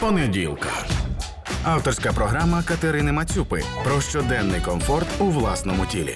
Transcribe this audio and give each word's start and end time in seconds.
понеділка. 0.00 0.86
Авторська 1.64 2.12
програма 2.12 2.62
Катерини 2.62 3.12
Мацюпи 3.12 3.62
про 3.84 4.00
щоденний 4.00 4.60
комфорт 4.60 5.06
у 5.18 5.24
власному 5.24 5.86
тілі. 5.86 6.14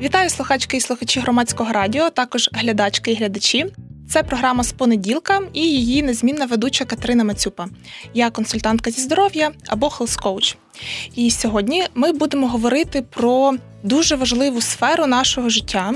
Вітаю 0.00 0.30
слухачки 0.30 0.76
і 0.76 0.80
слухачі 0.80 1.20
громадського 1.20 1.72
радіо, 1.72 2.10
також 2.10 2.50
глядачки 2.52 3.12
і 3.12 3.14
глядачі. 3.14 3.66
Це 4.08 4.22
програма 4.22 4.64
з 4.64 4.72
понеділка 4.72 5.40
і 5.52 5.60
її 5.60 6.02
незмінна 6.02 6.46
ведуча 6.46 6.84
Катерина 6.84 7.24
Мацюпа. 7.24 7.68
Я 8.14 8.30
консультантка 8.30 8.90
зі 8.90 9.00
здоров'я 9.00 9.50
або 9.66 9.86
coach. 9.86 10.56
І 11.14 11.30
сьогодні 11.30 11.86
ми 11.94 12.12
будемо 12.12 12.48
говорити 12.48 13.02
про 13.02 13.54
дуже 13.82 14.16
важливу 14.16 14.60
сферу 14.60 15.06
нашого 15.06 15.48
життя, 15.48 15.94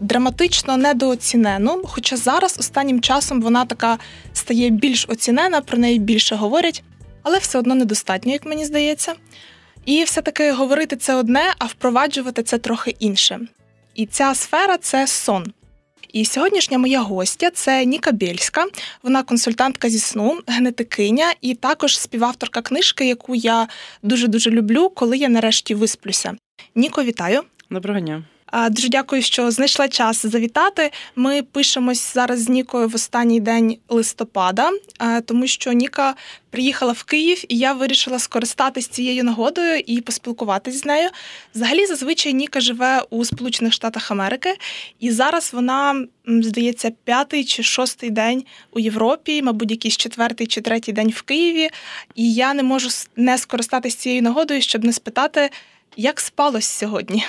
драматично 0.00 0.76
недооцінену. 0.76 1.82
Хоча 1.84 2.16
зараз 2.16 2.56
останнім 2.58 3.00
часом 3.00 3.42
вона 3.42 3.64
така 3.64 3.98
стає 4.32 4.70
більш 4.70 5.06
оцінена, 5.08 5.60
про 5.60 5.78
неї 5.78 5.98
більше 5.98 6.36
говорять, 6.36 6.82
але 7.22 7.38
все 7.38 7.58
одно 7.58 7.74
недостатньо, 7.74 8.32
як 8.32 8.46
мені 8.46 8.64
здається. 8.64 9.14
І 9.84 10.04
все-таки 10.04 10.52
говорити 10.52 10.96
це 10.96 11.14
одне, 11.14 11.54
а 11.58 11.64
впроваджувати 11.64 12.42
це 12.42 12.58
трохи 12.58 12.96
інше. 12.98 13.40
І 13.94 14.06
ця 14.06 14.34
сфера 14.34 14.76
це 14.76 15.06
сон. 15.06 15.52
І 16.12 16.24
сьогоднішня 16.24 16.78
моя 16.78 17.00
гостя 17.00 17.50
це 17.50 17.84
Ніка 17.84 18.12
Бєльська. 18.12 18.66
Вона 19.02 19.22
консультантка 19.22 19.88
зі 19.88 19.98
сну, 19.98 20.38
генетикиня 20.46 21.34
і 21.40 21.54
також 21.54 21.98
співавторка 21.98 22.62
книжки, 22.62 23.06
яку 23.06 23.34
я 23.34 23.68
дуже 24.02 24.28
дуже 24.28 24.50
люблю, 24.50 24.90
коли 24.94 25.16
я 25.18 25.28
нарешті 25.28 25.74
висплюся. 25.74 26.36
Ніко, 26.74 27.02
вітаю! 27.02 27.42
Доброго 27.70 28.00
дня. 28.00 28.24
Дуже 28.70 28.88
дякую, 28.88 29.22
що 29.22 29.50
знайшла 29.50 29.88
час 29.88 30.26
завітати. 30.26 30.90
Ми 31.16 31.42
пишемось 31.42 32.14
зараз 32.14 32.42
з 32.42 32.48
Нікою 32.48 32.88
в 32.88 32.94
останній 32.94 33.40
день 33.40 33.76
листопада, 33.88 34.70
тому 35.24 35.46
що 35.46 35.72
Ніка 35.72 36.14
приїхала 36.50 36.92
в 36.92 37.02
Київ, 37.02 37.44
і 37.48 37.58
я 37.58 37.72
вирішила 37.72 38.18
скористатись 38.18 38.88
цією 38.88 39.24
нагодою 39.24 39.82
і 39.86 40.00
поспілкуватись 40.00 40.80
з 40.80 40.84
нею. 40.84 41.10
Взагалі, 41.54 41.86
зазвичай 41.86 42.34
Ніка 42.34 42.60
живе 42.60 43.02
у 43.10 43.24
Сполучених 43.24 43.72
Штатах 43.72 44.10
Америки, 44.10 44.54
і 45.00 45.10
зараз 45.10 45.52
вона 45.52 46.06
здається 46.26 46.92
п'ятий 47.04 47.44
чи 47.44 47.62
шостий 47.62 48.10
день 48.10 48.44
у 48.70 48.80
Європі, 48.80 49.42
мабуть, 49.42 49.70
якийсь 49.70 49.96
четвертий 49.96 50.46
чи 50.46 50.60
третій 50.60 50.92
день 50.92 51.10
в 51.10 51.22
Києві. 51.22 51.70
І 52.14 52.34
я 52.34 52.54
не 52.54 52.62
можу 52.62 52.88
не 53.16 53.38
скористатись 53.38 53.94
цією 53.94 54.22
нагодою, 54.22 54.62
щоб 54.62 54.84
не 54.84 54.92
спитати, 54.92 55.50
як 55.96 56.20
спалось 56.20 56.66
сьогодні. 56.66 57.24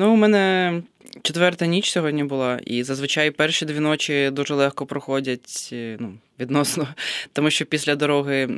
Ну, 0.00 0.12
у 0.12 0.16
мене 0.16 0.82
четверта 1.22 1.66
ніч 1.66 1.90
сьогодні 1.90 2.24
була, 2.24 2.60
і 2.66 2.82
зазвичай 2.82 3.30
перші 3.30 3.66
дві 3.66 3.80
ночі 3.80 4.30
дуже 4.32 4.54
легко 4.54 4.86
проходять 4.86 5.68
е, 5.72 5.96
ну, 6.00 6.14
відносно, 6.40 6.88
тому 7.32 7.50
що 7.50 7.66
після 7.66 7.96
дороги 7.96 8.48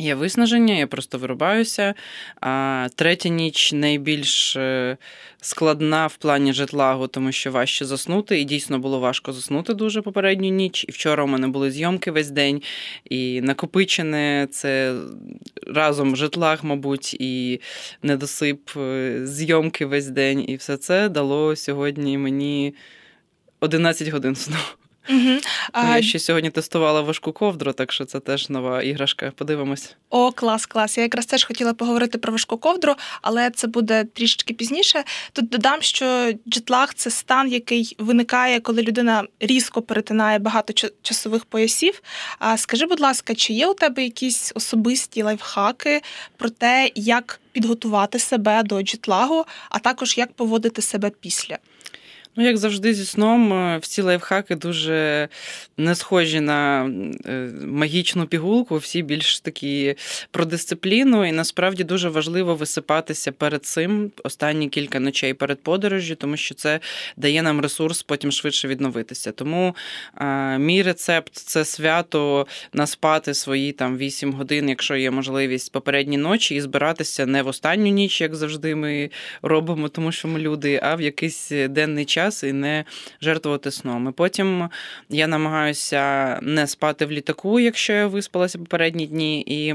Є 0.00 0.14
виснаження, 0.14 0.74
я 0.74 0.86
просто 0.86 1.18
вирубаюся. 1.18 1.94
А 2.40 2.86
третя 2.94 3.28
ніч 3.28 3.72
найбільш 3.72 4.56
е, 4.56 4.96
складна 5.40 6.06
в 6.06 6.16
плані 6.16 6.52
жетлагу, 6.52 7.06
тому 7.06 7.32
що 7.32 7.52
важче 7.52 7.84
заснути. 7.84 8.40
І 8.40 8.44
дійсно 8.44 8.78
було 8.78 9.00
важко 9.00 9.32
заснути 9.32 9.74
дуже 9.74 10.02
попередню 10.02 10.48
ніч. 10.48 10.84
І 10.88 10.92
вчора 10.92 11.24
у 11.24 11.26
мене 11.26 11.48
були 11.48 11.70
зйомки 11.70 12.10
весь 12.10 12.30
день, 12.30 12.62
і 13.10 13.40
накопичене 13.40 14.48
це 14.50 14.94
разом 15.66 16.16
жетлаг, 16.16 16.58
мабуть, 16.62 17.14
і 17.14 17.60
недосип 18.02 18.70
е, 18.76 19.20
зйомки 19.24 19.86
весь 19.86 20.06
день. 20.08 20.44
І 20.48 20.56
все 20.56 20.76
це 20.76 21.08
дало 21.08 21.56
сьогодні 21.56 22.18
мені 22.18 22.74
11 23.60 24.08
годин 24.08 24.36
сну. 24.36 24.56
Угу. 25.08 25.38
А... 25.72 25.96
Я 25.96 26.02
ще 26.02 26.18
сьогодні 26.18 26.50
тестувала 26.50 27.00
важку 27.00 27.32
ковдру, 27.32 27.72
так 27.72 27.92
що 27.92 28.04
це 28.04 28.20
теж 28.20 28.48
нова 28.48 28.82
іграшка. 28.82 29.32
Подивимось. 29.36 29.96
О, 30.10 30.32
клас, 30.32 30.66
клас. 30.66 30.96
Я 30.98 31.02
якраз 31.02 31.26
теж 31.26 31.44
хотіла 31.44 31.74
поговорити 31.74 32.18
про 32.18 32.32
важку 32.32 32.56
ковдру, 32.56 32.94
але 33.22 33.50
це 33.50 33.66
буде 33.66 34.04
трішечки 34.04 34.54
пізніше. 34.54 35.04
Тут 35.32 35.48
додам, 35.48 35.82
що 35.82 36.32
джетлаг 36.48 36.94
це 36.94 37.10
стан, 37.10 37.52
який 37.52 37.96
виникає, 37.98 38.60
коли 38.60 38.82
людина 38.82 39.24
різко 39.40 39.82
перетинає 39.82 40.38
багато 40.38 40.88
часових 41.02 41.44
поясів. 41.44 42.02
А 42.38 42.56
скажи, 42.56 42.86
будь 42.86 43.00
ласка, 43.00 43.34
чи 43.34 43.52
є 43.52 43.66
у 43.66 43.74
тебе 43.74 44.04
якісь 44.04 44.52
особисті 44.54 45.22
лайфхаки 45.22 46.02
про 46.36 46.50
те, 46.50 46.90
як 46.94 47.40
підготувати 47.52 48.18
себе 48.18 48.62
до 48.62 48.82
джетлагу, 48.82 49.44
а 49.70 49.78
також 49.78 50.18
як 50.18 50.32
поводити 50.32 50.82
себе 50.82 51.10
після? 51.20 51.58
Ну, 52.40 52.44
як 52.44 52.56
завжди, 52.56 52.94
зі 52.94 53.04
сном, 53.04 53.52
е, 53.52 53.78
всі 53.82 54.02
лайфхаки 54.02 54.54
дуже 54.54 55.28
не 55.76 55.94
схожі 55.94 56.40
на 56.40 56.90
е, 57.26 57.50
магічну 57.64 58.26
пігулку, 58.26 58.76
всі 58.76 59.02
більш 59.02 59.40
такі 59.40 59.94
про 60.30 60.44
дисципліну. 60.44 61.24
І 61.24 61.32
насправді 61.32 61.84
дуже 61.84 62.08
важливо 62.08 62.54
висипатися 62.54 63.32
перед 63.32 63.64
цим 63.64 64.12
останні 64.24 64.68
кілька 64.68 65.00
ночей 65.00 65.34
перед 65.34 65.60
подорожю, 65.62 66.14
тому 66.14 66.36
що 66.36 66.54
це 66.54 66.80
дає 67.16 67.42
нам 67.42 67.60
ресурс 67.60 68.02
потім 68.02 68.32
швидше 68.32 68.68
відновитися. 68.68 69.32
Тому 69.32 69.76
а, 70.14 70.56
мій 70.56 70.82
рецепт 70.82 71.36
це 71.36 71.64
свято 71.64 72.46
наспати 72.72 73.34
свої 73.34 73.72
там 73.72 73.96
8 73.96 74.32
годин, 74.32 74.68
якщо 74.68 74.96
є 74.96 75.10
можливість 75.10 75.72
попередні 75.72 76.16
ночі, 76.16 76.54
і 76.54 76.60
збиратися 76.60 77.26
не 77.26 77.42
в 77.42 77.46
останню 77.46 77.90
ніч, 77.90 78.20
як 78.20 78.36
завжди 78.36 78.74
ми 78.74 79.10
робимо, 79.42 79.88
тому 79.88 80.12
що 80.12 80.28
ми 80.28 80.40
люди, 80.40 80.80
а 80.82 80.94
в 80.94 81.00
якийсь 81.00 81.50
денний 81.68 82.04
час 82.04 82.27
час 82.30 82.42
і 82.42 82.52
не 82.52 82.84
жертвувати 83.22 83.70
сном. 83.70 84.08
І 84.08 84.12
Потім 84.12 84.68
я 85.08 85.26
намагаюся 85.26 86.38
не 86.42 86.66
спати 86.66 87.06
в 87.06 87.10
літаку, 87.10 87.60
якщо 87.60 87.92
я 87.92 88.06
виспалася 88.06 88.58
попередні 88.58 89.06
дні. 89.06 89.44
і 89.46 89.74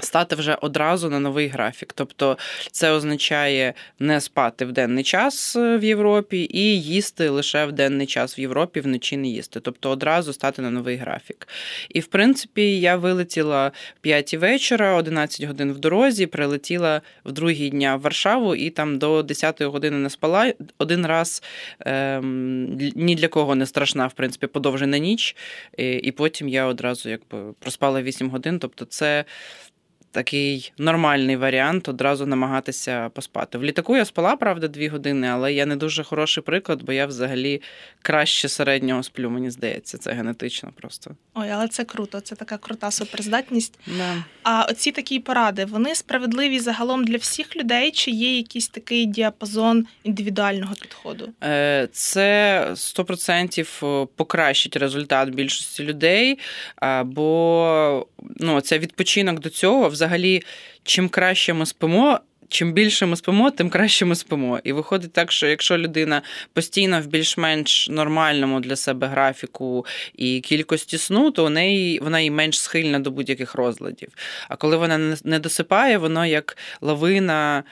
Стати 0.00 0.36
вже 0.36 0.54
одразу 0.60 1.10
на 1.10 1.20
новий 1.20 1.48
графік. 1.48 1.92
Тобто 1.92 2.38
це 2.70 2.90
означає 2.90 3.74
не 3.98 4.20
спати 4.20 4.64
в 4.64 4.72
денний 4.72 5.04
час 5.04 5.56
е, 5.56 5.78
в 5.78 5.84
Європі 5.84 6.48
і 6.50 6.82
їсти 6.82 7.28
лише 7.28 7.66
в 7.66 7.72
денний 7.72 8.06
час 8.06 8.38
в 8.38 8.40
Європі, 8.40 8.80
вночі 8.80 9.16
не 9.16 9.28
їсти. 9.28 9.60
Тобто 9.60 9.90
одразу 9.90 10.32
стати 10.32 10.62
на 10.62 10.70
новий 10.70 10.96
графік. 10.96 11.48
І 11.88 12.00
в 12.00 12.06
принципі, 12.06 12.80
я 12.80 12.96
вилетіла 12.96 13.68
в 13.68 14.00
5 14.00 14.34
вечора, 14.34 14.94
11 14.94 15.46
годин 15.46 15.72
в 15.72 15.78
дорозі, 15.78 16.26
прилетіла 16.26 17.00
в 17.24 17.32
другий 17.32 17.70
дня 17.70 17.96
в 17.96 18.00
Варшаву 18.00 18.54
і 18.54 18.70
там 18.70 18.98
до 18.98 19.22
10 19.22 19.62
години 19.62 19.96
не 19.96 20.10
спала. 20.10 20.52
Один 20.78 21.06
раз 21.06 21.42
ем, 21.80 22.76
ні 22.94 23.14
для 23.14 23.28
кого 23.28 23.54
не 23.54 23.66
страшна, 23.66 24.06
в 24.06 24.12
принципі, 24.12 24.46
подовжена 24.46 24.98
ніч. 24.98 25.36
І, 25.76 25.92
і 25.92 26.12
потім 26.12 26.48
я 26.48 26.66
одразу 26.66 27.08
якби 27.08 27.52
проспала 27.58 28.02
8 28.02 28.30
годин. 28.30 28.58
Тобто, 28.58 28.84
це 28.84 29.24
такий 30.16 30.72
нормальний 30.78 31.36
варіант 31.36 31.88
одразу 31.88 32.26
намагатися 32.26 33.08
поспати. 33.08 33.58
В 33.58 33.64
літаку 33.64 33.96
я 33.96 34.04
спала, 34.04 34.36
правда, 34.36 34.68
дві 34.68 34.88
години, 34.88 35.26
але 35.26 35.52
я 35.52 35.66
не 35.66 35.76
дуже 35.76 36.04
хороший 36.04 36.42
приклад, 36.42 36.82
бо 36.82 36.92
я 36.92 37.06
взагалі 37.06 37.62
краще 38.02 38.48
середнього 38.48 39.02
сплю, 39.02 39.30
мені 39.30 39.50
здається, 39.50 39.98
це 39.98 40.12
генетично 40.12 40.72
просто. 40.80 41.10
Ой, 41.34 41.50
але 41.50 41.68
це 41.68 41.84
круто, 41.84 42.20
це 42.20 42.34
така 42.34 42.58
крута 42.58 42.90
суперздатність. 42.90 43.78
Да. 43.86 44.24
А 44.42 44.66
оці 44.70 44.92
такі 44.92 45.20
поради, 45.20 45.64
вони 45.64 45.94
справедливі 45.94 46.60
загалом 46.60 47.04
для 47.04 47.16
всіх 47.16 47.56
людей, 47.56 47.90
чи 47.90 48.10
є 48.10 48.36
якийсь 48.36 48.68
такий 48.68 49.06
діапазон 49.06 49.86
індивідуального 50.04 50.74
підходу? 50.74 51.28
Е, 51.44 51.88
це 51.92 52.60
100% 52.74 54.06
покращить 54.06 54.76
результат 54.76 55.28
більшості 55.28 55.84
людей, 55.84 56.38
бо 57.04 58.06
ну, 58.36 58.60
це 58.60 58.78
відпочинок 58.78 59.40
до 59.40 59.50
цього 59.50 59.88
взагалі 59.88 60.05
взагалі, 60.06 60.42
чим 60.82 61.08
краще 61.08 61.52
ми 61.52 61.66
спимо. 61.66 62.20
Чим 62.48 62.72
більше 62.72 63.06
ми 63.06 63.16
спимо, 63.16 63.50
тим 63.50 63.70
краще 63.70 64.04
ми 64.04 64.14
спимо. 64.14 64.60
І 64.64 64.72
виходить 64.72 65.12
так, 65.12 65.32
що 65.32 65.46
якщо 65.46 65.78
людина 65.78 66.22
постійно 66.52 67.00
в 67.00 67.06
більш-менш 67.06 67.88
нормальному 67.88 68.60
для 68.60 68.76
себе 68.76 69.06
графіку 69.06 69.86
і 70.14 70.40
кількості 70.40 70.98
сну, 70.98 71.30
то 71.30 71.46
у 71.46 71.48
неї 71.48 71.98
вона 71.98 72.20
і 72.20 72.30
менш 72.30 72.60
схильна 72.60 72.98
до 72.98 73.10
будь-яких 73.10 73.54
розладів. 73.54 74.08
А 74.48 74.56
коли 74.56 74.76
вона 74.76 75.16
не 75.24 75.38
досипає, 75.38 75.98
воно 75.98 76.26
як 76.26 76.56
лавина. 76.80 77.64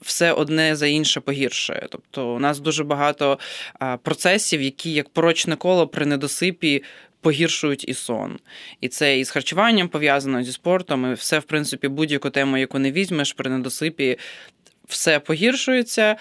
Все 0.00 0.32
одне 0.32 0.76
за 0.76 0.86
інше 0.86 1.20
погіршує. 1.20 1.86
Тобто 1.90 2.34
у 2.34 2.38
нас 2.38 2.60
дуже 2.60 2.84
багато 2.84 3.38
процесів, 4.02 4.62
які 4.62 4.92
як 4.92 5.08
порочне 5.08 5.56
коло 5.56 5.86
при 5.86 6.06
недосипі 6.06 6.82
погіршують 7.26 7.88
і 7.88 7.94
сон. 7.94 8.38
І 8.80 8.88
це 8.88 9.18
і 9.18 9.24
з 9.24 9.30
харчуванням 9.30 9.88
пов'язано 9.88 10.42
зі 10.42 10.52
спортом, 10.52 11.10
і 11.10 11.14
все, 11.14 11.38
в 11.38 11.42
принципі, 11.42 11.88
будь-яку 11.88 12.30
тему, 12.30 12.56
яку 12.56 12.78
не 12.78 12.92
візьмеш 12.92 13.32
при 13.32 13.50
недосипі, 13.50 14.18
все 14.88 15.20
погіршується, 15.20 16.16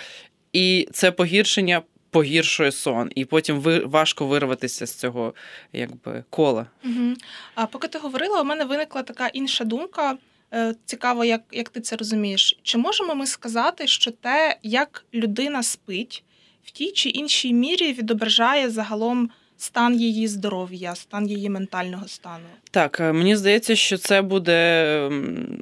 і 0.54 0.88
це 0.92 1.12
погіршення. 1.12 1.81
Погіршує 2.10 2.72
сон, 2.72 3.12
і 3.16 3.25
потім 3.25 3.60
ви 3.60 3.80
важко 3.80 4.25
вирватися 4.25 4.86
з 4.86 4.96
цього 4.96 5.34
якби 5.74 6.24
кола. 6.30 6.68
Угу. 6.86 7.13
А 7.56 7.66
поки 7.66 7.88
ти 7.88 8.00
говорила, 8.00 8.42
у 8.42 8.44
мене 8.44 8.66
виникла 8.66 9.04
така 9.04 9.28
інша 9.28 9.63
думка. 9.63 10.18
Е, 10.54 10.75
цікаво, 10.86 11.25
як 11.25 11.42
як 11.52 11.69
ти 11.69 11.81
це 11.81 11.96
розумієш. 11.96 12.60
Чи 12.63 12.78
можемо 12.78 13.16
ми 13.16 13.28
сказати, 13.28 13.88
що 13.88 14.12
те, 14.12 14.57
як 14.63 15.06
людина 15.13 15.63
спить, 15.63 16.24
в 16.63 16.72
тій 16.72 16.92
чи 16.92 17.10
іншій 17.10 17.54
мірі 17.54 17.94
відображає 17.94 18.69
загалом 18.69 19.30
стан 19.57 20.02
її 20.02 20.28
здоров'я, 20.28 20.96
стан 20.96 21.30
її 21.30 21.50
ментального 21.50 22.07
стану? 22.07 22.46
Так, 22.72 23.00
е, 23.00 23.13
мені 23.13 23.36
здається, 23.36 23.75
що 23.75 23.98
це 23.98 24.22
буде 24.22 25.10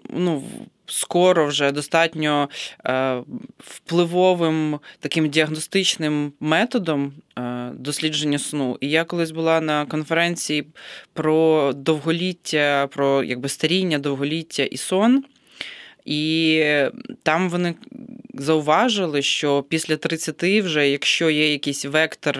ну, 0.09 0.43
скоро 0.85 1.47
вже 1.47 1.71
достатньо 1.71 2.49
е, 2.85 3.21
впливовим 3.59 4.79
таким 4.99 5.29
діагностичним 5.29 6.33
методом 6.39 7.13
е, 7.37 7.69
дослідження 7.73 8.39
сну. 8.39 8.77
І 8.81 8.89
я 8.89 9.03
колись 9.03 9.31
була 9.31 9.61
на 9.61 9.85
конференції 9.85 10.67
про 11.13 11.71
довголіття, 11.73 12.87
про 12.91 13.23
якби 13.23 13.49
старіння, 13.49 13.99
довголіття 13.99 14.63
і 14.63 14.77
сон. 14.77 15.23
І 16.05 16.63
там 17.23 17.49
вони 17.49 17.75
зауважили, 18.33 19.21
що 19.21 19.63
після 19.69 19.97
30 19.97 20.43
вже, 20.43 20.89
якщо 20.89 21.29
є 21.29 21.51
якийсь 21.51 21.85
вектор 21.85 22.37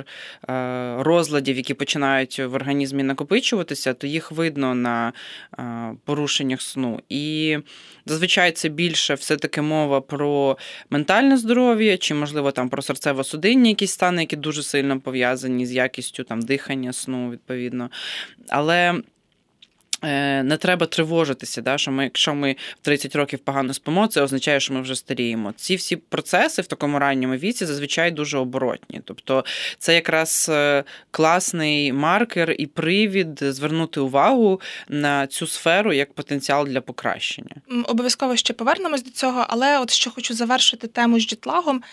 е, 0.50 0.95
розладів, 1.00 1.57
які 1.57 1.74
починають 1.74 2.39
в 2.39 2.54
організмі 2.54 3.04
накопичуватися, 3.04 3.94
то 3.94 4.07
їх 4.07 4.31
видно 4.31 4.75
на 4.75 5.13
е, 5.60 5.92
порушеннях 6.06 6.62
сну. 6.62 7.00
І 7.10 7.57
зазвичай 8.06 8.51
це 8.51 8.69
більше 8.69 9.13
все-таки 9.13 9.62
мова 9.62 10.01
про 10.01 10.57
ментальне 10.89 11.38
здоров'я, 11.38 11.98
чи, 11.98 12.13
можливо, 12.13 12.51
там 12.51 12.69
про 12.69 12.81
серцево-судинні 12.81 13.68
якісь 13.68 13.92
стани, 13.92 14.21
які 14.21 14.36
дуже 14.36 14.63
сильно 14.63 15.00
пов'язані 15.00 15.65
з 15.65 15.71
якістю 15.71 16.24
там 16.24 16.42
дихання 16.42 16.94
сну, 16.94 17.31
відповідно. 17.31 17.89
Але 18.50 19.01
не 20.44 20.57
треба 20.59 20.85
тривожитися, 20.85 21.61
да, 21.61 21.77
що 21.77 21.91
ми, 21.91 22.03
якщо 22.03 22.35
ми 22.35 22.55
в 22.81 22.85
30 22.85 23.15
років 23.15 23.39
погано 23.39 23.73
спимо, 23.73 24.07
це 24.07 24.21
означає, 24.21 24.59
що 24.59 24.73
ми 24.73 24.81
вже 24.81 24.95
старіємо. 24.95 25.53
Ці 25.55 25.75
всі 25.75 25.95
процеси 25.95 26.61
в 26.61 26.67
такому 26.67 27.00
ранньому 27.00 27.35
віці 27.35 27.65
зазвичай 27.65 28.11
дуже 28.11 28.38
оборотні. 28.38 29.01
Тобто 29.05 29.45
це 29.79 29.95
якраз 29.95 30.47
е, 30.50 30.83
класний 31.11 31.94
маркер 31.94 32.55
і 32.57 32.67
привід 32.67 33.39
звернути 33.41 34.00
увагу 34.00 34.61
на 34.89 35.27
цю 35.27 35.47
сферу 35.47 35.94
як 35.94 36.13
потенціал 36.13 36.67
для 36.67 36.81
покращення. 36.81 37.55
Обов'язково 37.85 38.35
ще 38.35 38.53
повернемось 38.53 39.03
до 39.03 39.11
цього, 39.11 39.45
але 39.50 39.79
от 39.79 39.91
що 39.91 40.11
хочу 40.11 40.33
завершити 40.33 40.88
тему 40.88 41.19
з 41.19 41.27
джетлагом. 41.27 41.83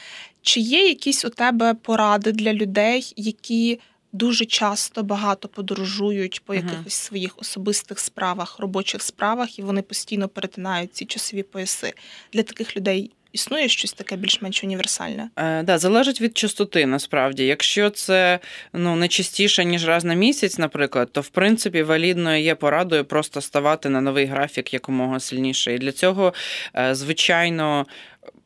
Чи 0.42 0.60
є 0.60 0.88
якісь 0.88 1.24
у 1.24 1.30
тебе 1.30 1.74
поради 1.74 2.32
для 2.32 2.52
людей, 2.52 3.12
які 3.16 3.80
дуже 4.12 4.46
часто 4.46 5.02
багато 5.02 5.48
подорожують 5.48 6.44
по 6.44 6.54
якихось 6.54 6.86
uh-huh. 6.86 7.06
своїх 7.06 7.38
особистих 7.38 7.98
справах, 7.98 8.58
робочих 8.58 9.02
справах, 9.02 9.58
і 9.58 9.62
вони 9.62 9.82
постійно 9.82 10.28
перетинають 10.28 10.94
ці 10.94 11.04
часові 11.04 11.42
пояси. 11.42 11.92
Для 12.32 12.42
таких 12.42 12.76
людей 12.76 13.10
існує 13.32 13.68
щось 13.68 13.92
таке 13.92 14.16
більш-менш 14.16 14.64
універсальне? 14.64 15.30
Е, 15.36 15.62
да, 15.62 15.78
залежить 15.78 16.20
від 16.20 16.38
частоти, 16.38 16.86
насправді. 16.86 17.46
Якщо 17.46 17.90
це 17.90 18.38
ну 18.72 18.96
не 18.96 19.08
частіше 19.08 19.64
ніж 19.64 19.88
раз 19.88 20.04
на 20.04 20.14
місяць, 20.14 20.58
наприклад, 20.58 21.12
то 21.12 21.20
в 21.20 21.28
принципі 21.28 21.82
валідною 21.82 22.42
є 22.42 22.54
порадою 22.54 23.04
просто 23.04 23.40
ставати 23.40 23.88
на 23.88 24.00
новий 24.00 24.26
графік 24.26 24.74
якомога 24.74 25.20
сильніше. 25.20 25.74
І 25.74 25.78
для 25.78 25.92
цього, 25.92 26.34
е, 26.76 26.94
звичайно, 26.94 27.86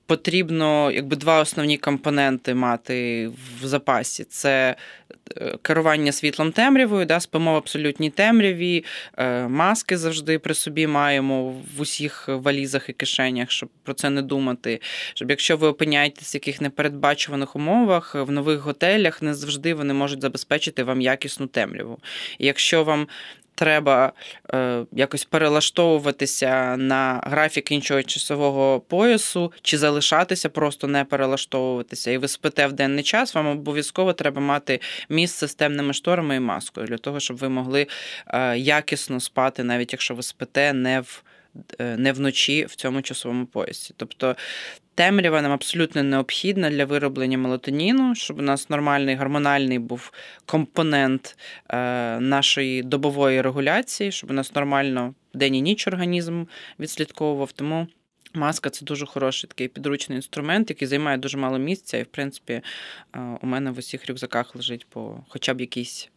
потрібно 0.07 0.91
якби 0.91 1.17
два 1.17 1.41
основні 1.41 1.79
компоненти 1.79 2.55
мати 2.55 3.29
в 3.63 3.67
запасі: 3.67 4.25
це 4.25 4.77
е, 5.37 5.57
керування 5.63 6.13
світлом 6.13 6.53
темрявою, 6.53 7.07
да, 7.07 7.21
спимо 7.21 7.53
в 7.53 7.57
абсолютній 7.57 8.11
темряві, 8.11 8.85
е, 9.19 9.49
маски 9.49 9.97
завжди 9.97 10.39
при 10.39 10.55
собі 10.55 10.87
маємо 10.87 11.51
в 11.51 11.81
усіх 11.81 12.29
валізах 12.29 12.89
і 12.89 12.93
кишенях, 12.93 13.51
щоб 13.51 13.69
про 13.83 13.95
це 13.95 14.11
не 14.11 14.23
думати. 14.23 14.81
Щоб 15.15 15.31
якщо 15.31 15.57
ви 15.57 15.67
опиняєтесь 15.67 16.35
в 16.35 16.37
яких 16.37 16.61
непередбачуваних 16.61 17.57
умовах 17.57 18.15
в 18.15 18.31
нових 18.31 18.59
готелях, 18.59 19.23
не 19.23 19.35
завжди 19.35 19.75
вони 19.75 19.95
можуть 19.95 20.21
забезпечити 20.21 20.83
вам 20.83 21.01
якісну 21.01 21.47
темряву. 21.47 21.99
І 22.39 22.47
якщо 22.47 22.85
вам 22.85 23.09
треба 23.55 24.13
е, 24.55 24.85
якось 24.93 25.25
перелаштовуватися 25.25 26.77
на 26.77 27.21
графік 27.25 27.73
іншого 27.73 28.03
часового 28.03 28.81
поясу, 28.81 29.53
чи 29.63 29.79
залишатися, 29.79 30.49
просто 30.49 30.87
не 30.87 31.05
перелаштовуватися. 31.05 32.11
І 32.11 32.19
ви 32.19 32.29
спите 32.29 32.67
в 32.67 32.73
денний 32.73 33.05
час, 33.05 33.35
вам 33.35 33.47
обов'язково 33.47 34.13
треба 34.13 34.41
мати 34.41 34.81
місце 35.09 35.49
з 35.49 35.55
темними 35.55 35.93
шторами 35.93 36.37
і 36.37 36.41
маскою 36.41 36.87
для 36.87 36.99
того, 36.99 37.21
щоб 37.21 37.37
ви 37.37 37.49
могли 37.49 37.87
е, 38.27 38.59
якісно 38.59 39.21
спати, 39.21 39.65
навіть 39.65 39.93
якщо 39.93 40.15
ви 40.15 40.23
спите 40.23 40.73
не 40.73 41.01
в. 41.01 41.23
Е, 41.79 41.97
не 41.97 42.13
вночі 42.13 42.65
в 42.65 42.75
цьому 42.75 43.03
часовому 43.03 43.47
поясі. 43.47 43.95
Тобто 43.97 44.37
Темрява 44.95 45.43
нам 45.43 45.53
абсолютно 45.53 46.03
необхідна 46.03 46.71
для 46.71 46.85
вироблення 46.85 47.39
мелатоніну, 47.39 48.15
щоб 48.15 48.39
у 48.39 48.43
нас 48.43 48.71
нормальний 48.71 49.17
гормональний 49.17 49.79
був 49.79 50.13
компонент 50.47 51.39
е, 51.69 51.77
нашої 52.21 52.83
добової 52.83 53.43
регуляції, 53.43 54.13
щоб 54.13 54.31
у 54.31 54.33
нас 54.33 54.55
нормально 54.55 55.15
день 55.35 55.55
і 55.55 55.63
ніч 55.63 55.87
організм 55.87 56.45
відслідковував. 56.81 57.53
Тому 57.53 57.87
маска 58.35 58.71
це 58.71 58.85
дуже 58.85 59.07
хороший 59.07 59.49
такий 59.49 59.69
підручний 59.69 60.17
інструмент, 60.17 60.71
який 60.71 60.89
займає 60.89 61.19
дуже 61.19 61.39
мало 61.39 61.59
місця. 61.59 61.99
І, 61.99 62.03
в 62.03 62.07
принципі, 62.07 62.53
е, 62.53 62.63
у 63.43 63.47
мене 63.47 63.71
в 63.71 63.79
усіх 63.79 64.09
рюкзаках 64.09 64.57
лежить 64.57 64.87
по 64.87 65.25
хоча 65.29 65.55
б 65.55 65.61
якійсь 65.61 66.11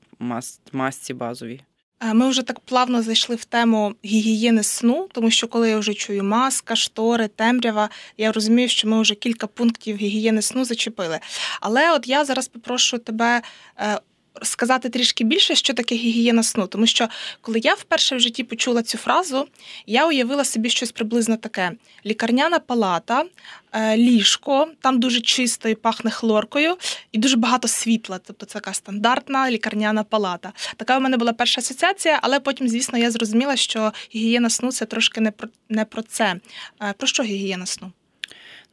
масці 0.71 1.13
базовій. 1.13 1.61
Е, 1.99 2.13
ми 2.13 2.29
вже 2.29 2.41
так 2.41 2.59
плавно 2.59 3.01
зайшли 3.01 3.35
в 3.35 3.45
тему 3.45 3.95
гігієни 4.05 4.63
сну, 4.63 5.09
тому 5.13 5.31
що 5.31 5.47
коли 5.47 5.69
я 5.69 5.77
вже 5.77 5.93
чую 5.93 6.23
маска, 6.23 6.75
штори, 6.75 7.27
темрява, 7.27 7.89
я 8.17 8.31
розумію, 8.31 8.69
що 8.69 8.87
ми 8.87 9.01
вже 9.01 9.15
кілька 9.15 9.47
пунктів 9.47 9.97
гігієни 9.97 10.41
сну 10.41 10.65
зачепили. 10.65 11.19
Але 11.61 11.91
от 11.91 12.07
я 12.07 12.25
зараз 12.25 12.47
попрошу 12.47 12.97
тебе 12.97 13.41
е, 13.79 13.99
сказати 14.43 14.89
трішки 14.89 15.23
більше, 15.23 15.55
що 15.55 15.73
таке 15.73 15.95
гігієна 15.95 16.43
сну. 16.43 16.67
Тому 16.67 16.87
що 16.87 17.07
коли 17.41 17.59
я 17.59 17.73
вперше 17.73 18.15
в 18.15 18.19
житті 18.19 18.43
почула 18.43 18.83
цю 18.83 18.97
фразу, 18.97 19.47
я 19.85 20.07
уявила 20.07 20.45
собі 20.45 20.69
щось 20.69 20.91
приблизно 20.91 21.37
таке: 21.37 21.71
лікарняна 22.05 22.59
палата, 22.59 23.25
е, 23.71 23.97
ліжко, 23.97 24.67
там 24.81 24.99
дуже 24.99 25.21
чисто 25.21 25.69
і 25.69 25.75
пахне 25.75 26.11
хлоркою, 26.11 26.77
і 27.11 27.17
дуже 27.17 27.37
багато 27.37 27.67
світла. 27.67 28.19
Тобто 28.27 28.45
це 28.45 28.53
така 28.53 28.73
стандартна 28.73 29.51
лікарняна 29.51 30.03
палата. 30.03 30.53
Така 30.77 30.97
у 30.97 31.01
мене 31.01 31.17
була 31.17 31.33
перша 31.33 31.61
асоціація, 31.61 32.19
але 32.21 32.39
потім, 32.39 32.69
звісно, 32.69 32.99
я 32.99 33.11
зрозуміла, 33.11 33.55
що 33.55 33.93
гігієна 34.15 34.49
сну 34.49 34.71
це 34.71 34.85
трошки 34.85 35.21
не 35.21 35.31
про 35.31 35.49
не 35.69 35.85
про 35.85 36.01
це. 36.01 36.35
Е, 36.81 36.93
про 36.97 37.07
що 37.07 37.23
гігієна 37.23 37.65
сну? 37.65 37.91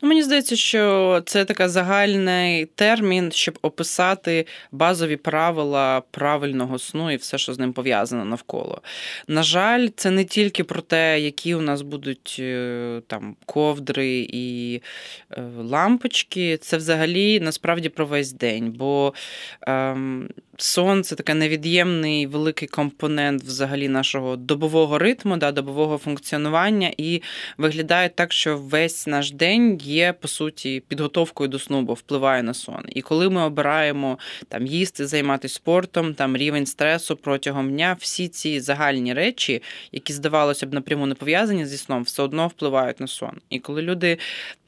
Ну, 0.03 0.09
Мені 0.09 0.23
здається, 0.23 0.57
що 0.57 1.23
це 1.27 1.45
така 1.45 1.69
загальний 1.69 2.67
термін, 2.67 3.33
щоб 3.33 3.59
описати 3.63 4.47
базові 4.73 5.17
правила 5.17 6.03
правильного 6.11 6.79
сну 6.79 7.11
і 7.11 7.17
все, 7.17 7.39
що 7.39 7.55
з 7.55 7.59
ним 7.59 7.73
пов'язано 7.73 8.25
навколо. 8.25 8.83
На 9.29 9.43
жаль, 9.43 9.89
це 9.97 10.11
не 10.11 10.25
тільки 10.25 10.65
про 10.65 10.81
те, 10.81 11.21
які 11.21 11.55
у 11.55 11.61
нас 11.61 11.83
будуть 11.83 12.37
е, 12.39 13.03
там 13.07 13.37
ковдри 13.47 14.29
і 14.31 14.81
е, 15.31 15.43
лампочки, 15.59 16.57
це 16.57 16.77
взагалі 16.77 17.41
насправді 17.41 17.89
про 17.89 18.07
весь 18.07 18.33
день. 18.33 18.73
Бо 18.73 19.15
ем, 19.67 20.29
сон 20.57 21.05
це 21.05 21.15
такий 21.15 21.35
невід'ємний 21.35 22.27
великий 22.27 22.69
компонент 22.69 23.43
взагалі 23.43 23.89
нашого 23.89 24.37
добового 24.37 24.99
ритму, 24.99 25.37
да, 25.37 25.53
добового 25.53 25.99
функціонування, 25.99 26.93
і 26.97 27.23
виглядає 27.59 28.09
так, 28.09 28.33
що 28.33 28.59
весь 28.59 29.07
наш 29.07 29.33
день 29.33 29.77
є 29.87 30.13
по 30.13 30.29
суті 30.29 30.83
підготовкою 30.89 31.49
до 31.49 31.59
сну, 31.59 31.83
бо 31.83 31.95
впливає 31.95 32.43
на 32.43 32.55
сон. 32.55 32.85
І 32.89 33.03
коли 33.03 33.31
ми 33.31 33.43
обираємо 33.43 34.19
там 34.49 34.67
їсти, 34.67 35.07
займатися 35.07 35.55
спортом, 35.55 36.15
там 36.15 36.37
рівень 36.37 36.67
стресу 36.67 37.17
протягом 37.17 37.71
дня, 37.71 37.97
всі 38.01 38.29
ці 38.29 38.61
загальні 38.61 39.15
речі, 39.15 39.63
які 39.93 40.13
здавалося 40.13 40.67
б 40.67 40.75
напряму 40.75 41.07
не 41.07 41.15
пов'язані 41.15 41.67
зі 41.67 41.77
сном, 41.77 42.03
все 42.03 42.23
одно 42.23 42.49
впливають 42.49 43.01
на 43.01 43.07
сон. 43.07 43.41
І 43.51 43.59
коли 43.59 43.83
люди 43.83 44.19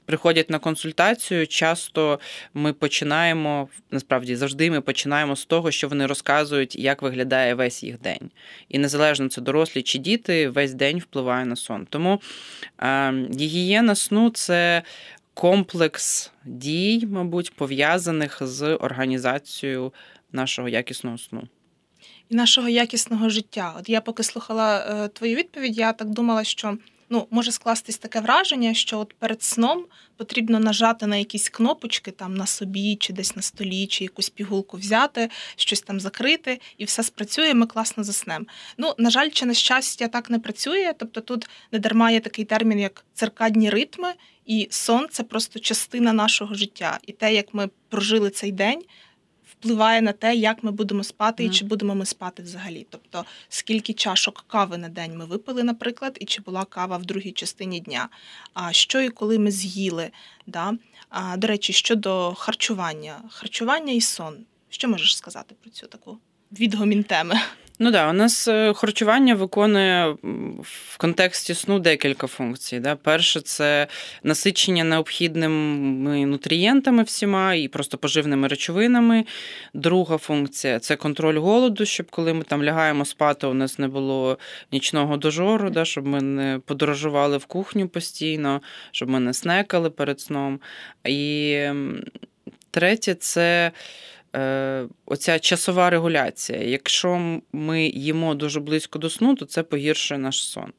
приходять 0.07 0.51
на 0.51 0.59
консультацію, 0.59 1.47
часто 1.47 2.21
ми 2.55 2.73
починаємо 2.73 3.69
насправді 3.91 4.37
завжди 4.37 4.71
ми 4.71 4.81
починаємо 4.81 5.37
з 5.37 5.45
того, 5.45 5.71
що 5.71 5.89
вони 5.89 6.07
розказують, 6.07 6.77
як 6.77 7.03
виглядає 7.03 7.55
весь 7.55 7.83
їх 7.83 8.01
день. 8.01 8.31
І 8.69 8.79
незалежно 8.79 9.29
це 9.29 9.41
дорослі 9.41 9.83
чи 9.83 9.99
діти, 9.99 10.49
весь 10.49 10.75
день 10.75 10.99
впливає 10.99 11.47
на 11.47 11.57
сон. 11.57 11.87
Тому 11.91 12.21
е, 12.79 13.13
гігієна 13.39 13.95
сну 13.95 14.31
це. 14.31 14.83
Комплекс 15.35 16.33
дій, 16.45 17.07
мабуть, 17.11 17.55
пов'язаних 17.55 18.39
з 18.41 18.75
організацією 18.75 19.93
нашого 20.33 20.69
якісного 20.69 21.19
сну 21.19 21.49
і 22.29 22.35
нашого 22.35 22.69
якісного 22.69 23.29
життя. 23.29 23.75
От 23.79 23.89
я 23.89 24.01
поки 24.01 24.23
слухала 24.23 24.79
е, 24.79 25.09
твою 25.09 25.37
відповідь, 25.37 25.79
я 25.79 25.93
так 25.93 26.09
думала, 26.09 26.45
що 26.45 26.79
ну, 27.11 27.27
може 27.31 27.53
скластись 27.53 27.99
таке 27.99 28.21
враження, 28.21 28.75
що 28.75 28.99
от 28.99 29.15
перед 29.15 29.43
сном 29.43 29.85
потрібно 30.17 30.61
нажати 30.61 31.07
на 31.07 31.17
якісь 31.17 31.49
кнопочки 31.49 32.11
там 32.11 32.35
на 32.35 32.47
собі, 32.47 32.97
чи 32.97 33.13
десь 33.13 33.37
на 33.37 33.43
столі, 33.43 33.87
чи 33.87 34.05
якусь 34.05 34.31
пігулку 34.31 34.77
взяти, 34.77 35.31
щось 35.57 35.81
там 35.81 36.01
закрити, 36.01 36.61
і 36.79 36.85
все 36.85 37.03
спрацює, 37.03 37.55
ми 37.55 37.67
класно 37.67 38.05
заснемо. 38.05 38.45
Ну, 38.79 38.95
на 38.99 39.11
жаль, 39.11 39.31
чи 39.31 39.47
на 39.47 39.55
щастя 39.55 40.09
так 40.09 40.31
не 40.31 40.39
працює. 40.39 40.95
Тобто 40.99 41.21
тут 41.21 41.49
не 41.73 41.79
дарма 41.79 42.11
є 42.11 42.21
такий 42.21 42.45
термін, 42.45 42.79
як 42.79 43.05
циркадні 43.15 43.71
ритми, 43.71 44.13
і 44.47 44.69
сон 44.71 45.07
це 45.11 45.23
просто 45.23 45.59
частина 45.59 46.13
нашого 46.13 46.55
життя. 46.55 46.99
І 47.07 47.13
те, 47.13 47.35
як 47.35 47.55
ми 47.55 47.69
прожили 47.89 48.31
цей 48.31 48.53
день 48.53 48.83
впливає 49.61 50.03
на 50.03 50.13
те, 50.13 50.35
як 50.35 50.65
ми 50.65 50.71
будемо 50.71 51.05
спати 51.05 51.45
і 51.45 51.51
чи 51.51 51.65
будемо 51.65 51.95
ми 51.95 52.07
спати 52.07 52.43
взагалі. 52.43 52.87
Тобто, 52.91 53.25
скільки 53.49 53.93
чашок 53.93 54.45
кави 54.49 54.79
на 54.79 54.89
день 54.89 55.17
ми 55.17 55.25
випили, 55.25 55.63
наприклад, 55.63 56.17
і 56.21 56.25
чи 56.25 56.43
була 56.43 56.65
кава 56.65 56.97
в 56.97 57.05
другій 57.05 57.33
частині 57.33 57.81
дня, 57.81 58.09
а 58.55 58.73
що 58.73 59.01
і 59.01 59.09
коли 59.09 59.39
ми 59.39 59.51
з'їли. 59.51 60.11
Да? 60.47 60.75
А, 61.09 61.37
до 61.37 61.47
речі, 61.47 61.73
щодо 61.73 62.35
харчування, 62.35 63.23
харчування 63.31 63.93
і 63.93 64.01
сон. 64.01 64.37
Що 64.69 64.89
можеш 64.89 65.17
сказати 65.17 65.55
про 65.63 65.71
цю 65.71 65.87
таку 65.87 66.19
відгомін 66.53 67.05
теми? 67.05 67.35
Ну 67.79 67.91
да, 67.91 68.11
у 68.11 68.13
нас 68.13 68.49
е, 68.49 68.73
харчування 68.75 69.35
виконує 69.35 70.17
в 70.63 70.97
контексті 70.99 71.55
сну 71.55 71.79
декілька 71.79 72.27
функцій. 72.27 72.81
Да? 72.81 72.97
Перше, 72.97 73.41
це 73.41 73.87
насичення 74.23 74.85
необхідними 74.85 76.27
нутрієнтами 76.27 77.03
всіма 77.03 77.55
і 77.55 77.69
просто 77.69 77.99
поживними 77.99 78.49
речовинами. 78.49 79.25
Друга 79.75 80.19
функція 80.19 80.79
це 80.79 80.97
контроль 80.97 81.39
голоду, 81.39 81.87
щоб 81.87 82.11
коли 82.11 82.35
ми 82.35 82.43
там 82.43 82.65
лягаємо 82.65 83.05
спати, 83.05 83.47
у 83.47 83.55
нас 83.55 83.79
не 83.79 83.89
було 83.89 84.39
нічного 84.73 85.17
дожору, 85.17 85.71
да? 85.71 85.85
щоб 85.85 86.07
ми 86.07 86.23
не 86.23 86.61
подорожували 86.67 87.37
в 87.37 87.45
кухню 87.45 87.89
постійно, 87.89 88.63
щоб 88.91 89.09
ми 89.09 89.21
не 89.21 89.35
снекали 89.35 89.91
перед 89.91 90.21
сном. 90.21 90.61
І 91.05 91.59
третє 92.71 93.15
це 93.15 93.73
оця 95.07 95.39
часова 95.39 95.91
регуляція. 95.91 96.59
Якщо 96.63 97.41
ми 97.53 97.87
їмо 97.87 98.35
дуже 98.35 98.61
близько 98.61 98.99
до 98.99 99.11
сну, 99.11 99.35
то 99.35 99.45
це 99.45 99.63
погіршує 99.63 100.21
наш 100.21 100.45
сон. 100.45 100.73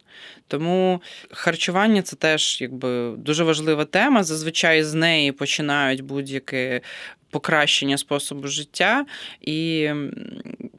Тому 0.47 1.01
харчування 1.31 2.01
це 2.01 2.15
теж 2.15 2.61
якби 2.61 3.15
дуже 3.17 3.43
важлива 3.43 3.85
тема. 3.85 4.23
Зазвичай 4.23 4.83
з 4.83 4.93
неї 4.93 5.31
починають 5.31 6.01
будь-яке 6.01 6.81
покращення 7.29 7.97
способу 7.97 8.47
життя, 8.47 9.05
і 9.41 9.89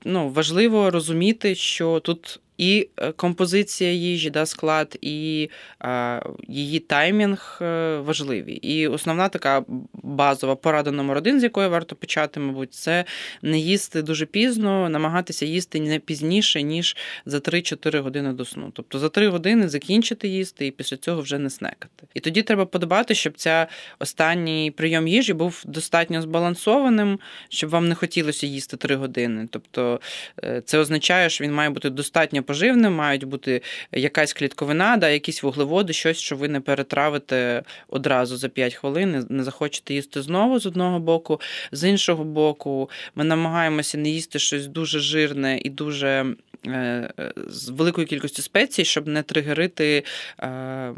ну, 0.04 0.28
важливо 0.28 0.90
розуміти, 0.90 1.54
що 1.54 2.00
тут. 2.00 2.40
І 2.58 2.88
е, 2.96 3.12
композиція 3.12 3.92
їжі, 3.92 4.30
да, 4.30 4.46
склад, 4.46 4.98
і 5.00 5.50
а, 5.78 6.20
її 6.48 6.78
таймінг 6.78 7.58
е, 7.62 7.96
важливі. 7.98 8.52
І 8.52 8.88
основна 8.88 9.28
така 9.28 9.64
базова 9.92 10.56
порада 10.56 10.90
номер 10.90 11.16
один, 11.16 11.40
з 11.40 11.42
якої 11.42 11.68
варто 11.68 11.96
почати, 11.96 12.40
мабуть, 12.40 12.74
це 12.74 13.04
не 13.42 13.58
їсти 13.58 14.02
дуже 14.02 14.26
пізно, 14.26 14.88
намагатися 14.88 15.46
їсти 15.46 15.80
не 15.80 15.98
пізніше, 15.98 16.62
ніж 16.62 16.96
за 17.26 17.38
3-4 17.38 18.00
години 18.00 18.32
до 18.32 18.44
сну. 18.44 18.70
Тобто 18.72 18.98
за 18.98 19.08
3 19.08 19.28
години 19.28 19.68
закінчити 19.68 20.28
їсти 20.28 20.66
і 20.66 20.70
після 20.70 20.96
цього 20.96 21.22
вже 21.22 21.38
не 21.38 21.50
снекати. 21.50 22.06
І 22.14 22.20
тоді 22.20 22.42
треба 22.42 22.66
подобати, 22.66 23.14
щоб 23.14 23.32
ця 23.36 23.66
останній 23.98 24.70
прийом 24.70 25.08
їжі 25.08 25.32
був 25.32 25.62
достатньо 25.66 26.22
збалансованим, 26.22 27.18
щоб 27.48 27.70
вам 27.70 27.88
не 27.88 27.94
хотілося 27.94 28.46
їсти 28.46 28.76
3 28.76 28.96
години. 28.96 29.48
Тобто 29.50 30.00
е, 30.44 30.62
це 30.64 30.78
означає, 30.78 31.30
що 31.30 31.44
він 31.44 31.54
має 31.54 31.70
бути 31.70 31.90
достатньо 31.90 32.42
поживним, 32.52 32.94
мають 32.94 33.24
бути 33.24 33.62
якась 33.92 34.32
клітковина, 34.32 34.96
да, 34.96 35.08
якісь 35.08 35.42
вуглеводи, 35.42 35.92
щось, 35.92 36.18
що 36.18 36.36
ви 36.36 36.48
не 36.48 36.60
перетравите 36.60 37.62
одразу 37.88 38.36
за 38.36 38.48
5 38.48 38.74
хвилин, 38.74 39.26
не- 39.28 39.44
захочете 39.44 39.94
їсти 39.94 40.22
знову 40.22 40.58
з 40.58 40.66
одного 40.66 40.98
боку. 40.98 41.40
З 41.72 41.88
іншого 41.88 42.24
боку, 42.24 42.90
ми 43.14 43.24
намагаємося 43.24 43.98
не 43.98 44.10
їсти 44.10 44.38
щось 44.38 44.66
дуже 44.66 44.98
жирне 45.00 45.60
і 45.64 45.70
дуже. 45.70 46.26
е, 46.66 47.12
З 47.48 47.68
великою 47.68 48.06
кількістю 48.06 48.42
спецій, 48.42 48.84
щоб 48.84 49.08
не 49.08 49.22
тригерити, 49.22 50.04
е, 50.40 50.94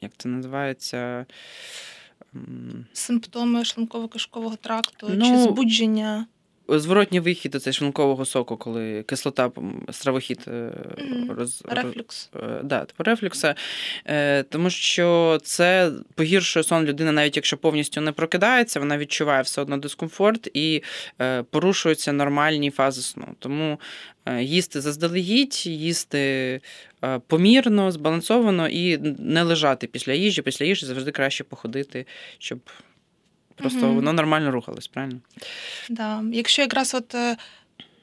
як 0.00 0.12
це 0.18 0.28
називається? 0.28 1.26
Симптоми 2.92 3.60
шлунково-кишкового 3.62 4.56
тракту 4.56 5.06
чи 5.10 5.16
Ну, 5.16 5.42
збудження. 5.42 6.26
Зворотній 6.68 7.20
вихід 7.20 7.54
оцей 7.54 7.72
шлункового 7.72 8.24
соку, 8.24 8.56
коли 8.56 9.02
кислота 9.02 9.50
стравохід 9.90 10.40
Мгм. 10.98 11.30
роз, 11.36 11.62
Рефлюкс. 11.68 12.30
Е, 12.36 12.60
да, 12.62 12.84
типу 12.84 13.02
рефлюкса, 13.02 13.54
Е, 14.06 14.42
тому 14.42 14.70
що 14.70 15.38
це 15.42 15.90
погіршує 16.14 16.62
сон 16.62 16.84
людини, 16.84 17.12
навіть 17.12 17.36
якщо 17.36 17.56
повністю 17.56 18.00
не 18.00 18.12
прокидається, 18.12 18.80
вона 18.80 18.98
відчуває 18.98 19.42
все 19.42 19.60
одно 19.60 19.76
дискомфорт 19.76 20.48
і 20.54 20.82
порушуються 21.50 22.12
нормальні 22.12 22.70
фази 22.70 23.02
сну. 23.02 23.26
Тому 23.38 23.80
їсти 24.40 24.80
заздалегідь, 24.80 25.66
їсти 25.66 26.60
помірно, 27.26 27.92
збалансовано 27.92 28.68
і 28.68 28.98
не 29.18 29.42
лежати 29.42 29.86
після 29.86 30.12
їжі. 30.12 30.42
Після 30.42 30.64
їжі 30.66 30.86
завжди 30.86 31.10
краще 31.10 31.44
походити, 31.44 32.06
щоб 32.38 32.58
просто 33.56 33.78
Мгм. 33.86 33.94
воно 33.94 34.12
нормально 34.12 34.50
рухалось, 34.50 34.86
правильно? 34.88 35.20
Да. 35.88 36.22
Якщо 36.32 36.62
якраз 36.62 36.94
от 36.94 37.14
е, 37.14 37.36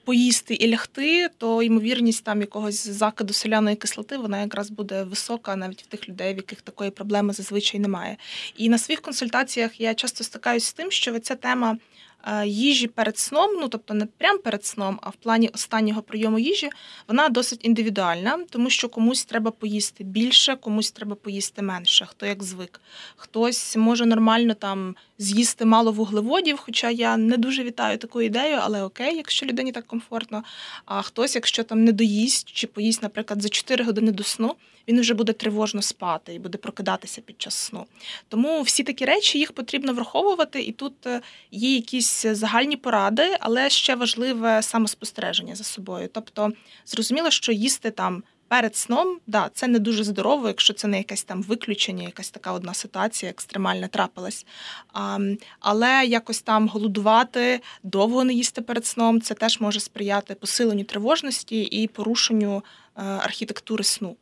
поїсти 0.06 0.54
і 0.54 0.70
лягти, 0.70 1.30
то 1.38 1.64
ймовірність 1.64 2.24
там 2.24 2.42
якогось 2.42 2.88
закиду 2.88 3.34
соляної 3.34 3.76
кислоти 3.76 4.18
вона 4.18 4.42
якраз 4.42 4.70
буде 4.70 5.04
висока 5.04 5.56
навіть 5.56 5.82
в 5.84 5.86
тих 5.86 6.10
людей, 6.10 6.34
в 6.34 6.38
яких 6.38 6.62
такої 6.62 6.92
проблеми 6.92 7.34
зазвичай 7.34 7.80
немає. 7.80 8.18
І 8.58 8.70
на 8.70 8.78
своїх 8.78 9.02
консультаціях 9.02 9.82
я 9.82 9.94
часто 9.94 10.24
стикаюся 10.24 10.68
з 10.68 10.74
тим, 10.74 10.92
що 10.92 11.20
ця 11.20 11.36
тема. 11.36 11.78
Е, 12.24 12.48
Їжі 12.48 12.88
перед 12.88 13.18
сном, 13.18 13.52
ну 13.62 13.68
тобто 13.68 13.94
не 13.94 14.06
прям 14.06 14.38
перед 14.38 14.66
сном, 14.66 15.00
а 15.02 15.10
в 15.10 15.16
плані 15.16 15.50
останнього 15.54 16.02
прийому 16.02 16.40
їжі, 16.40 16.70
вона 17.08 17.30
досить 17.30 17.66
індивідуальна, 17.66 18.40
тому 18.50 18.70
що 18.70 18.90
комусь 18.90 19.26
треба 19.26 19.52
поїсти 19.52 20.04
більше, 20.04 20.56
комусь 20.56 20.92
треба 20.92 21.16
поїсти 21.16 21.62
менше, 21.62 22.06
хто 22.06 22.26
як 22.26 22.44
звик. 22.44 22.82
Хтось 23.16 23.76
може 23.76 24.06
нормально 24.06 24.54
там 24.54 24.96
з'їсти 25.18 25.66
мало 25.66 25.92
вуглеводів, 25.92 26.58
хоча 26.58 26.90
я 26.90 27.18
не 27.18 27.38
дуже 27.38 27.64
вітаю 27.64 27.98
таку 27.98 28.22
ідею, 28.22 28.58
але 28.62 28.84
окей, 28.84 29.16
якщо 29.16 29.46
людині 29.46 29.72
так 29.72 29.88
комфортно. 29.88 30.44
А 30.86 31.02
хтось, 31.02 31.36
якщо 31.36 31.64
там 31.64 31.84
не 31.84 31.92
доїсть 31.92 32.52
чи 32.52 32.68
поїсть, 32.68 33.04
наприклад, 33.04 33.42
за 33.42 33.50
4 33.50 33.84
години 33.86 34.12
до 34.12 34.24
сну, 34.24 34.56
він 34.88 35.00
вже 35.00 35.14
буде 35.14 35.34
тривожно 35.34 35.82
спати 35.82 36.34
і 36.34 36.40
буде 36.40 36.58
прокидатися 36.58 37.22
під 37.22 37.42
час 37.42 37.54
сну. 37.54 37.86
Тому 38.28 38.62
всі 38.62 38.84
такі 38.84 39.06
речі 39.06 39.40
їх 39.40 39.52
потрібно 39.52 39.94
враховувати, 39.94 40.62
і 40.62 40.72
тут 40.72 41.06
е, 41.06 41.22
є 41.52 41.76
якісь 41.76 42.26
загальні 42.26 42.76
поради, 42.76 43.38
але 43.40 43.70
ще 43.70 43.96
важливе 43.96 44.62
самоспостереження 44.62 45.56
за 45.56 45.64
собою. 45.64 46.10
Тобто, 46.14 46.52
зрозуміло, 46.86 47.32
що 47.32 47.52
їсти 47.52 47.92
там. 47.92 48.24
Перед 48.50 48.76
сном, 48.76 49.20
да, 49.28 49.50
це 49.54 49.68
не 49.68 49.80
дуже 49.80 50.04
здорово, 50.04 50.48
якщо 50.48 50.74
це 50.74 50.88
не 50.88 50.98
якесь 50.98 51.24
там 51.24 51.44
виключення, 51.44 52.04
якась 52.04 52.30
така 52.30 52.52
одна 52.52 52.74
ситуація 52.74 53.32
екстремальна 53.32 53.88
трапилась. 53.88 54.46
А, 54.94 55.20
але 55.60 56.06
якось 56.06 56.42
там 56.42 56.68
голодувати, 56.68 57.62
довго 57.84 58.24
не 58.24 58.34
їсти 58.34 58.62
перед 58.62 58.86
сном, 58.86 59.22
це 59.22 59.34
теж 59.34 59.60
може 59.60 59.80
сприяти 59.80 60.36
посиленню 60.36 60.84
тривожності 60.84 61.62
і 61.62 61.88
порушенню 61.88 62.64
е, 62.98 63.02
архітектури 63.02 63.84
сну. 63.84 64.16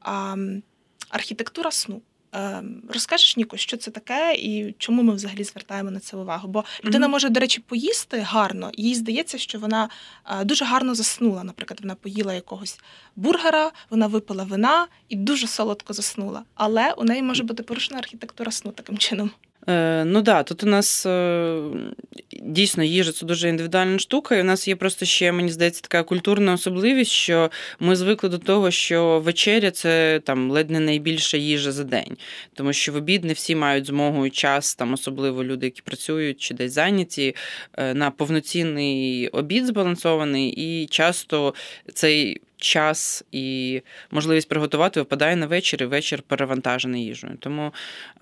А, 0.00 0.36
архітектура 1.10 1.70
сну. 1.70 2.02
Е, 2.34 2.62
Розкажеш, 2.88 3.36
Ніко, 3.36 3.56
що 3.56 3.76
це 3.76 3.90
таке 3.90 4.34
і 4.34 4.74
чому 4.78 5.02
ми 5.02 5.14
взагалі 5.14 5.44
звертаємо 5.44 5.90
на 5.90 6.00
це 6.00 6.16
увагу? 6.16 6.48
Бо 6.48 6.64
людина 6.84 7.08
може, 7.08 7.28
до 7.28 7.40
речі, 7.40 7.60
поїсти 7.60 8.18
гарно, 8.18 8.70
їй 8.74 8.94
здається, 8.94 9.38
що 9.38 9.58
вона 9.58 9.88
е, 10.40 10.44
дуже 10.44 10.64
гарно 10.64 10.94
заснула. 10.94 11.44
Наприклад, 11.44 11.80
вона 11.80 11.94
поїла 11.94 12.34
якогось 12.34 12.80
бургера, 13.16 13.72
вона 13.90 14.06
випила 14.06 14.44
вина 14.44 14.86
і 15.08 15.16
дуже 15.16 15.46
солодко 15.46 15.92
заснула. 15.92 16.42
Але 16.54 16.92
у 16.92 17.04
неї 17.04 17.22
може 17.22 17.42
бути 17.42 17.62
порушена 17.62 17.98
архітектура 17.98 18.52
сну 18.52 18.72
таким 18.72 18.98
чином. 18.98 19.30
Е, 19.68 20.04
ну 20.04 20.22
да, 20.22 20.42
тут 20.42 20.62
у 20.64 20.66
нас 20.66 21.06
е, 21.06 21.60
дійсно 22.42 22.84
їжа 22.84 23.12
це 23.12 23.26
дуже 23.26 23.48
індивідуальна 23.48 23.98
штука, 23.98 24.36
і 24.36 24.40
у 24.40 24.44
нас 24.44 24.68
є 24.68 24.76
просто 24.76 25.04
ще, 25.06 25.32
мені 25.32 25.48
здається, 25.48 25.80
така 25.80 26.02
культурна 26.02 26.52
особливість, 26.52 27.10
що 27.10 27.50
ми 27.80 27.96
звикли 27.96 28.28
до 28.28 28.38
того, 28.38 28.70
що 28.70 29.20
вечеря 29.20 29.70
це 29.70 30.20
там 30.24 30.50
ледь 30.50 30.70
не 30.70 30.80
найбільша 30.80 31.36
їжа 31.36 31.72
за 31.72 31.84
день. 31.84 32.16
Тому 32.54 32.72
що 32.72 32.92
в 32.92 32.96
обід 32.96 33.24
не 33.24 33.32
всі 33.32 33.54
мають 33.54 33.86
змогу 33.86 34.26
і 34.26 34.30
час, 34.30 34.74
там 34.74 34.92
особливо 34.92 35.44
люди, 35.44 35.66
які 35.66 35.82
працюють 35.82 36.40
чи 36.40 36.54
десь 36.54 36.72
зайняті, 36.72 37.36
е, 37.78 37.94
на 37.94 38.10
повноцінний 38.10 39.28
обід 39.28 39.66
збалансований, 39.66 40.48
і 40.50 40.86
часто 40.86 41.54
цей. 41.94 42.40
Час 42.62 43.24
і 43.32 43.80
можливість 44.10 44.48
приготувати 44.48 45.00
випадає 45.00 45.36
на 45.36 45.46
вечір, 45.46 45.82
і 45.82 45.86
вечір 45.86 46.22
перевантажений 46.22 47.04
їжею. 47.04 47.36
Тому 47.40 47.72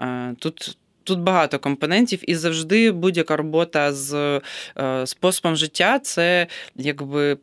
е, 0.00 0.34
тут 0.38 0.76
Тут 1.08 1.20
багато 1.20 1.58
компонентів, 1.58 2.30
і 2.30 2.34
завжди 2.34 2.90
будь-яка 2.92 3.36
робота 3.36 3.92
з 3.92 4.40
е, 4.78 5.06
способом 5.06 5.56
життя 5.56 5.98
це 5.98 6.46
якби 6.76 7.38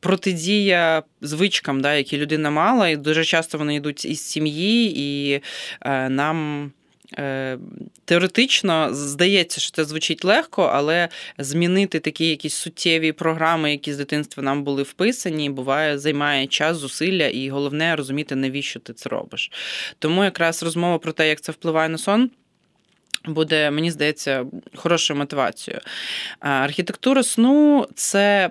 протидія 0.00 1.02
звичкам, 1.20 1.80
да, 1.80 1.94
які 1.94 2.18
людина 2.18 2.50
мала, 2.50 2.88
і 2.88 2.96
дуже 2.96 3.24
часто 3.24 3.58
вони 3.58 3.74
йдуть 3.74 4.04
із 4.04 4.20
сім'ї, 4.20 4.92
і 4.96 5.40
е, 5.80 6.08
нам. 6.08 6.70
е, 7.18 7.58
Теоретично 8.04 8.88
здається, 8.94 9.60
що 9.60 9.70
це 9.70 9.84
звучить 9.84 10.24
легко, 10.24 10.70
але 10.74 11.08
змінити 11.38 12.00
такі 12.00 12.28
якісь 12.28 12.54
суттєві 12.54 13.12
програми, 13.12 13.70
які 13.70 13.92
з 13.92 13.96
дитинства 13.96 14.42
нам 14.42 14.64
були 14.64 14.82
вписані, 14.82 15.50
буває, 15.50 15.98
займає 15.98 16.46
час, 16.46 16.76
зусилля, 16.76 17.26
і 17.26 17.48
головне 17.48 17.96
розуміти, 17.96 18.36
навіщо 18.36 18.80
ти 18.80 18.92
це 18.92 19.08
робиш. 19.08 19.50
Тому 19.98 20.24
якраз 20.24 20.62
розмова 20.62 20.98
про 20.98 21.12
те, 21.12 21.28
як 21.28 21.40
це 21.40 21.52
впливає 21.52 21.88
на 21.88 21.98
сон. 21.98 22.30
Буде, 23.24 23.70
мені 23.70 23.90
здається, 23.90 24.46
хорошою 24.74 25.18
мотивацією. 25.18 25.80
Архітектура 26.40 27.22
сну 27.22 27.86
це 27.94 28.50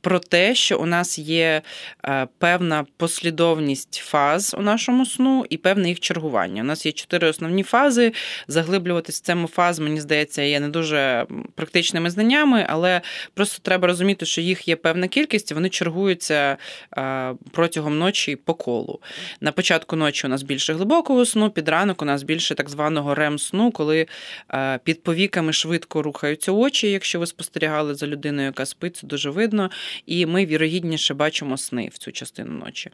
про 0.00 0.18
те, 0.18 0.54
що 0.54 0.78
у 0.78 0.86
нас 0.86 1.18
є 1.18 1.62
е, 2.04 2.28
певна 2.38 2.86
послідовність 2.96 3.94
фаз 3.94 4.54
у 4.58 4.62
нашому 4.62 5.06
сну 5.06 5.46
і 5.50 5.56
певне 5.56 5.88
їх 5.88 6.00
чергування. 6.00 6.62
У 6.62 6.64
нас 6.64 6.86
є 6.86 6.92
чотири 6.92 7.28
основні 7.28 7.62
фази. 7.62 8.12
Заглиблюватись 8.48 9.20
в 9.20 9.24
цьому 9.24 9.48
фаз, 9.48 9.78
мені 9.78 10.00
здається, 10.00 10.42
є 10.42 10.60
не 10.60 10.68
дуже 10.68 11.26
практичними 11.54 12.10
знаннями, 12.10 12.66
але 12.68 13.00
просто 13.34 13.58
треба 13.62 13.86
розуміти, 13.86 14.26
що 14.26 14.40
їх 14.40 14.68
є 14.68 14.76
певна 14.76 15.08
кількість, 15.08 15.50
і 15.50 15.54
вони 15.54 15.68
чергуються 15.68 16.56
е, 16.98 17.34
протягом 17.50 17.98
ночі 17.98 18.36
по 18.36 18.54
колу. 18.54 19.00
На 19.40 19.52
початку 19.52 19.96
ночі 19.96 20.26
у 20.26 20.30
нас 20.30 20.42
більше 20.42 20.74
глибокого 20.74 21.26
сну, 21.26 21.50
під 21.50 21.68
ранок 21.68 22.02
у 22.02 22.04
нас 22.04 22.22
більше 22.22 22.54
так 22.54 22.70
званого 22.70 23.14
рем-сну, 23.14 23.70
коли 23.70 24.06
е, 24.54 24.78
під 24.84 25.02
повіками 25.02 25.52
швидко 25.52 26.02
рухаються 26.02 26.52
очі. 26.52 26.90
Якщо 26.90 27.18
ви 27.18 27.26
спостерігали 27.26 27.94
за 27.94 28.06
людиною, 28.06 28.46
яка 28.46 28.66
спить, 28.66 28.96
це 28.96 29.06
дуже 29.06 29.30
видно 29.30 29.59
видно, 29.60 29.70
і 30.06 30.26
ми 30.26 30.46
вірогідніше 30.46 31.14
бачимо 31.14 31.56
сни 31.56 31.90
в 31.92 31.98
цю 31.98 32.12
частину 32.12 32.52
ночі. 32.52 32.90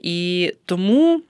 І 0.00 0.52
тому. 0.66 1.22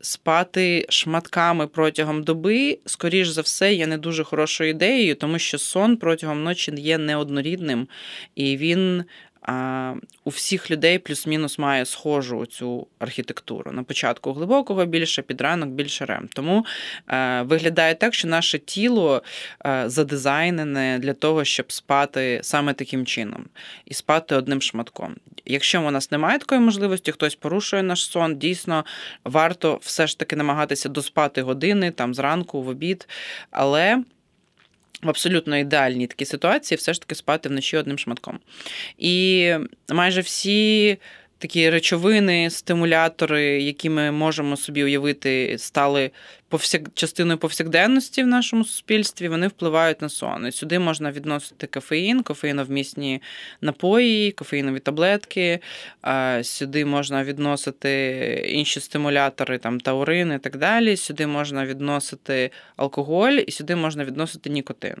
Спати 0.00 0.86
шматками 0.88 1.66
протягом 1.66 2.22
доби, 2.22 2.78
скоріш 2.86 3.28
за 3.28 3.40
все, 3.40 3.74
є 3.74 3.86
не 3.86 3.98
дуже 3.98 4.24
хорошою 4.24 4.70
ідеєю, 4.70 5.14
тому 5.14 5.38
що 5.38 5.58
сон 5.58 5.96
протягом 5.96 6.42
ночі 6.42 6.72
є 6.76 6.98
неоднорідним, 6.98 7.88
і 8.34 8.56
він 8.56 9.04
у 10.24 10.30
всіх 10.30 10.70
людей 10.70 10.98
плюс-мінус 10.98 11.58
має 11.58 11.84
схожу 11.84 12.46
цю 12.46 12.86
архітектуру. 12.98 13.72
На 13.72 13.82
початку 13.82 14.32
глибокого 14.32 14.84
більше, 14.84 15.22
під 15.22 15.40
ранок 15.40 15.68
більше 15.68 16.04
рем. 16.04 16.28
Тому 16.32 16.66
е, 17.08 17.42
виглядає 17.42 17.94
так, 17.94 18.14
що 18.14 18.28
наше 18.28 18.58
тіло 18.58 19.22
е, 19.66 19.84
задизайнене 19.86 20.98
для 20.98 21.12
того, 21.12 21.44
щоб 21.44 21.72
спати 21.72 22.40
саме 22.42 22.74
таким 22.74 23.06
чином 23.06 23.44
і 23.84 23.94
спати 23.94 24.34
одним 24.34 24.62
шматком. 24.62 25.16
Якщо 25.46 25.82
у 25.82 25.90
нас 25.90 26.10
немає 26.10 26.38
такої 26.38 26.60
можливості, 26.60 27.12
хтось 27.12 27.34
порушує 27.34 27.82
наш 27.82 28.10
сон, 28.10 28.36
дійсно 28.36 28.84
варто 29.24 29.78
все 29.82 30.06
ж 30.06 30.18
таки 30.18 30.36
намагатися 30.36 30.88
доспати 30.88 31.42
години 31.42 31.90
там 31.90 32.14
зранку, 32.14 32.62
в 32.62 32.68
обід. 32.68 33.08
Але 33.50 34.02
в 35.04 35.08
абсолютно 35.08 35.56
ідеальній 35.56 36.06
такій 36.06 36.24
ситуації 36.24 36.76
все 36.76 36.92
ж 36.94 37.00
таки 37.00 37.14
спати 37.14 37.48
вночі 37.48 37.76
одним 37.76 37.98
шматком. 37.98 38.38
І 38.98 39.52
майже 39.92 40.20
всі 40.20 40.98
такі 41.38 41.70
речовини, 41.70 42.50
стимулятори, 42.50 43.62
які 43.62 43.90
ми 43.90 44.10
можемо 44.10 44.56
собі 44.56 44.84
уявити, 44.84 45.56
стали 45.58 46.10
повсяк... 46.48 46.82
частиною 46.94 47.38
повсякденності 47.38 48.22
в 48.22 48.26
нашому 48.26 48.64
суспільстві, 48.64 49.28
вони 49.28 49.48
впливають 49.48 50.02
на 50.02 50.08
сон. 50.08 50.46
І 50.46 50.52
сюди 50.52 50.78
можна 50.78 51.12
відносити 51.12 51.66
кофеїн, 51.66 52.22
кофеїновмісні 52.22 53.22
напої, 53.60 54.32
кофеїнові 54.32 54.78
таблетки. 54.78 55.60
Сюди 56.42 56.84
можна 56.84 57.24
відносити 57.24 57.90
інші 58.48 58.80
стимулятори, 58.80 59.58
там 59.58 59.80
таурин 59.80 60.32
і 60.32 60.38
так 60.38 60.56
далі. 60.56 60.96
Сюди 60.96 61.26
можна 61.26 61.66
відносити 61.66 62.50
алкоголь, 62.76 63.38
і 63.46 63.50
сюди 63.50 63.76
можна 63.76 64.04
відносити 64.04 64.50
нікотин. 64.50 64.96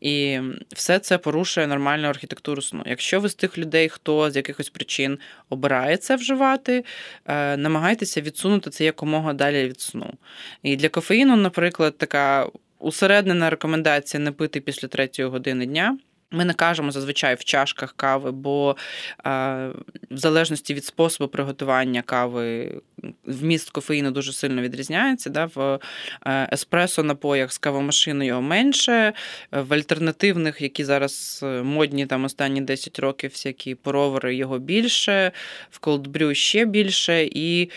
І 0.00 0.40
все 0.72 0.98
це 0.98 1.18
порушує 1.18 1.66
нормальну 1.66 2.08
архітектуру 2.08 2.62
сну. 2.62 2.82
Якщо 2.86 3.20
ви 3.20 3.28
з 3.28 3.34
тих 3.34 3.58
людей, 3.58 3.88
хто 3.88 4.30
з 4.30 4.36
якихось 4.36 4.68
причин 4.68 5.18
обирає 5.48 5.96
це 5.96 6.16
вживати, 6.16 6.84
е, 7.26 7.56
намагайтеся 7.56 8.20
відсунути 8.20 8.70
це 8.70 8.84
якомога 8.84 9.32
далі 9.32 9.68
від 9.68 9.80
сну. 9.80 10.14
І 10.68 10.76
для 10.76 10.88
кофеїну, 10.88 11.36
наприклад, 11.36 11.98
така 11.98 12.46
усереднена 12.78 13.50
рекомендація 13.50 14.22
не 14.22 14.32
пити 14.32 14.60
після 14.60 14.88
третьої 14.88 15.28
години 15.28 15.66
дня. 15.66 15.98
Ми 16.30 16.44
не 16.44 16.54
кажемо 16.54 16.90
зазвичай 16.90 17.34
в 17.34 17.44
чашках 17.44 17.92
кави, 17.96 18.30
бо 18.30 18.76
в 20.10 20.16
залежності 20.16 20.74
від 20.74 20.84
способу 20.84 21.28
приготування 21.28 22.02
кави 22.02 22.74
вміст 23.24 23.70
кофеїну 23.70 24.10
дуже 24.10 24.32
сильно 24.32 24.62
відрізняється. 24.62 25.30
Да? 25.30 25.50
В 25.54 25.78
е, 26.26 26.48
еспресо 26.52 27.02
напоях 27.02 27.52
з 27.52 27.58
кавомашиною 27.58 28.28
його 28.28 28.42
менше, 28.42 29.12
в 29.52 29.74
альтернативних, 29.74 30.60
які 30.60 30.84
зараз 30.84 31.40
е, 31.42 31.62
модні 31.62 32.06
там 32.06 32.24
останні 32.24 32.60
10 32.60 32.98
років, 32.98 33.30
всякі 33.30 33.74
поровери 33.74 34.34
його 34.34 34.58
більше, 34.58 35.32
в 35.70 35.78
колдбрю 35.78 36.34
ще 36.34 36.64
більше. 36.64 37.24
І 37.24 37.70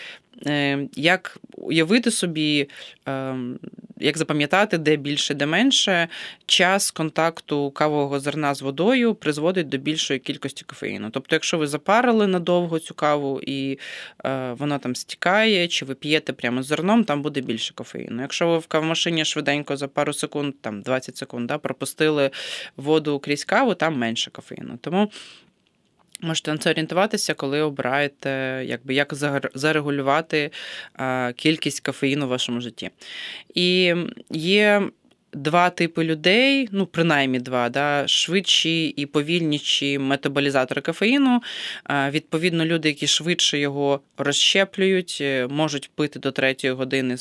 як 0.96 1.38
уявити 1.56 2.10
собі, 2.10 2.68
ем, 3.06 3.58
як 4.00 4.18
запам'ятати, 4.18 4.78
де 4.78 4.96
більше, 4.96 5.34
де 5.34 5.46
менше, 5.46 6.08
час 6.46 6.90
контакту 6.90 7.70
кавового 7.70 8.20
зерна 8.20 8.54
з 8.54 8.62
водою 8.62 9.14
призводить 9.14 9.68
до 9.68 9.76
більшої 9.76 10.20
кількості 10.20 10.64
кофеїну. 10.64 11.10
Тобто, 11.10 11.36
якщо 11.36 11.58
ви 11.58 11.66
запарили 11.66 12.26
надовго 12.26 12.78
цю 12.78 12.94
каву 12.94 13.40
і 13.46 13.78
е, 14.24 14.52
вона 14.52 14.78
там 14.78 14.96
стікає, 14.96 15.68
чи 15.68 15.84
ви 15.84 15.94
п'єте 15.94 16.32
прямо 16.32 16.62
з 16.62 16.66
зерном, 16.66 17.04
там 17.04 17.22
буде 17.22 17.40
більше 17.40 17.74
кофеїну. 17.74 18.22
Якщо 18.22 18.48
ви 18.48 18.58
в 18.58 18.66
кавомашині 18.66 19.24
швиденько 19.24 19.76
за 19.76 19.88
пару 19.88 20.12
секунд, 20.12 20.54
там 20.60 20.82
20 20.82 21.16
секунд, 21.16 21.46
да, 21.46 21.58
пропустили 21.58 22.30
воду 22.76 23.18
крізь 23.18 23.44
каву, 23.44 23.74
там 23.74 23.98
менше 23.98 24.30
кофеїну. 24.30 24.78
Тому 24.80 25.10
Можете 26.22 26.52
на 26.52 26.58
це 26.58 26.70
орієнтуватися, 26.70 27.34
коли 27.34 27.60
обираєте, 27.60 28.62
якби 28.66 28.94
як 28.94 29.14
зарегулювати 29.54 30.50
кількість 31.36 31.80
кофеїну 31.80 32.26
в 32.26 32.28
вашому 32.28 32.60
житті. 32.60 32.90
І 33.54 33.94
є 34.30 34.82
два 35.32 35.70
типи 35.70 36.04
людей, 36.04 36.68
ну, 36.72 36.86
принаймні 36.86 37.38
два, 37.38 37.68
да, 37.68 38.04
швидші 38.08 38.86
і 38.86 39.06
повільніші 39.06 39.98
метаболізатори 39.98 40.80
кофеїну. 40.82 41.42
Відповідно, 42.10 42.64
люди, 42.64 42.88
які 42.88 43.06
швидше 43.06 43.58
його 43.58 44.00
розщеплюють, 44.18 45.18
е, 45.20 45.46
можуть 45.46 45.90
пити 45.94 46.18
до 46.18 46.32
третьої 46.32 46.72
години 46.72 47.16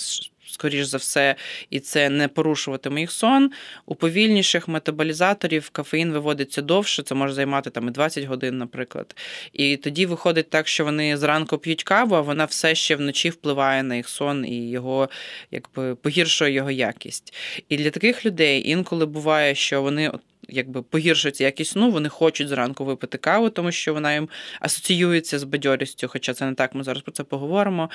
скоріш 0.48 0.86
за 0.86 0.98
все, 0.98 1.36
і 1.70 1.80
це 1.80 2.10
не 2.10 2.28
порушуватиме 2.28 3.02
їх 3.02 3.12
сон. 3.12 3.52
У 3.86 3.96
повільніших 3.96 4.68
метаболізаторів 4.68 5.70
кафеїн 5.70 6.12
виводиться 6.12 6.62
довше, 6.62 7.04
це 7.04 7.16
може 7.16 7.34
займати 7.34 7.70
там 7.70 7.88
і 7.88 7.92
20 7.92 8.24
годин, 8.24 8.58
наприклад. 8.58 9.16
І 9.54 9.78
тоді 9.78 10.06
виходить 10.06 10.50
так, 10.50 10.68
що 10.68 10.86
вони 10.86 11.18
зранку 11.18 11.58
п'ють 11.58 11.84
каву, 11.84 12.16
а 12.16 12.22
вона 12.22 12.46
все 12.46 12.76
ще 12.76 12.96
вночі 12.96 13.30
впливає 13.30 13.84
на 13.84 13.96
їх 13.96 14.10
сон 14.10 14.46
і 14.46 14.70
його 14.70 15.10
якби 15.52 15.96
погіршує 15.96 16.52
його 16.52 16.72
якість. 16.72 17.34
І 17.70 17.78
для 17.78 17.90
таких 17.90 18.26
людей 18.26 18.70
інколи 18.70 19.06
буває, 19.06 19.56
що 19.56 19.82
вони. 19.82 20.12
Якби 20.54 20.82
погіршується 20.82 21.44
якість 21.44 21.72
сну, 21.72 21.92
вони 21.92 22.10
хочуть 22.10 22.48
зранку 22.48 22.86
випити 22.86 23.18
каву, 23.18 23.50
тому 23.50 23.72
що 23.72 23.94
вона 23.94 24.14
їм 24.14 24.30
асоціюється 24.60 25.40
з 25.40 25.44
бадьорістю, 25.44 26.08
хоча 26.08 26.34
це 26.34 26.46
не 26.46 26.54
так, 26.54 26.76
ми 26.76 26.84
зараз 26.84 27.04
про 27.04 27.12
це 27.12 27.24
поговоримо. 27.24 27.90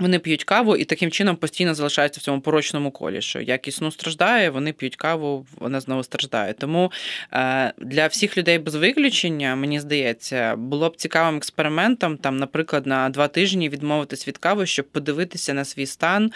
Вони 0.00 0.18
п'ють 0.18 0.44
каву 0.44 0.76
і 0.76 0.84
таким 0.84 1.10
чином 1.10 1.36
постійно 1.36 1.74
залишаються 1.74 2.20
в 2.20 2.24
цьому 2.24 2.40
порочному 2.40 2.90
колі, 2.90 3.22
що 3.22 3.40
якість 3.40 3.78
сну 3.78 3.90
страждає, 3.90 4.50
вони 4.50 4.72
п'ють 4.72 4.96
каву, 4.96 5.46
вона 5.56 5.80
знову 5.80 6.02
страждає. 6.02 6.52
Тому 6.52 6.92
е, 7.32 7.72
для 7.78 8.06
всіх 8.06 8.38
людей 8.38 8.58
без 8.58 8.74
виключення, 8.74 9.56
мені 9.56 9.80
здається, 9.80 10.56
було 10.56 10.88
б 10.88 10.96
цікавим 10.96 11.36
експериментом, 11.36 12.16
там, 12.16 12.36
наприклад, 12.36 12.86
на 12.86 13.08
два 13.08 13.28
тижні 13.28 13.68
відмовитись 13.68 14.28
від 14.28 14.38
кави, 14.38 14.66
щоб 14.66 14.88
подивитися 14.88 15.54
на 15.54 15.64
свій 15.64 15.86
стан 15.86 16.32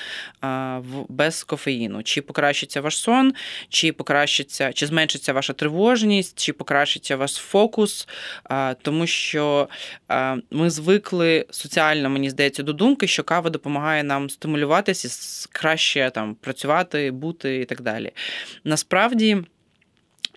без 1.09 1.45
кофеїну. 1.45 2.03
Чи 2.03 2.23
покращиться 2.23 2.81
ваш 2.81 2.97
сон, 2.97 3.35
чи 3.69 3.93
покращиться, 3.93 4.73
чи 4.73 4.87
зменшиться 4.87 5.33
ваша 5.33 5.53
тривожність, 5.53 6.39
чи 6.39 6.53
покращиться 6.53 7.17
ваш 7.17 7.35
фокус, 7.35 8.09
тому 8.83 9.07
що 9.07 9.69
ми 10.51 10.71
звикли 10.71 11.47
соціально, 11.51 12.11
мені 12.11 12.31
здається, 12.31 12.63
до 12.63 12.73
думки, 12.73 13.07
що 13.07 13.23
кава 13.23 13.48
кава 13.49 13.53
допомагає 13.53 14.05
нам 14.05 14.31
стимулюватися, 14.31 15.49
краще 15.53 16.11
там 16.15 16.35
працювати, 16.35 17.11
бути 17.11 17.61
і 17.61 17.65
так 17.65 17.81
далі. 17.81 18.13
Насправді. 18.65 19.45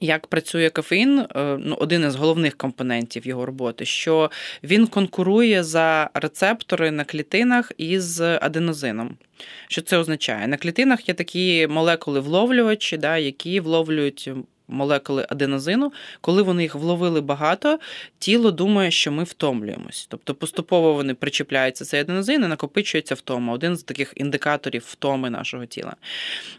Як 0.03 0.27
працює 0.27 0.69
кофеїн, 0.69 1.19
е, 1.19 1.57
ну, 1.59 1.75
один 1.79 2.03
із 2.07 2.15
головних 2.15 2.57
компонентів 2.57 3.27
його 3.27 3.45
роботи, 3.45 3.85
що 3.85 4.31
він 4.63 4.87
конкурує 4.87 5.63
за 5.63 6.09
рецептори 6.13 6.91
на 6.91 7.03
клітинах 7.03 7.71
із 7.77 8.21
аденозином. 8.21 9.17
Що 9.67 9.81
це 9.81 9.97
означає? 9.97 10.47
На 10.47 10.57
клітинах 10.57 11.07
є 11.09 11.13
такі 11.13 11.67
молекули-вловлювачі, 11.67 12.97
да, 12.97 13.17
які 13.17 13.59
вловлюють 13.59 14.29
молекули 14.71 15.25
аденозину, 15.29 15.93
коли 16.21 16.41
вони 16.41 16.63
їх 16.63 16.75
вловили 16.75 17.21
багато, 17.21 17.79
тіло 18.19 18.51
думає, 18.51 18.91
що 18.91 19.11
ми 19.11 19.23
втомлюємось. 19.23 20.07
Тобто 20.09 20.35
поступово 20.35 20.93
вони 20.93 21.13
причіпляються 21.13 21.85
цей 21.85 22.01
аденозин 22.01 22.43
і 22.43 22.47
накопичується 22.47 23.15
втома, 23.15 23.53
один 23.53 23.77
з 23.77 23.83
таких 23.83 24.13
індикаторів 24.15 24.83
втоми 24.87 25.29
нашого 25.29 25.65
тіла. 25.65 25.95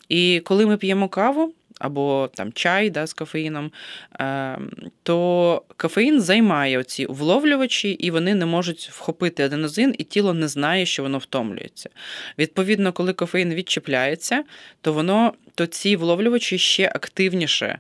І 0.09 0.41
коли 0.45 0.67
ми 0.67 0.77
п'ємо 0.77 1.09
каву, 1.09 1.55
або 1.83 2.31
там 2.35 2.53
чай 2.53 2.91
да, 2.91 3.07
з 3.07 3.13
кофеїном, 3.13 3.73
е, 4.21 4.59
то 5.03 5.63
кофеїн 5.77 6.21
займає 6.21 6.85
ці 6.85 7.07
вловлювачі, 7.07 7.91
і 7.91 8.11
вони 8.11 8.35
не 8.35 8.47
можуть 8.47 8.91
вхопити 8.93 9.45
аденозин, 9.45 9.95
і 9.99 10.05
тіло 10.05 10.35
не 10.35 10.49
знає, 10.49 10.87
що 10.87 11.03
воно 11.03 11.19
втомлюється. 11.19 11.91
Відповідно, 12.39 12.93
коли 12.93 13.13
кофеїн 13.13 13.55
відчіпляється, 13.55 14.45
то 14.81 14.93
воно 14.93 15.33
то 15.55 15.67
ці 15.67 15.97
вловлювачі 15.97 16.59
ще 16.59 16.89
активніше. 16.95 17.79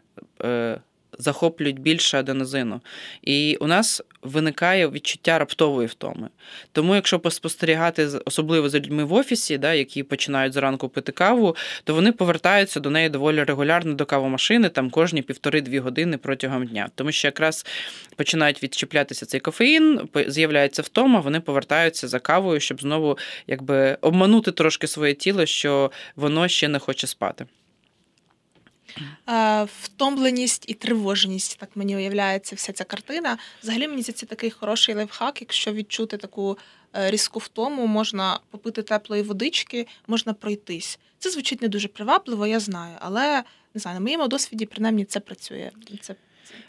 Захоплюють 1.18 1.78
більше 1.78 2.18
аденозину. 2.18 2.80
І 3.22 3.56
у 3.60 3.66
нас 3.66 4.02
виникає 4.22 4.88
відчуття 4.88 5.38
раптової 5.38 5.88
втоми. 5.88 6.28
Тому, 6.72 6.94
якщо 6.94 7.18
поспостерігати, 7.18 8.08
особливо 8.24 8.68
за 8.68 8.78
людьми 8.78 9.04
в 9.04 9.12
офісі, 9.12 9.58
да, 9.58 9.74
які 9.74 10.02
починають 10.02 10.52
зранку 10.52 10.88
пити 10.88 11.12
каву, 11.12 11.56
то 11.84 11.94
вони 11.94 12.12
повертаються 12.12 12.80
до 12.80 12.90
неї 12.90 13.08
доволі 13.08 13.44
регулярно 13.44 13.94
до 13.94 14.06
кавомашини, 14.06 14.68
там 14.68 14.90
кожні 14.90 15.22
півтори-дві 15.22 15.78
години 15.78 16.16
протягом 16.16 16.66
дня. 16.66 16.88
Тому 16.94 17.12
що 17.12 17.28
якраз 17.28 17.66
починають 18.16 18.62
відчіплятися 18.62 19.26
цей 19.26 19.40
кофеїн, 19.40 20.00
з'являється 20.28 20.82
втома, 20.82 21.20
вони 21.20 21.40
повертаються 21.40 22.08
за 22.08 22.18
кавою, 22.18 22.60
щоб 22.60 22.80
знову 22.80 23.18
якби 23.46 23.98
обманути 24.00 24.52
трошки 24.52 24.86
своє 24.86 25.14
тіло, 25.14 25.46
що 25.46 25.90
воно 26.16 26.48
ще 26.48 26.68
не 26.68 26.78
хоче 26.78 27.06
спати. 27.06 27.46
Е, 29.28 29.66
втомленість 29.82 30.64
і 30.68 30.74
тривожність, 30.74 31.58
так 31.58 31.70
мені 31.74 31.96
уявляється, 31.96 32.56
вся 32.56 32.72
ця 32.72 32.84
картина. 32.84 33.38
Взагалі, 33.62 33.88
мені 33.88 34.02
це 34.02 34.26
такий 34.26 34.50
хороший 34.50 34.94
лайфхак, 34.94 35.40
якщо 35.40 35.72
відчути 35.72 36.16
таку 36.16 36.58
е, 36.96 37.10
різку 37.10 37.38
втому, 37.38 37.86
можна 37.86 38.40
попити 38.50 38.82
теплої 38.82 39.22
водички, 39.22 39.86
можна 40.06 40.34
пройтись. 40.34 40.98
Це 41.18 41.30
звучить 41.30 41.62
не 41.62 41.68
дуже 41.68 41.88
привабливо, 41.88 42.46
я 42.46 42.60
знаю, 42.60 42.96
але 43.00 43.44
не 43.74 43.80
знаю, 43.80 43.94
на 43.94 44.00
моєму 44.00 44.28
досвіді 44.28 44.66
принаймні 44.66 45.04
це 45.04 45.20
працює. 45.20 45.70
Це 46.00 46.14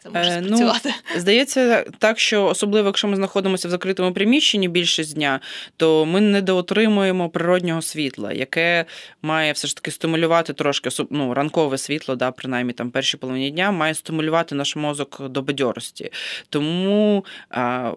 це 0.03 0.09
може 0.09 0.29
е, 0.29 0.41
ну. 0.41 0.57
Ну, 0.59 0.91
здається, 1.15 1.85
так 1.99 2.19
що 2.19 2.45
особливо, 2.45 2.87
якщо 2.87 3.07
ми 3.07 3.15
знаходимося 3.15 3.67
в 3.67 3.71
закритому 3.71 4.13
приміщенні 4.13 4.67
більшість 4.67 5.15
дня, 5.15 5.39
то 5.77 6.05
ми 6.05 6.21
недоотримуємо 6.21 7.29
природнього 7.29 7.81
світла, 7.81 8.33
яке 8.33 8.85
має 9.21 9.51
все 9.51 9.67
ж 9.67 9.75
таки 9.75 9.91
стимулювати 9.91 10.53
трошки 10.53 10.89
ну, 11.09 11.33
ранкове 11.33 11.77
світло, 11.77 12.15
да, 12.15 12.31
принаймні 12.31 12.73
там 12.73 12.91
перші 12.91 13.17
половині 13.17 13.51
дня, 13.51 13.71
має 13.71 13.93
стимулювати 13.93 14.55
наш 14.55 14.75
мозок 14.75 15.29
до 15.29 15.41
бадьорості. 15.41 16.11
Тому 16.49 17.25
а, 17.49 17.91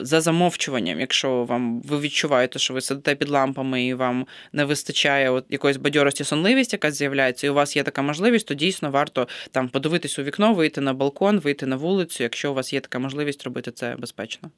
за 0.00 0.20
замовчуванням, 0.20 1.00
якщо 1.00 1.44
вам 1.44 1.82
ви 1.82 2.00
відчуваєте, 2.00 2.58
що 2.58 2.74
ви 2.74 2.80
сидите 2.80 3.14
під 3.14 3.28
лампами 3.28 3.84
і 3.84 3.94
вам 3.94 4.26
не 4.52 4.64
вистачає 4.64 5.30
от 5.30 5.44
якоїсь 5.48 5.76
бадьорості, 5.76 6.24
сонливість, 6.24 6.72
яка 6.72 6.90
з'являється, 6.90 7.46
і 7.46 7.50
у 7.50 7.54
вас 7.54 7.76
є 7.76 7.82
така 7.82 8.02
можливість, 8.02 8.46
то 8.46 8.54
дійсно 8.54 8.90
варто 8.90 9.28
там 9.50 9.68
подивитись 9.68 10.18
у 10.18 10.22
вікно, 10.22 10.54
вийти 10.54 10.80
на 10.80 10.94
балкон, 10.94 11.38
вийти 11.38 11.66
на 11.66 11.76
вулицю, 11.76 12.22
якщо 12.22 12.50
у 12.50 12.54
вас 12.54 12.72
є 12.72 12.80
така 12.80 12.98
можливість 12.98 13.44
робити 13.44 13.70
це 13.70 13.96
безпечно. 13.98 14.50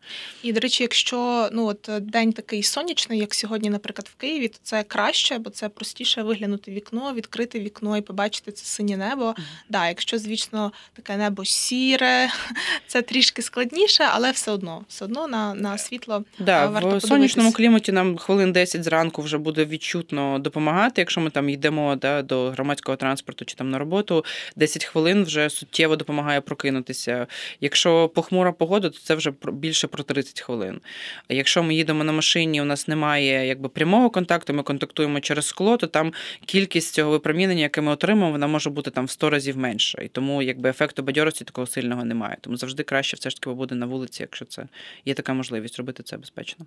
І 0.42 0.52
до 0.52 0.60
речі, 0.60 0.82
якщо 0.82 1.48
ну 1.52 1.66
от 1.66 1.90
день 2.00 2.32
такий 2.32 2.62
сонячний, 2.62 3.18
як 3.18 3.34
сьогодні, 3.34 3.70
наприклад, 3.70 4.10
в 4.12 4.14
Києві, 4.20 4.48
то 4.48 4.58
це 4.62 4.82
краще, 4.82 5.38
бо 5.38 5.50
це 5.50 5.68
простіше 5.68 6.22
виглянути 6.22 6.70
вікно, 6.70 7.14
відкрити 7.14 7.60
вікно 7.60 7.96
і 7.96 8.00
побачити 8.00 8.52
це 8.52 8.64
синє 8.64 8.96
небо. 8.96 9.24
Mm. 9.24 9.42
Да, 9.68 9.88
якщо, 9.88 10.18
звісно, 10.18 10.72
таке 10.92 11.16
небо 11.16 11.44
сіре, 11.44 12.28
це 12.86 13.02
трішки 13.02 13.42
складніше, 13.42 14.04
але 14.12 14.30
все 14.30 14.50
одно, 14.50 14.84
все 14.88 15.04
одно 15.04 15.23
на 15.26 15.54
на 15.54 15.78
світло. 15.78 16.24
Да, 16.38 16.66
варто 16.66 16.96
В 16.96 17.02
сонячному 17.02 17.52
кліматі 17.52 17.92
нам 17.92 18.16
хвилин 18.16 18.52
10 18.52 18.84
зранку 18.84 19.22
вже 19.22 19.38
буде 19.38 19.64
відчутно 19.64 20.38
допомагати. 20.38 21.00
Якщо 21.00 21.20
ми 21.20 21.30
там 21.30 21.48
йдемо 21.48 21.96
да, 21.96 22.22
до 22.22 22.50
громадського 22.50 22.96
транспорту 22.96 23.44
чи 23.44 23.54
там 23.54 23.70
на 23.70 23.78
роботу, 23.78 24.24
10 24.56 24.84
хвилин 24.84 25.24
вже 25.24 25.50
суттєво 25.50 25.96
допомагає 25.96 26.40
прокинутися. 26.40 27.26
Якщо 27.60 28.08
похмура 28.08 28.52
погода, 28.52 28.90
то 28.90 28.98
це 28.98 29.14
вже 29.14 29.32
більше 29.52 29.86
про 29.86 30.04
30 30.04 30.40
хвилин. 30.40 30.80
А 31.28 31.34
якщо 31.34 31.62
ми 31.62 31.74
їдемо 31.74 32.04
на 32.04 32.12
машині, 32.12 32.62
у 32.62 32.64
нас 32.64 32.88
немає 32.88 33.46
якби 33.46 33.68
прямого 33.68 34.10
контакту, 34.10 34.54
ми 34.54 34.62
контактуємо 34.62 35.20
через 35.20 35.46
скло, 35.46 35.76
то 35.76 35.86
там 35.86 36.12
кількість 36.46 36.94
цього 36.94 37.10
випромінення, 37.10 37.62
яке 37.62 37.80
ми 37.80 37.92
отримуємо, 37.92 38.32
вона 38.32 38.46
може 38.46 38.70
бути 38.70 38.90
там 38.90 39.04
в 39.04 39.10
100 39.10 39.30
разів 39.30 39.58
менша. 39.58 40.02
І 40.02 40.08
тому 40.08 40.42
якби 40.42 40.70
ефекту 40.70 41.02
бадьорості 41.02 41.44
такого 41.44 41.66
сильного 41.66 42.04
немає. 42.04 42.36
Тому 42.40 42.56
завжди 42.56 42.82
краще 42.82 43.16
все 43.16 43.30
ж 43.30 43.36
таки 43.36 43.50
буде 43.50 43.74
на 43.74 43.86
вулиці, 43.86 44.22
якщо 44.22 44.44
це 44.44 44.66
є 45.04 45.13
така 45.14 45.34
можливість 45.34 45.76
робити 45.76 46.02
це 46.02 46.16
безпечно. 46.16 46.66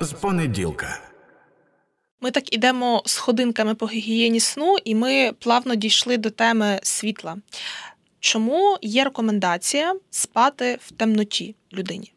З 0.00 0.12
понеділка. 0.12 1.00
Ми 2.20 2.30
так 2.30 2.54
ідемо 2.54 3.02
сходинками 3.06 3.74
по 3.74 3.86
гігієні 3.86 4.40
сну, 4.40 4.76
і 4.84 4.94
ми 4.94 5.32
плавно 5.38 5.74
дійшли 5.74 6.16
до 6.16 6.30
теми 6.30 6.80
світла. 6.82 7.36
Чому 8.20 8.78
є 8.82 9.04
рекомендація 9.04 9.94
спати 10.10 10.78
в 10.80 10.92
темноті 10.92 11.54
людині? 11.72 12.12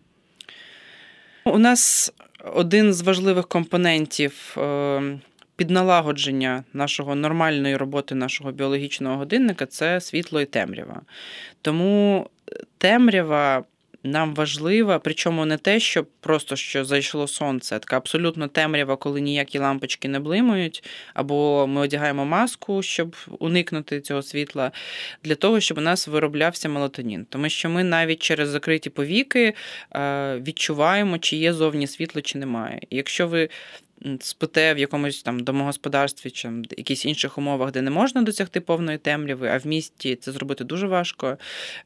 У 1.46 1.58
нас 1.58 2.14
один 2.54 2.94
з 2.94 3.02
важливих 3.02 3.48
компонентів 3.48 4.56
е, 4.58 5.20
підналагодження 5.56 6.64
нашого 6.74 7.16
нормальної 7.16 7.78
роботи 7.78 8.16
нашого 8.16 8.52
біологічного 8.52 9.18
годинника 9.18 9.66
це 9.66 10.02
світло 10.02 10.42
і 10.42 10.46
темрява. 10.46 11.02
Тому 11.62 12.30
темрява 12.78 13.64
нам 14.04 14.36
важлива, 14.36 15.00
причому 15.00 15.46
не 15.46 15.58
те, 15.58 15.80
що 15.80 16.06
просто 16.20 16.56
що 16.56 16.86
зайшло 16.86 17.28
сонце, 17.28 17.80
така 17.80 17.98
абсолютно 17.98 18.48
темрява, 18.48 18.96
коли 18.96 19.22
ніякі 19.22 19.60
лампочки 19.60 20.08
не 20.08 20.20
блимають, 20.20 20.84
або 21.14 21.68
ми 21.68 21.82
одягаємо 21.82 22.26
маску, 22.26 22.82
щоб 22.82 23.16
уникнути 23.40 24.02
цього 24.02 24.22
світла, 24.22 24.72
для 25.24 25.36
того, 25.36 25.60
щоб 25.60 25.78
у 25.78 25.82
нас 25.82 26.08
вироблявся 26.08 26.70
мелатонін. 26.70 27.26
Тому 27.30 27.50
що 27.50 27.70
ми 27.70 27.84
навіть 27.84 28.20
через 28.20 28.50
закриті 28.50 28.90
повіки 28.90 29.54
е, 29.96 30.36
відчуваємо, 30.48 31.18
чи 31.18 31.36
є 31.36 31.54
зовні 31.54 31.88
світло, 31.88 32.22
чи 32.22 32.38
немає. 32.38 32.80
І 32.90 32.96
якщо 32.96 33.28
ви 33.28 33.50
спите 34.20 34.74
в 34.74 34.78
якомусь 34.78 35.24
там 35.24 35.40
домогосподарстві 35.40 36.30
чи 36.30 36.50
в 36.50 36.64
якихось 36.78 37.06
інших 37.06 37.38
умовах, 37.38 37.72
де 37.72 37.82
не 37.82 37.92
можна 37.92 38.22
досягти 38.22 38.62
повної 38.62 38.98
темряви, 38.98 39.50
а 39.50 39.58
в 39.58 39.68
місті 39.68 40.16
це 40.16 40.32
зробити 40.32 40.64
дуже 40.64 40.88
важко, 40.88 41.38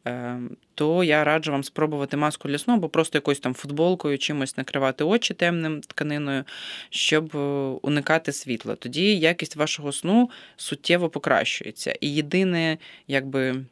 ем, 0.06 0.58
то 0.75 1.03
я 1.03 1.23
раджу 1.23 1.51
вам 1.51 1.63
спробувати 1.63 2.17
маску 2.17 2.47
для 2.47 2.58
сну, 2.58 2.73
або 2.73 2.89
просто 2.89 3.17
якоюсь 3.17 3.39
там 3.39 3.53
футболкою, 3.53 4.17
чимось 4.17 4.58
накривати 4.58 5.03
очі 5.03 5.34
темним 5.34 5.82
тканиною, 5.82 6.43
щоб 6.89 7.36
е, 7.36 7.39
уникати 7.82 8.32
світла. 8.32 8.75
Тоді 8.75 9.17
якість 9.19 9.56
вашого 9.56 9.91
сну 9.91 10.30
суттєво 10.58 11.10
покращується. 11.10 11.95
І 12.01 12.13
єдине, 12.13 12.77
якби 13.08 13.65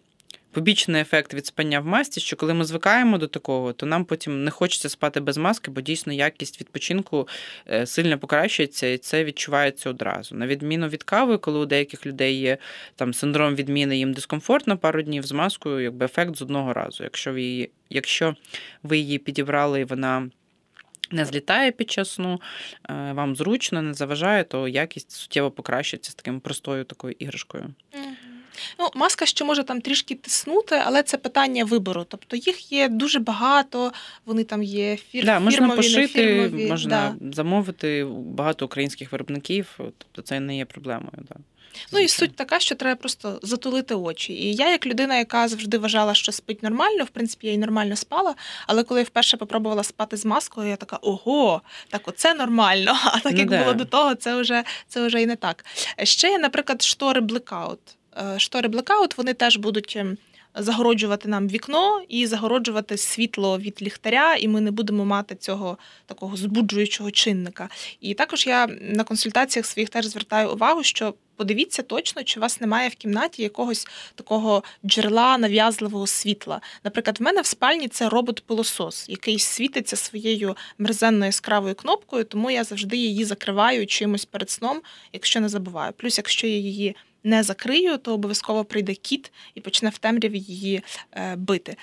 побічний 0.55 1.01
ефект 1.01 1.33
від 1.33 1.45
спання 1.45 1.79
в 1.79 1.85
масці, 1.85 2.19
що 2.19 2.35
коли 2.35 2.53
ми 2.53 2.65
звикаємо 2.65 3.17
до 3.17 3.27
такого, 3.27 3.73
то 3.73 3.85
нам 3.85 4.05
потім 4.05 4.43
не 4.43 4.51
хочеться 4.51 4.89
спати 4.89 5.19
без 5.19 5.37
маски, 5.37 5.71
бо 5.71 5.81
дійсно 5.81 6.13
якість 6.13 6.61
відпочинку 6.61 7.27
е, 7.69 7.85
сильно 7.85 8.19
покращується, 8.19 8.87
і 8.87 8.97
це 8.97 9.23
відчувається 9.23 9.89
одразу. 9.89 10.35
На 10.35 10.47
відміну 10.47 10.87
від 10.87 11.03
кави, 11.03 11.37
коли 11.37 11.59
у 11.59 11.65
деяких 11.65 12.05
людей 12.05 12.39
є 12.39 12.57
там 12.95 13.13
синдром 13.13 13.55
відміни, 13.55 13.97
їм 13.97 14.13
дискомфорт 14.13 14.67
на 14.67 14.75
пару 14.75 15.01
днів 15.01 15.25
з 15.25 15.31
маскою, 15.31 15.79
якби 15.79 16.05
ефект 16.05 16.35
з 16.35 16.41
одного 16.41 16.73
разу. 16.73 17.03
Якщо 17.03 17.33
ви 17.33 17.41
її, 17.41 17.69
якщо 17.89 18.35
ви 18.83 18.97
її 18.97 19.17
підібрали 19.17 19.81
і 19.81 19.83
вона. 19.83 20.29
Не 21.11 21.25
злітає 21.25 21.71
під 21.71 21.91
час 21.91 22.11
сну, 22.11 22.41
е, 22.89 23.11
вам 23.13 23.35
зручно, 23.35 23.81
не 23.81 23.93
заважає, 23.93 24.43
то 24.43 24.67
якість 24.67 25.11
суттєво 25.11 25.51
покращується 25.51 26.11
з 26.11 26.15
таким 26.15 26.39
простою 26.39 26.83
такою 26.83 27.15
іграшкою. 27.19 27.73
Ну, 28.79 28.89
маска 28.95 29.25
ще 29.25 29.45
може 29.45 29.63
там 29.63 29.81
трішки 29.81 30.15
тиснути, 30.15 30.81
але 30.85 31.03
це 31.03 31.17
питання 31.17 31.65
вибору. 31.65 32.05
Тобто 32.09 32.35
їх 32.35 32.71
є 32.71 32.89
дуже 32.89 33.19
багато, 33.19 33.91
вони 34.25 34.43
там 34.43 34.63
є 34.63 34.97
фір... 34.97 35.25
да, 35.25 35.39
можна 35.39 35.59
фірмові, 35.59 35.77
пошити, 35.77 36.25
нефірмові. 36.25 36.67
можна 36.69 37.15
да. 37.19 37.33
замовити 37.33 38.07
багато 38.11 38.65
українських 38.65 39.11
виробників, 39.11 39.75
тобто 39.77 40.21
це 40.21 40.39
не 40.39 40.57
є 40.57 40.65
проблемою. 40.65 41.17
Да. 41.29 41.35
Ну 41.91 41.99
і 41.99 42.07
суть 42.07 42.35
така, 42.35 42.59
що 42.59 42.75
треба 42.75 42.95
просто 42.95 43.39
затулити 43.43 43.95
очі. 43.95 44.33
І 44.33 44.55
я, 44.55 44.71
як 44.71 44.85
людина, 44.85 45.17
яка 45.17 45.47
завжди 45.47 45.77
вважала, 45.77 46.13
що 46.13 46.31
спить 46.31 46.63
нормально, 46.63 47.03
в 47.03 47.09
принципі, 47.09 47.47
я 47.47 47.53
й 47.53 47.57
нормально 47.57 47.95
спала. 47.95 48.35
Але 48.67 48.83
коли 48.83 48.99
я 48.99 49.03
вперше 49.03 49.37
попробувала 49.37 49.83
спати 49.83 50.17
з 50.17 50.25
маскою, 50.25 50.69
я 50.69 50.75
така 50.75 50.95
ого, 50.95 51.61
так 51.89 52.07
оце 52.07 52.33
нормально. 52.33 52.97
А 53.05 53.19
так 53.19 53.33
ну, 53.33 53.39
як 53.39 53.49
да. 53.49 53.59
було 53.59 53.73
до 53.73 53.85
того, 53.85 54.15
це 54.15 54.35
вже 54.41 54.63
це 54.87 55.07
вже 55.07 55.21
і 55.21 55.25
не 55.25 55.35
так. 55.35 55.65
Ще 56.03 56.29
є, 56.29 56.39
наприклад, 56.39 56.81
штори 56.81 57.21
блекаут. 57.21 57.79
Штори 58.37 58.69
блекаут 58.69 59.17
вони 59.17 59.33
теж 59.33 59.57
будуть 59.57 59.93
ем, 59.95 60.17
загороджувати 60.55 61.29
нам 61.29 61.47
вікно 61.47 62.01
і 62.09 62.27
загороджувати 62.27 62.97
світло 62.97 63.57
від 63.57 63.81
ліхтаря, 63.81 64.35
і 64.35 64.47
ми 64.47 64.61
не 64.61 64.71
будемо 64.71 65.05
мати 65.05 65.35
цього 65.35 65.77
такого 66.05 66.37
збуджуючого 66.37 67.11
чинника. 67.11 67.69
І 68.01 68.13
також 68.13 68.47
я 68.47 68.67
на 68.67 69.03
консультаціях 69.03 69.65
своїх 69.65 69.89
теж 69.89 70.05
звертаю 70.05 70.51
увагу, 70.51 70.83
що 70.83 71.13
подивіться 71.35 71.81
точно, 71.81 72.23
чи 72.23 72.39
у 72.39 72.41
вас 72.41 72.61
немає 72.61 72.89
в 72.89 72.95
кімнаті 72.95 73.43
якогось 73.43 73.87
такого 74.15 74.63
джерела 74.85 75.37
нав'язливого 75.37 76.07
світла. 76.07 76.61
Наприклад, 76.83 77.19
в 77.19 77.23
мене 77.23 77.41
в 77.41 77.45
спальні 77.45 77.87
це 77.87 78.09
робот-пилосос, 78.09 79.09
який 79.09 79.39
світиться 79.39 79.95
своєю 79.95 80.57
мерзенною 80.77 81.25
яскравою 81.25 81.75
кнопкою, 81.75 82.23
тому 82.23 82.51
я 82.51 82.63
завжди 82.63 82.97
її 82.97 83.25
закриваю 83.25 83.87
чимось 83.87 84.25
перед 84.25 84.49
сном, 84.49 84.81
якщо 85.13 85.39
не 85.39 85.49
забуваю. 85.49 85.93
Плюс, 85.97 86.17
якщо 86.17 86.47
я 86.47 86.57
її 86.57 86.95
не 87.25 87.43
закрию, 87.43 87.97
то 87.97 88.13
обов'язково 88.13 88.65
прийде 88.65 88.93
кіт 88.93 89.31
і 89.55 89.61
почне 89.61 89.89
в 89.89 89.97
темряві 89.97 90.39
її 90.39 90.83
е, 91.11 91.35
бити. 91.35 91.77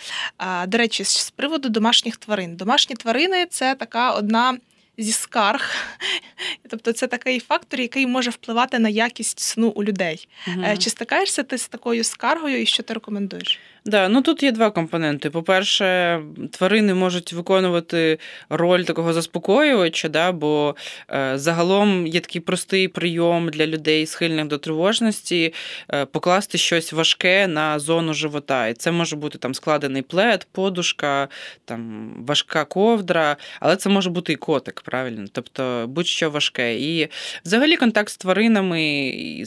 До 0.67 0.79
речі, 0.79 1.05
з 1.05 1.31
приводу 1.31 1.69
домашніх 1.69 2.17
тварин. 2.17 2.57
Домашні 2.57 2.97
тварини 2.97 3.47
це 3.51 3.75
така 3.75 4.13
одна 4.13 4.59
зі 4.99 5.13
скарг. 5.13 5.75
Тобто 6.71 6.93
це 6.93 7.07
такий 7.07 7.41
фактор, 7.41 7.81
який 7.81 8.07
може 8.07 8.31
впливати 8.31 8.79
на 8.79 8.89
якість 8.89 9.41
сну 9.41 9.69
у 9.69 9.85
людей. 9.85 10.29
Угу. 10.49 10.77
Чи 10.79 10.91
стикаєшся 10.91 11.43
ти 11.43 11.59
з 11.59 11.69
такою 11.69 12.05
скаргою 12.05 12.63
і 12.63 12.67
що 12.67 12.83
ти 12.83 12.95
рекомендуєш? 12.95 13.61
Да, 13.85 14.09
ну 14.09 14.23
тут 14.23 14.43
є 14.43 14.53
два 14.53 14.71
компоненти. 14.71 15.31
По-перше, 15.31 16.21
тварини 16.51 16.95
можуть 16.95 17.33
виконувати 17.33 18.19
роль 18.49 18.83
такого 18.83 19.13
заспокоювача, 19.13 20.09
да, 20.09 20.33
бо 20.33 20.77
е, 21.11 21.33
загалом 21.39 22.07
є 22.07 22.21
такий 22.21 22.41
простий 22.41 22.89
прийом 22.89 23.49
для 23.49 23.67
людей, 23.67 24.07
схильних 24.07 24.47
до 24.47 24.59
тривожності, 24.59 25.55
е, 25.93 26.05
покласти 26.05 26.59
щось 26.59 26.93
важке 26.93 27.47
на 27.47 27.79
зону 27.79 28.15
живота. 28.15 28.69
І 28.69 28.75
це 28.75 28.93
може 28.93 29.17
бути 29.17 29.39
там 29.39 29.55
складений 29.55 30.03
плед, 30.03 30.47
подушка, 30.53 31.29
там 31.65 32.11
важка 32.27 32.65
ковдра, 32.65 33.37
але 33.61 33.77
це 33.77 33.89
може 33.89 34.11
бути 34.11 34.33
і 34.33 34.37
котик, 34.37 34.81
правильно? 34.81 35.27
Тобто 35.33 35.87
будь-що 35.89 36.31
важке. 36.31 36.75
І 36.81 37.09
взагалі 37.45 37.77
контакт 37.77 38.09
з 38.09 38.17
тваринами. 38.17 39.09
І 39.09 39.45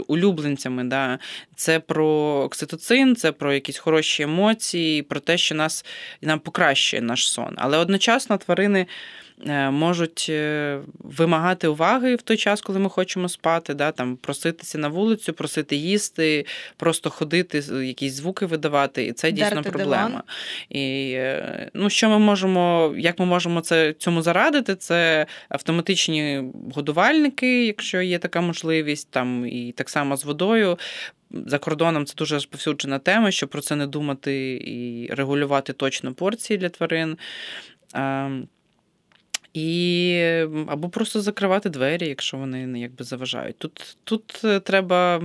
улюбленцями. 0.00 0.84
Да. 0.84 1.18
Це 1.56 1.80
про 1.80 2.06
окситоцин, 2.42 3.16
це 3.16 3.32
про 3.32 3.54
якісь 3.54 3.78
хороші 3.78 4.22
емоції, 4.22 5.02
про 5.02 5.20
те, 5.20 5.38
що 5.38 5.54
нас 5.54 5.84
нам 6.22 6.38
покращує 6.38 7.02
наш 7.02 7.28
сон. 7.28 7.54
Але 7.56 7.78
одночасно 7.78 8.38
тварини. 8.38 8.86
Е, 9.46 9.70
можуть 9.70 10.26
е, 10.28 10.80
вимагати 10.98 11.68
уваги 11.68 12.14
в 12.14 12.22
той 12.22 12.36
час, 12.36 12.60
коли 12.60 12.78
ми 12.78 12.88
хочемо 12.88 13.28
спати, 13.28 13.74
да, 13.74 13.92
там 13.92 14.16
проситися 14.16 14.78
на 14.78 14.88
вулицю, 14.88 15.32
просити 15.32 15.76
їсти, 15.76 16.46
просто 16.76 17.10
ходити, 17.10 17.58
якісь 17.84 18.12
звуки 18.12 18.46
видавати, 18.46 19.06
і 19.06 19.12
це 19.12 19.32
дійсно 19.32 19.50
Дерти 19.50 19.70
проблема. 19.70 20.08
Диван. 20.08 20.22
І 20.68 21.12
е, 21.16 21.70
ну, 21.74 21.90
що 21.90 22.08
ми 22.08 22.18
можемо, 22.18 22.94
як 22.98 23.18
ми 23.18 23.26
можемо 23.26 23.60
це 23.60 23.92
цьому 23.92 24.22
зарадити? 24.22 24.76
Це 24.76 25.26
автоматичні 25.48 26.42
годувальники, 26.74 27.66
якщо 27.66 28.00
є 28.00 28.18
така 28.18 28.40
можливість, 28.40 29.10
там 29.10 29.46
і 29.46 29.72
так 29.72 29.90
само 29.90 30.16
з 30.16 30.24
водою. 30.24 30.78
За 31.46 31.58
кордоном 31.58 32.06
це 32.06 32.14
дуже 32.14 32.34
розповсюджена 32.34 32.98
тема, 32.98 33.30
щоб 33.30 33.48
про 33.48 33.60
це 33.60 33.76
не 33.76 33.86
думати 33.86 34.54
і 34.64 35.08
регулювати 35.14 35.72
точно 35.72 36.14
порції 36.14 36.58
для 36.58 36.68
тварин. 36.68 37.16
Ем, 39.54 39.62
і 39.62 40.66
або 40.68 40.88
просто 40.88 41.20
закривати 41.20 41.70
двері, 41.70 42.08
якщо 42.08 42.36
вони 42.36 42.66
ну, 42.66 42.80
якби 42.80 43.04
заважають. 43.04 43.58
Тут 43.58 43.96
тут 44.04 44.40
е, 44.44 44.60
треба 44.60 45.22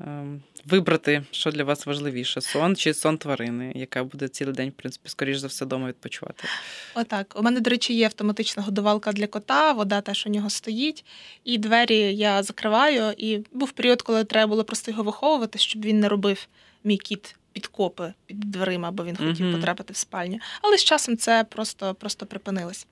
е, 0.00 0.26
вибрати, 0.64 1.22
що 1.30 1.50
для 1.50 1.64
вас 1.64 1.86
важливіше: 1.86 2.40
сон 2.40 2.76
чи 2.76 2.94
сон 2.94 3.18
тварини, 3.18 3.72
яка 3.74 4.04
буде 4.04 4.28
цілий 4.28 4.54
день, 4.54 4.68
в 4.68 4.72
принципі, 4.72 5.08
скоріш 5.08 5.38
за 5.38 5.46
все, 5.46 5.64
вдома 5.64 5.88
відпочивати. 5.88 6.44
Отак. 6.94 7.34
У 7.38 7.42
мене, 7.42 7.60
до 7.60 7.70
речі, 7.70 7.94
є 7.94 8.04
автоматична 8.04 8.62
годувалка 8.62 9.12
для 9.12 9.26
кота, 9.26 9.72
вода 9.72 10.00
теж 10.00 10.26
у 10.26 10.30
нього 10.30 10.50
стоїть, 10.50 11.04
і 11.44 11.58
двері 11.58 12.16
я 12.16 12.42
закриваю. 12.42 13.14
І 13.16 13.44
був 13.52 13.72
період, 13.72 14.02
коли 14.02 14.24
треба 14.24 14.46
було 14.46 14.64
просто 14.64 14.90
його 14.90 15.02
виховувати, 15.02 15.58
щоб 15.58 15.84
він 15.84 16.00
не 16.00 16.08
робив 16.08 16.48
мій 16.84 16.98
кіт 16.98 17.36
підкопи 17.52 18.12
під 18.26 18.40
дверима, 18.40 18.90
бо 18.90 19.04
він 19.04 19.16
хотів 19.16 19.46
mm-hmm. 19.46 19.52
потрапити 19.52 19.92
в 19.92 19.96
спальню. 19.96 20.38
Але 20.62 20.78
з 20.78 20.84
часом 20.84 21.16
це 21.16 21.44
просто 21.44 21.94
просто 21.94 22.26
припинилось. 22.26 22.86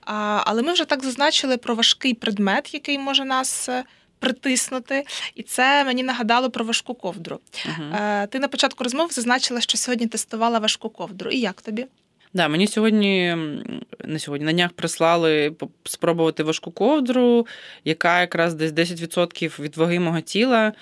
А, 0.00 0.42
Але 0.46 0.62
ми 0.62 0.72
вже 0.72 0.84
так 0.84 1.04
зазначили 1.04 1.56
про 1.56 1.74
важкий 1.74 2.14
предмет, 2.14 2.74
який 2.74 2.98
може 2.98 3.24
нас. 3.24 3.68
Е, 3.68 3.84
притиснути, 4.18 5.04
і 5.34 5.42
це 5.42 5.84
мені 5.84 6.02
нагадало 6.02 6.50
про 6.50 6.64
важку 6.64 6.94
ковдру. 6.94 7.40
Uh-huh. 7.52 8.26
Ти 8.26 8.38
на 8.38 8.48
початку 8.48 8.84
розмови 8.84 9.12
зазначила, 9.12 9.60
що 9.60 9.78
сьогодні 9.78 10.06
тестувала 10.06 10.58
важку 10.58 10.90
ковдру. 10.90 11.30
І 11.30 11.40
як 11.40 11.62
тобі? 11.62 11.86
Да, 12.34 12.48
мені 12.48 12.66
сьогодні 12.66 13.36
не 14.04 14.18
сьогодні 14.18 14.46
на 14.46 14.52
днях 14.52 14.72
прислали 14.72 15.52
спробувати 15.84 16.42
важку 16.42 16.70
ковдру, 16.70 17.46
яка 17.84 18.20
якраз 18.20 18.54
десь 18.54 18.72
10% 18.72 19.60
від 19.60 19.76
ваги 19.76 20.00
мого 20.00 20.20
тіла. 20.20 20.72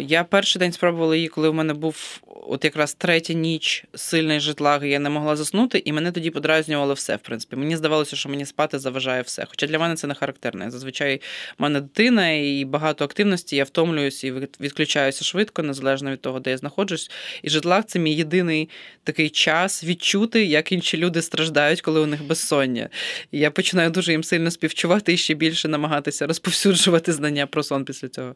Я 0.00 0.26
перший 0.30 0.60
день 0.60 0.72
спробувала 0.72 1.16
її, 1.16 1.28
коли 1.28 1.48
в 1.48 1.54
мене 1.54 1.74
був 1.74 2.20
от 2.26 2.64
якраз 2.64 2.94
третя 2.94 3.32
ніч 3.32 3.84
сильної 3.94 4.40
житлаги, 4.40 4.88
я 4.88 4.98
не 4.98 5.10
могла 5.10 5.36
заснути, 5.36 5.82
і 5.84 5.92
мене 5.92 6.12
тоді 6.12 6.30
подразнювало 6.30 6.94
все. 6.94 7.16
В 7.16 7.18
принципі, 7.18 7.56
мені 7.56 7.76
здавалося, 7.76 8.16
що 8.16 8.28
мені 8.28 8.46
спати 8.46 8.78
заважає 8.78 9.22
все. 9.22 9.44
Хоча 9.48 9.66
для 9.66 9.78
мене 9.78 9.94
це 9.94 10.06
не 10.06 10.14
характерно. 10.14 10.70
Зазвичай 10.70 11.20
в 11.58 11.62
мене 11.62 11.80
дитина 11.80 12.30
і 12.30 12.64
багато 12.64 13.04
активності, 13.04 13.56
я 13.56 13.64
втомлююсь 13.64 14.24
і 14.24 14.32
відключаюся 14.60 15.24
швидко, 15.24 15.62
незалежно 15.62 16.10
від 16.10 16.20
того, 16.20 16.40
де 16.40 16.50
я 16.50 16.56
знаходжусь. 16.56 17.10
І 17.42 17.50
житлаг 17.50 17.84
це 17.84 17.98
мій 17.98 18.14
єдиний 18.14 18.68
такий 19.04 19.30
час 19.30 19.84
відчути, 19.84 20.44
як 20.44 20.72
інші 20.72 20.96
люди 20.96 21.22
страждають, 21.22 21.80
коли 21.80 22.00
у 22.00 22.06
них 22.06 22.24
безсоння. 22.24 22.88
І 23.32 23.38
я 23.38 23.50
починаю 23.50 23.90
дуже 23.90 24.12
їм 24.12 24.24
сильно 24.24 24.50
співчувати 24.50 25.12
і 25.12 25.16
ще 25.16 25.34
більше 25.34 25.68
намагатися 25.68 26.26
розповсюджувати 26.26 27.12
знання 27.12 27.46
про 27.46 27.62
сон 27.62 27.84
після 27.84 28.08
цього. 28.08 28.34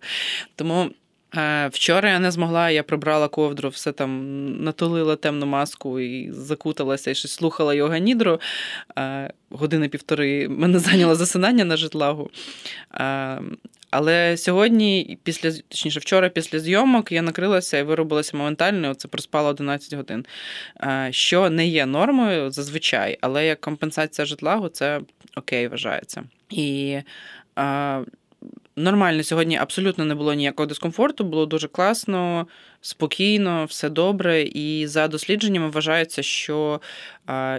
Тому. 0.56 0.90
Е, 1.36 1.68
вчора 1.68 2.10
я 2.10 2.18
не 2.18 2.30
змогла, 2.30 2.70
я 2.70 2.82
прибрала 2.82 3.28
ковдру, 3.28 3.68
все 3.68 3.92
там 3.92 4.62
натулила 4.64 5.16
темну 5.16 5.46
маску 5.46 6.00
і 6.00 6.32
закуталася, 6.32 7.10
і 7.10 7.14
щось 7.14 7.32
слухала 7.32 7.74
йога 7.74 7.98
нідру. 7.98 8.40
Е, 8.98 9.32
години 9.50 9.88
півтори 9.88 10.48
мене 10.48 10.78
зайняло 10.78 11.14
засинання 11.14 11.64
на 11.64 11.76
житлагу. 11.76 12.30
Е, 12.94 13.40
але 13.90 14.36
сьогодні, 14.36 15.18
після 15.22 15.52
точніше, 15.68 16.00
вчора, 16.00 16.28
після 16.28 16.58
зйомок, 16.58 17.12
я 17.12 17.22
накрилася 17.22 17.78
і 17.78 17.82
виробилася 17.82 18.36
моментально. 18.36 18.94
Це 18.94 19.08
проспала 19.08 19.50
11 19.50 19.94
годин. 19.94 20.26
Що 21.10 21.50
не 21.50 21.66
є 21.66 21.86
нормою 21.86 22.50
зазвичай, 22.50 23.18
але 23.20 23.46
як 23.46 23.60
компенсація 23.60 24.26
житлагу, 24.26 24.68
це 24.68 25.00
окей, 25.36 25.68
вважається. 25.68 26.24
І 26.50 26.98
Нормально 28.76 29.22
сьогодні 29.22 29.56
абсолютно 29.56 30.04
не 30.04 30.14
було 30.14 30.34
ніякого 30.34 30.66
дискомфорту, 30.66 31.24
було 31.24 31.46
дуже 31.46 31.68
класно, 31.68 32.46
спокійно, 32.80 33.64
все 33.64 33.88
добре. 33.88 34.42
І 34.42 34.86
за 34.86 35.08
дослідженнями 35.08 35.70
вважається, 35.70 36.22
що 36.22 36.80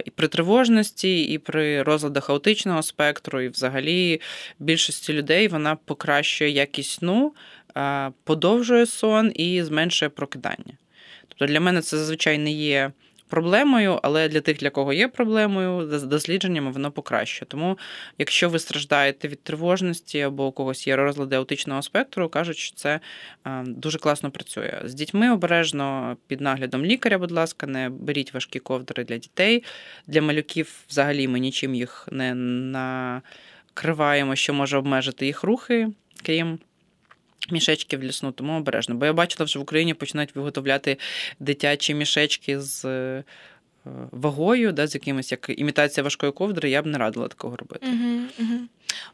і 0.04 0.10
при 0.10 0.28
тривожності, 0.28 1.22
і 1.22 1.38
при 1.38 1.82
розладах 1.82 2.24
хаотичного 2.24 2.82
спектру, 2.82 3.40
і 3.40 3.48
взагалі 3.48 4.20
більшості 4.58 5.12
людей 5.12 5.48
вона 5.48 5.76
покращує 5.76 6.50
якість 6.50 6.90
сну, 6.90 7.34
подовжує 8.24 8.86
сон 8.86 9.32
і 9.34 9.62
зменшує 9.62 10.08
прокидання. 10.08 10.78
Тобто 11.28 11.46
для 11.46 11.60
мене 11.60 11.80
це 11.82 11.98
зазвичай 11.98 12.38
не 12.38 12.52
є 12.52 12.92
проблемою, 13.28 14.00
але 14.02 14.28
для 14.28 14.40
тих, 14.40 14.58
для 14.58 14.70
кого 14.70 14.92
є 14.92 15.08
проблемою, 15.08 15.98
з 15.98 16.02
дослідженнями 16.02 16.70
воно 16.70 16.90
покращує. 16.90 17.46
Тому, 17.48 17.78
якщо 18.18 18.48
ви 18.48 18.58
страждаєте 18.58 19.28
від 19.28 19.42
тривожності 19.42 20.20
або 20.20 20.46
у 20.46 20.52
когось 20.52 20.86
є 20.86 20.96
розлади 20.96 21.36
аутичного 21.36 21.82
спектру, 21.82 22.28
кажуть, 22.28 22.56
що 22.56 22.76
це 22.76 23.00
дуже 23.64 23.98
класно 23.98 24.30
працює. 24.30 24.82
З 24.84 24.94
дітьми 24.94 25.32
обережно 25.32 26.16
під 26.26 26.40
наглядом 26.40 26.84
лікаря, 26.84 27.18
будь 27.18 27.32
ласка, 27.32 27.66
не 27.66 27.88
беріть 27.88 28.34
важкі 28.34 28.58
ковдри 28.58 29.04
для 29.04 29.18
дітей. 29.18 29.64
Для 30.06 30.22
малюків 30.22 30.84
взагалі 30.88 31.28
ми 31.28 31.40
нічим 31.40 31.74
їх 31.74 32.08
не 32.12 32.34
накриваємо, 33.74 34.36
що 34.36 34.54
може 34.54 34.78
обмежити 34.78 35.26
їх 35.26 35.42
рухи, 35.42 35.88
крім 36.22 36.58
мішечки 37.52 37.96
в 37.96 38.02
лісну, 38.02 38.32
тому 38.32 38.56
обережно. 38.56 38.94
Бо 38.94 39.06
я 39.06 39.12
бачила, 39.12 39.44
вже 39.44 39.58
в 39.58 39.62
Україні 39.62 39.94
починають 39.94 40.34
виготовляти 40.34 40.98
дитячі 41.40 41.94
мішечки 41.94 42.60
з 42.60 42.84
е, 42.84 43.24
вагою, 44.12 44.72
да, 44.72 44.86
з 44.86 44.94
якимось 44.94 45.32
як 45.32 45.50
імітація 45.56 46.04
важкої 46.04 46.32
ковдри, 46.32 46.70
я 46.70 46.82
б 46.82 46.86
не 46.86 46.98
радила 46.98 47.28
такого 47.28 47.56
робити. 47.56 47.86
Угу, 47.86 48.20
угу. 48.38 48.58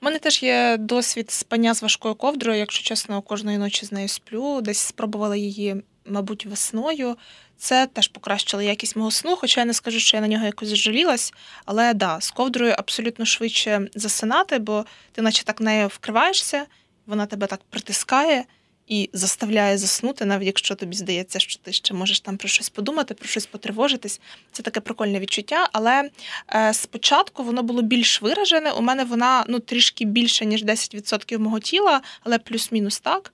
У 0.00 0.04
мене 0.04 0.18
теж 0.18 0.42
є 0.42 0.76
досвід 0.80 1.30
спання 1.30 1.74
з 1.74 1.82
важкою 1.82 2.14
ковдрою, 2.14 2.58
якщо 2.58 2.84
чесно, 2.84 3.22
кожної 3.22 3.58
ночі 3.58 3.86
з 3.86 3.92
нею 3.92 4.08
сплю. 4.08 4.60
Десь 4.60 4.78
спробувала 4.78 5.36
її, 5.36 5.76
мабуть, 6.06 6.46
весною. 6.46 7.16
Це 7.56 7.86
теж 7.86 8.08
покращило 8.08 8.62
якість 8.62 8.96
мого 8.96 9.10
сну, 9.10 9.36
хоча 9.36 9.60
я 9.60 9.64
не 9.64 9.74
скажу, 9.74 9.98
що 9.98 10.16
я 10.16 10.20
на 10.20 10.28
нього 10.28 10.46
якось 10.46 10.74
жалілась. 10.74 11.34
Але 11.64 11.94
да, 11.94 12.20
з 12.20 12.30
ковдрою 12.30 12.74
абсолютно 12.78 13.24
швидше 13.24 13.88
засинати, 13.94 14.58
бо 14.58 14.84
ти, 15.12 15.22
наче 15.22 15.44
так 15.44 15.60
нею 15.60 15.88
вкриваєшся 15.88 16.66
вона 17.06 17.26
тебе 17.26 17.46
так 17.46 17.60
притискає 17.70 18.44
і 18.86 19.10
заставляє 19.12 19.78
заснути, 19.78 20.24
навіть 20.24 20.46
якщо 20.46 20.74
тобі 20.74 20.96
здається, 20.96 21.38
що 21.38 21.58
ти 21.58 21.72
ще 21.72 21.94
можеш 21.94 22.20
там 22.20 22.36
про 22.36 22.48
щось 22.48 22.68
подумати, 22.68 23.14
про 23.14 23.28
щось 23.28 23.46
потривожитись. 23.46 24.20
Це 24.52 24.62
таке 24.62 24.80
прикольне 24.80 25.20
відчуття. 25.20 25.68
Але 25.72 26.10
е, 26.54 26.74
спочатку 26.74 27.42
воно 27.42 27.62
було 27.62 27.82
більш 27.82 28.22
виражене. 28.22 28.72
У 28.72 28.80
мене 28.82 29.04
вона 29.04 29.44
ну 29.48 29.58
трішки 29.58 30.04
більше, 30.04 30.46
ніж 30.46 30.64
10% 30.64 31.38
мого 31.38 31.60
тіла, 31.60 32.00
але 32.22 32.38
плюс-мінус 32.38 33.00
так. 33.00 33.32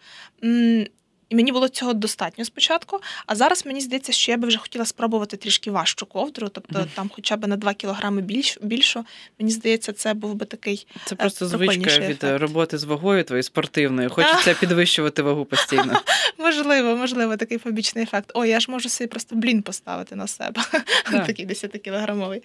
І 1.28 1.34
мені 1.34 1.52
було 1.52 1.68
цього 1.68 1.94
достатньо 1.94 2.44
спочатку. 2.44 3.00
А 3.26 3.34
зараз 3.34 3.66
мені 3.66 3.80
здається, 3.80 4.12
що 4.12 4.32
я 4.32 4.38
би 4.38 4.48
вже 4.48 4.58
хотіла 4.58 4.84
спробувати 4.84 5.36
трішки 5.36 5.70
важчу 5.70 6.06
ковдру, 6.06 6.48
тобто 6.48 6.78
mm. 6.78 6.86
там 6.94 7.10
хоча 7.14 7.36
б 7.36 7.46
на 7.46 7.56
2 7.56 7.74
кілограми 7.74 8.22
більш, 8.22 8.58
більшу. 8.62 9.04
Мені 9.38 9.50
здається, 9.52 9.92
це 9.92 10.14
був 10.14 10.34
би 10.34 10.46
такий. 10.46 10.86
Це 11.04 11.14
просто 11.14 11.46
звичка 11.46 11.98
від 11.98 12.24
роботи 12.24 12.78
з 12.78 12.84
вагою 12.84 13.24
твоєї 13.24 13.42
спортивної. 13.42 14.08
Хочеться 14.08 14.54
підвищувати 14.54 15.22
вагу 15.22 15.44
постійно. 15.44 16.00
Можливо, 16.38 16.96
можливо, 16.96 17.36
такий 17.36 17.58
побічний 17.58 18.04
ефект. 18.04 18.30
О, 18.34 18.44
я 18.44 18.60
ж 18.60 18.70
можу 18.70 18.88
собі 18.88 19.08
просто 19.08 19.36
блін 19.36 19.62
поставити 19.62 20.16
на 20.16 20.26
себе. 20.26 20.62
Такий 21.26 21.46
10-кілограмовий. 21.46 22.42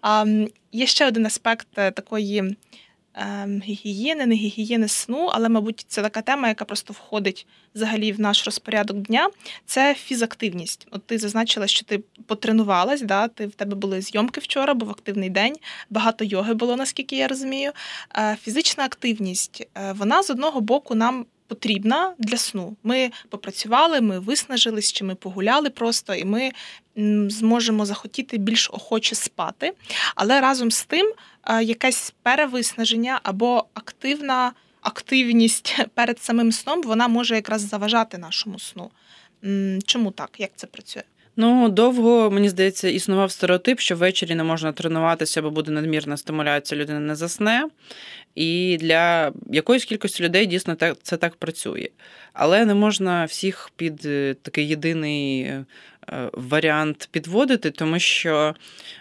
А, 0.00 0.26
Є 0.72 0.86
ще 0.86 1.06
один 1.06 1.26
аспект 1.26 1.66
е, 1.76 1.90
такої. 1.90 2.56
Ем, 3.14 3.60
гігієни, 3.60 4.26
не 4.26 4.34
гігієни 4.34 4.88
сну, 4.88 5.30
але, 5.32 5.48
мабуть, 5.48 5.84
це 5.88 6.02
така 6.02 6.22
тема, 6.22 6.48
яка 6.48 6.64
просто 6.64 6.92
входить 6.92 7.46
взагалі 7.74 8.12
в 8.12 8.20
наш 8.20 8.44
розпорядок 8.44 8.96
дня. 8.96 9.30
Це 9.66 9.94
фізактивність. 9.94 10.86
От 10.90 11.06
ти 11.06 11.18
зазначила, 11.18 11.66
що 11.66 11.84
ти 11.84 12.02
потренувалась, 12.26 13.02
да? 13.02 13.28
ти 13.28 13.46
в 13.46 13.52
тебе 13.52 13.74
були 13.74 14.00
зйомки 14.00 14.40
вчора, 14.40 14.74
був 14.74 14.90
активний 14.90 15.30
день, 15.30 15.54
багато 15.90 16.24
йоги 16.24 16.54
було, 16.54 16.76
наскільки 16.76 17.16
я 17.16 17.28
розумію. 17.28 17.72
Е, 18.16 18.36
фізична 18.42 18.84
активність, 18.84 19.66
е, 19.74 19.92
вона 19.92 20.22
з 20.22 20.30
одного 20.30 20.60
боку 20.60 20.94
нам. 20.94 21.26
Потрібна 21.46 22.14
для 22.18 22.36
сну. 22.36 22.76
Ми 22.82 23.10
попрацювали, 23.28 24.00
ми 24.00 24.18
виснажились, 24.18 24.92
чи 24.92 25.04
ми 25.04 25.14
погуляли 25.14 25.70
просто, 25.70 26.14
і 26.14 26.24
ми 26.24 26.50
зможемо 27.28 27.86
захотіти 27.86 28.38
більш 28.38 28.70
охоче 28.72 29.14
спати. 29.14 29.72
Але 30.14 30.40
разом 30.40 30.70
з 30.70 30.84
тим 30.84 31.14
Е, 31.46 31.62
якесь 31.62 32.14
перевиснаження 32.22 33.20
або 33.22 33.64
активна 33.74 34.52
активність 34.80 35.76
перед 35.94 36.18
самим 36.22 36.52
сном 36.52 36.82
вона 36.82 37.08
може 37.08 37.34
якраз 37.34 37.60
заважати 37.68 38.18
нашому 38.18 38.58
сну. 38.58 38.90
Чому 39.86 40.10
так? 40.10 40.30
Як 40.38 40.50
це 40.56 40.66
працює? 40.66 41.02
Ну, 41.36 41.68
довго, 41.68 42.30
мені 42.30 42.48
здається, 42.48 42.88
існував 42.88 43.30
стереотип, 43.30 43.80
що 43.80 43.96
ввечері 43.96 44.34
не 44.34 44.44
можна 44.44 44.72
тренуватися, 44.72 45.42
бо 45.42 45.50
буде 45.50 45.70
надмірна 45.70 46.16
стимуляція, 46.16 46.80
людина 46.80 47.00
не 47.00 47.14
засне. 47.14 47.64
І 48.34 48.78
для 48.80 49.32
якоїсь 49.50 49.84
кількості 49.84 50.22
людей 50.22 50.46
дійсно 50.46 50.76
це 51.02 51.16
так 51.16 51.36
працює. 51.36 51.88
Але 52.32 52.64
не 52.64 52.74
можна 52.74 53.24
всіх 53.24 53.70
під 53.76 54.06
е, 54.06 54.34
такий 54.42 54.68
єдиний 54.68 55.42
е, 55.42 55.64
варіант 56.32 57.08
підводити, 57.12 57.70
тому 57.70 57.98
що 57.98 58.54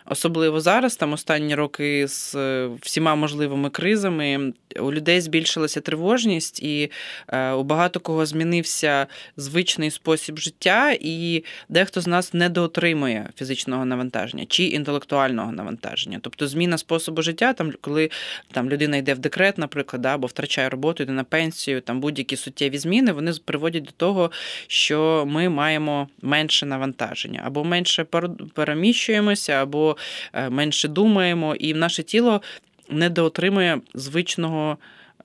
особливо 0.06 0.62
зараз, 0.62 0.96
там 0.96 1.14
останні 1.14 1.56
роки 1.56 2.08
з 2.08 2.36
е, 2.36 2.70
всіма 2.82 3.16
можливими 3.16 3.70
кризами, 3.70 4.54
у 4.80 4.94
людей 4.94 5.22
збільшилася 5.22 5.82
тривожність, 5.82 6.64
і 6.64 6.92
е, 7.28 7.52
у 7.52 7.64
багато 7.64 8.00
кого 8.00 8.26
змінився 8.26 9.08
звичний 9.38 9.92
спосіб 9.92 10.38
життя, 10.38 10.98
і 11.02 11.44
дехто 11.70 12.02
з 12.02 12.08
нас 12.08 12.34
недоотримує 12.34 13.30
фізичного 13.38 13.86
навантаження 13.86 14.46
чи 14.46 14.64
інтелектуального 14.64 15.52
навантаження. 15.52 16.20
Тобто 16.22 16.48
зміна 16.48 16.78
способу 16.78 17.22
життя, 17.22 17.54
там 17.54 17.74
коли 17.82 18.10
там 18.52 18.70
людина 18.70 18.98
йде 18.98 19.14
в 19.14 19.20
декрет, 19.20 19.58
наприклад, 19.58 20.06
або 20.06 20.28
втрачає 20.28 20.70
роботу, 20.70 21.04
йде 21.04 21.12
на 21.12 21.24
пенсію, 21.24 21.82
там 21.82 22.00
будь-які 22.00 22.38
суттєві 22.38 22.78
зміни, 22.78 23.12
вони 23.12 23.34
приводять 23.46 23.84
до 23.84 23.92
того, 23.92 24.32
що 24.68 25.26
ми 25.28 25.50
маємо 25.50 26.08
менше 26.22 26.66
навантаження 26.66 26.91
навантаження, 26.92 27.42
або 27.46 27.64
менше 27.64 28.06
переміщуємося, 28.54 29.54
або 29.54 29.98
е, 30.34 30.50
менше 30.50 30.88
думаємо, 30.88 31.56
і 31.56 31.74
наше 31.74 32.04
тіло 32.04 32.42
недоотримує 32.90 33.82
звичного, 33.94 34.78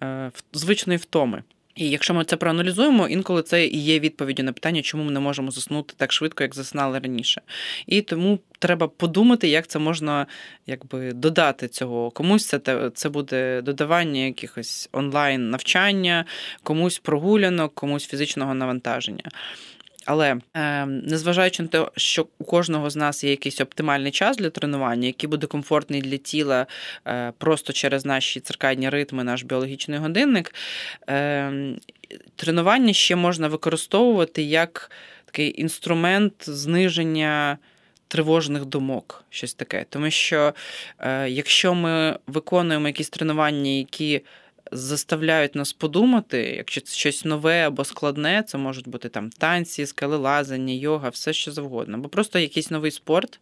е, 0.03 0.31
звичної 0.53 0.99
втоми. 0.99 1.43
І 1.77 1.91
якщо 1.91 2.15
ми 2.15 2.25
це 2.25 2.37
проаналізуємо, 2.37 3.09
інколи 3.09 3.43
це 3.43 3.67
і 3.67 3.79
є 3.79 4.01
відповіддю 4.01 4.43
на 4.43 4.53
питання, 4.53 4.83
чому 4.83 5.05
ми 5.05 5.13
не 5.13 5.21
можемо 5.21 5.51
заснути 5.51 5.95
так 5.97 6.13
швидко, 6.13 6.43
як 6.43 6.55
заснали 6.55 6.99
раніше. 6.99 7.41
І 7.87 8.03
тому 8.03 8.39
треба 8.59 8.89
подумати, 8.89 9.49
як 9.49 9.67
це 9.67 9.79
можна 9.79 10.27
якби 10.67 11.13
додати 11.13 11.69
цього. 11.69 12.11
Комусь 12.11 12.47
це 12.47 12.61
це 12.95 13.09
буде 13.09 13.63
додавання 13.63 14.21
якихось 14.21 14.89
онлайн 14.93 15.51
навчання, 15.51 16.25
комусь 16.63 16.99
прогулянок, 16.99 17.75
комусь 17.75 18.07
фізичного 18.07 18.55
навантаження. 18.55 19.31
Але 20.07 20.37
е, 20.55 20.87
незважаючи 20.87 21.63
на 21.63 21.69
те, 21.69 21.87
що 21.97 22.27
у 22.39 22.45
кожного 22.45 22.91
з 22.91 22.97
нас 22.97 23.25
є 23.25 23.31
якийсь 23.31 23.61
оптимальний 23.61 24.13
час 24.13 24.37
для 24.37 24.51
тренування, 24.51 25.07
який 25.07 25.29
буде 25.29 25.47
комфортний 25.47 26.01
для 26.01 26.17
тіла 26.17 26.67
е, 27.07 27.33
просто 27.39 27.73
через 27.73 28.05
наші 28.05 28.41
циркадні 28.41 28.89
ритми, 28.89 29.25
наш 29.25 29.43
біологічний 29.43 29.99
годинник, 29.99 30.55
е, 31.09 31.53
тренування 32.37 32.93
ще 32.93 33.17
можна 33.17 33.49
використовувати 33.49 34.43
як 34.43 34.91
такий 35.25 35.61
інструмент 35.61 36.35
зниження. 36.41 37.59
Тривожних 38.09 38.65
думок, 38.65 39.25
щось 39.31 39.55
таке. 39.55 39.85
Тому 39.91 40.11
що 40.11 40.55
е, 40.99 41.29
якщо 41.29 41.75
ми 41.75 42.19
виконуємо 42.27 42.87
якісь 42.87 43.09
тренування, 43.09 43.71
які 43.71 44.23
заставляють 44.73 45.55
нас 45.55 45.73
подумати, 45.73 46.55
якщо 46.57 46.81
це 46.81 46.95
щось 46.95 47.25
нове 47.25 47.67
або 47.67 47.85
складне, 47.85 48.45
це 48.47 48.59
можуть 48.59 48.89
бути 48.89 49.09
там 49.09 49.31
танці, 49.31 49.87
скелелазання, 49.87 50.75
йога, 50.75 51.09
все 51.09 51.33
що 51.33 51.53
завгодно, 51.53 51.97
або 51.97 52.09
просто 52.09 52.39
якийсь 52.39 52.71
новий 52.71 52.91
спорт. 52.91 53.41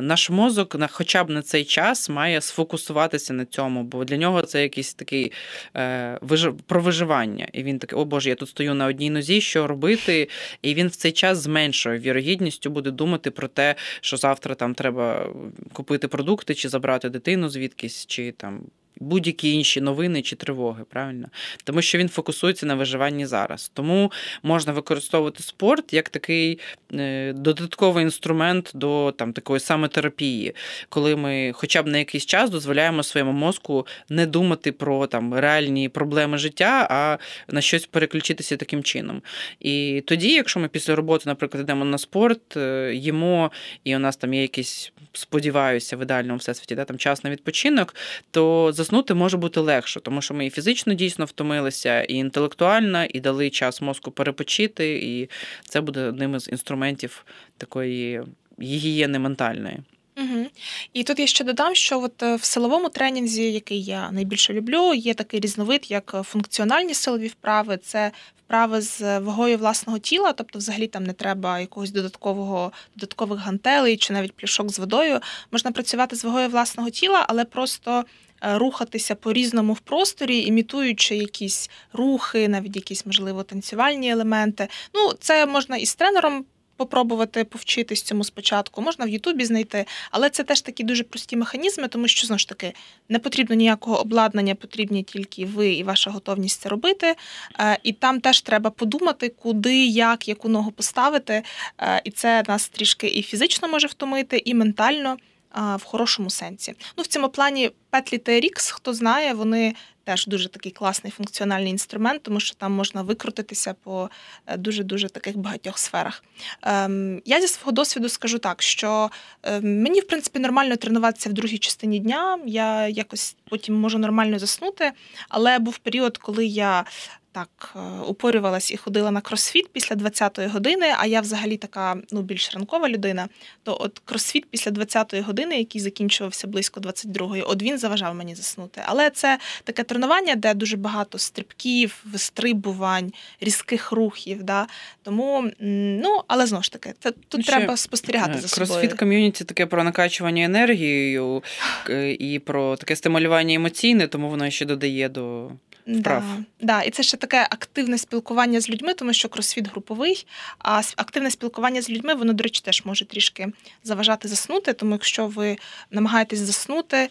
Наш 0.00 0.30
мозок, 0.30 0.74
на 0.74 0.86
хоча 0.86 1.24
б 1.24 1.30
на 1.30 1.42
цей 1.42 1.64
час, 1.64 2.08
має 2.08 2.40
сфокусуватися 2.40 3.32
на 3.32 3.44
цьому, 3.44 3.82
бо 3.82 4.04
для 4.04 4.16
нього 4.16 4.42
це 4.42 4.62
якийсь 4.62 4.94
такий 4.94 5.32
е, 5.76 6.18
виж... 6.20 6.48
про 6.66 6.80
виживання. 6.80 7.48
І 7.52 7.62
він 7.62 7.78
такий, 7.78 7.98
о 7.98 8.04
Боже, 8.04 8.28
я 8.28 8.34
тут 8.34 8.48
стою 8.48 8.74
на 8.74 8.86
одній 8.86 9.10
нозі, 9.10 9.40
що 9.40 9.66
робити? 9.66 10.28
І 10.62 10.74
він 10.74 10.88
в 10.88 10.96
цей 10.96 11.12
час 11.12 11.38
з 11.38 11.46
вірогідністю 11.86 12.70
буде 12.70 12.90
думати 12.90 13.30
про 13.30 13.48
те, 13.48 13.74
що 14.00 14.16
завтра 14.16 14.54
там 14.54 14.74
треба 14.74 15.28
купити 15.72 16.08
продукти 16.08 16.54
чи 16.54 16.68
забрати 16.68 17.08
дитину 17.08 17.48
звідкись, 17.48 18.06
чи 18.06 18.32
там 18.32 18.60
будь-які 19.02 19.52
інші 19.52 19.80
новини 19.80 20.22
чи 20.22 20.36
тривоги, 20.36 20.84
правильно? 20.90 21.28
Тому 21.64 21.82
що 21.82 21.98
він 21.98 22.08
фокусується 22.08 22.66
на 22.66 22.74
виживанні 22.74 23.26
зараз. 23.26 23.70
Тому 23.74 24.12
можна 24.42 24.72
використовувати 24.72 25.42
спорт 25.42 25.92
як 25.92 26.08
такий 26.08 26.58
е, 26.94 27.32
додатковий 27.32 28.04
інструмент 28.04 28.70
до 28.74 29.14
там 29.18 29.32
такої 29.32 29.60
самотерапії, 29.60 30.54
коли 30.88 31.16
ми, 31.16 31.52
хоча 31.54 31.82
б 31.82 31.86
на 31.86 31.98
якийсь 31.98 32.26
час, 32.26 32.50
дозволяємо 32.50 33.02
своєму 33.02 33.32
мозку 33.32 33.86
не 34.08 34.26
думати 34.26 34.72
про 34.72 35.06
там 35.06 35.34
реальні 35.34 35.88
проблеми 35.88 36.38
життя, 36.38 36.86
а 36.90 37.18
на 37.52 37.60
щось 37.60 37.86
переключитися 37.86 38.56
таким 38.56 38.82
чином. 38.82 39.22
І 39.60 40.02
тоді, 40.06 40.32
якщо 40.32 40.60
ми 40.60 40.68
після 40.68 40.96
роботи, 40.96 41.24
наприклад, 41.26 41.64
йдемо 41.64 41.84
на 41.84 41.98
спорт, 41.98 42.56
е, 42.56 42.92
їмо, 42.94 43.50
і 43.84 43.96
у 43.96 43.98
нас 43.98 44.16
там 44.16 44.34
є 44.34 44.42
якийсь, 44.42 44.92
сподіваюся, 45.12 45.96
в 45.96 46.02
ідеальному 46.02 46.38
всесвіті, 46.38 46.74
да, 46.74 46.84
там 46.84 46.98
час 46.98 47.24
на 47.24 47.30
відпочинок, 47.30 47.94
то 48.30 48.72
заснути 48.92 49.14
може 49.14 49.36
бути 49.36 49.60
легше, 49.60 50.00
тому 50.00 50.22
що 50.22 50.34
ми 50.34 50.46
і 50.46 50.50
фізично 50.50 50.94
дійсно 50.94 51.24
втомилися, 51.24 52.02
і 52.02 52.14
інтелектуально, 52.14 53.04
і 53.04 53.20
дали 53.20 53.50
час 53.50 53.80
мозку 53.80 54.10
перепочити, 54.10 54.92
і 55.02 55.28
це 55.68 55.80
буде 55.80 56.04
одним 56.04 56.34
із 56.34 56.48
інструментів 56.48 57.24
такої 57.58 58.22
гігієни 58.60 59.18
ментальної. 59.18 59.78
Угу. 60.16 60.46
І 60.92 61.04
тут 61.04 61.18
я 61.18 61.26
ще 61.26 61.44
додам, 61.44 61.74
що 61.74 62.00
от 62.00 62.22
е, 62.22 62.36
в 62.36 62.44
силовому 62.44 62.88
тренінзі, 62.88 63.52
який 63.52 63.82
я 63.82 64.10
найбільше 64.10 64.52
люблю, 64.52 64.94
є 64.94 65.14
такий 65.14 65.40
різновид, 65.40 65.90
як 65.90 66.16
функціональні 66.24 66.94
силові 66.94 67.28
вправи. 67.28 67.76
Це 67.76 68.10
вправи 68.46 68.80
з 68.80 69.18
вагою 69.18 69.58
власного 69.58 69.98
тіла, 69.98 70.32
тобто, 70.32 70.58
взагалі 70.58 70.86
там 70.86 71.04
не 71.04 71.12
треба 71.12 71.60
якогось 71.60 71.90
додаткового 71.90 72.72
додаткових 72.96 73.40
гантелей 73.40 73.96
чи 73.96 74.12
навіть 74.12 74.32
плюшок 74.32 74.70
з 74.70 74.78
водою. 74.78 75.20
Можна 75.52 75.72
працювати 75.72 76.16
з 76.16 76.24
вагою 76.24 76.48
власного 76.48 76.90
тіла, 76.90 77.26
але 77.28 77.44
просто 77.44 78.04
Е, 78.04 78.31
рухатися 78.42 79.14
по 79.14 79.32
різному 79.32 79.72
в 79.72 79.80
просторі, 79.80 80.42
імітуючи 80.42 81.16
якісь 81.16 81.70
рухи, 81.92 82.48
навіть 82.48 82.76
якісь, 82.76 83.06
можливо, 83.06 83.42
танцювальні 83.42 84.10
елементи. 84.10 84.68
Ну, 84.94 85.12
це 85.20 85.46
можна 85.46 85.76
і 85.76 85.86
з 85.86 85.94
тренером. 85.94 86.44
Попробувати 86.76 87.44
повчитись 87.44 88.02
цьому 88.02 88.24
спочатку, 88.24 88.82
можна 88.82 89.04
в 89.04 89.08
Ютубі 89.08 89.44
знайти, 89.44 89.86
але 90.10 90.30
це 90.30 90.44
теж 90.44 90.60
такі 90.60 90.84
дуже 90.84 91.04
прості 91.04 91.36
механізми, 91.36 91.88
тому 91.88 92.08
що 92.08 92.26
знову 92.26 92.38
ж 92.38 92.48
таки 92.48 92.72
не 93.08 93.18
потрібно 93.18 93.56
ніякого 93.56 94.00
обладнання, 94.00 94.54
потрібні 94.54 95.02
тільки 95.02 95.44
ви 95.44 95.72
і 95.72 95.82
ваша 95.82 96.10
готовність 96.10 96.60
це 96.60 96.68
робити. 96.68 97.14
Е, 97.60 97.78
і 97.82 97.92
там 97.92 98.20
теж 98.20 98.40
треба 98.40 98.70
подумати, 98.70 99.28
куди, 99.28 99.86
як, 99.86 100.28
яку 100.28 100.48
ногу 100.48 100.70
поставити. 100.70 101.42
Е, 101.78 102.02
і 102.04 102.10
це 102.10 102.42
нас 102.48 102.68
трішки 102.68 103.06
і 103.06 103.22
фізично 103.22 103.68
може 103.68 103.86
втомити, 103.86 104.42
і 104.44 104.54
ментально 104.54 105.16
в 105.54 105.80
хорошому 105.84 106.30
сенсі. 106.30 106.74
Ну, 106.96 107.02
В 107.02 107.06
цьому 107.06 107.28
плані 107.28 107.70
петлі 107.90 108.18
TRX, 108.18 108.72
хто 108.72 108.94
знає, 108.94 109.34
вони 109.34 109.74
теж 110.04 110.26
дуже 110.26 110.48
такий 110.48 110.72
класний 110.72 111.10
функціональний 111.10 111.70
інструмент, 111.70 112.22
тому 112.22 112.40
що 112.40 112.54
там 112.54 112.72
можна 112.72 113.02
викрутитися 113.02 113.74
по 113.74 114.10
е, 114.46 114.56
дуже-дуже 114.56 115.08
таких 115.08 115.36
багатьох 115.36 115.78
сферах. 115.78 116.24
Ем, 116.62 117.22
я 117.24 117.40
зі 117.40 117.48
свого 117.48 117.72
досвіду 117.72 118.08
скажу 118.08 118.38
так, 118.38 118.62
що 118.62 119.10
ем, 119.42 119.82
мені, 119.82 120.00
в 120.00 120.06
принципі, 120.06 120.38
нормально 120.38 120.76
тренуватися 120.76 121.30
в 121.30 121.32
другій 121.32 121.58
частині 121.58 121.98
дня. 121.98 122.38
Я 122.46 122.88
якось 122.88 123.36
потім 123.50 123.74
можу 123.74 123.98
нормально 123.98 124.38
заснути, 124.38 124.92
але 125.28 125.58
був 125.58 125.78
період, 125.78 126.18
коли 126.18 126.46
я 126.46 126.84
так 127.32 127.74
е, 127.76 127.78
упорювалась 128.06 128.70
і 128.70 128.76
ходила 128.76 129.10
на 129.10 129.20
кросфіт 129.20 129.68
після 129.72 129.96
20-ї 129.96 130.48
години, 130.48 130.86
а 130.98 131.06
я 131.06 131.20
взагалі 131.20 131.56
така 131.56 131.96
ну, 132.10 132.22
більш 132.22 132.54
ранкова 132.54 132.88
людина, 132.88 133.28
то 133.62 133.76
от 133.80 133.98
кросфіт 134.04 134.46
після 134.50 134.70
20-ї 134.70 135.22
години, 135.22 135.58
який 135.58 135.80
закінчувався 135.80 136.46
близько 136.46 136.80
22-ї, 136.80 137.42
от 137.46 137.62
він 137.62 137.78
заважав 137.78 138.14
мені 138.14 138.34
заснути. 138.34 138.82
Але 138.86 139.10
це 139.10 139.38
таке 139.64 139.84
тренування, 139.84 140.34
де 140.34 140.54
дуже 140.54 140.76
багато 140.76 141.18
стрибків, 141.18 142.04
вистрибувань, 142.04 143.12
різких 143.40 143.92
рухів. 143.92 144.42
Да? 144.42 144.66
Тому, 145.02 145.50
ну, 145.58 146.22
але 146.26 146.46
знову 146.46 146.62
ж 146.62 146.72
таки, 146.72 146.94
це, 146.98 147.10
тут 147.10 147.38
Ну, 147.38 147.42
ще, 147.42 147.52
треба 147.52 147.76
спостерігати 147.76 148.40
за 148.40 148.48
собою. 148.48 148.68
Кросфіт 148.68 148.98
ком'юніті 148.98 149.44
таке 149.44 149.66
про 149.66 149.84
накачування 149.84 150.44
енергією 150.44 151.42
е, 151.90 152.12
і 152.12 152.38
про 152.38 152.76
таке 152.76 152.96
стимулювання 152.96 153.54
емоційне, 153.54 154.06
тому 154.06 154.28
воно 154.28 154.50
ще 154.50 154.64
додає 154.64 155.08
до. 155.08 155.50
Вправ. 155.86 156.22
Да, 156.22 156.44
да, 156.60 156.82
і 156.82 156.90
це 156.90 157.02
ще 157.02 157.16
таке 157.16 157.48
активне 157.50 157.98
спілкування 157.98 158.60
з 158.60 158.70
людьми, 158.70 158.94
тому 158.94 159.12
що 159.12 159.28
кросфіт 159.28 159.68
груповий, 159.68 160.26
а 160.58 160.82
активне 160.96 161.30
спілкування 161.30 161.82
з 161.82 161.90
людьми, 161.90 162.14
воно, 162.14 162.32
до 162.32 162.42
речі, 162.42 162.62
теж 162.64 162.82
може 162.84 163.04
трішки 163.04 163.52
заважати 163.84 164.28
заснути. 164.28 164.72
Тому 164.72 164.92
якщо 164.92 165.26
ви 165.26 165.58
намагаєтесь 165.90 166.38
заснути, 166.38 167.08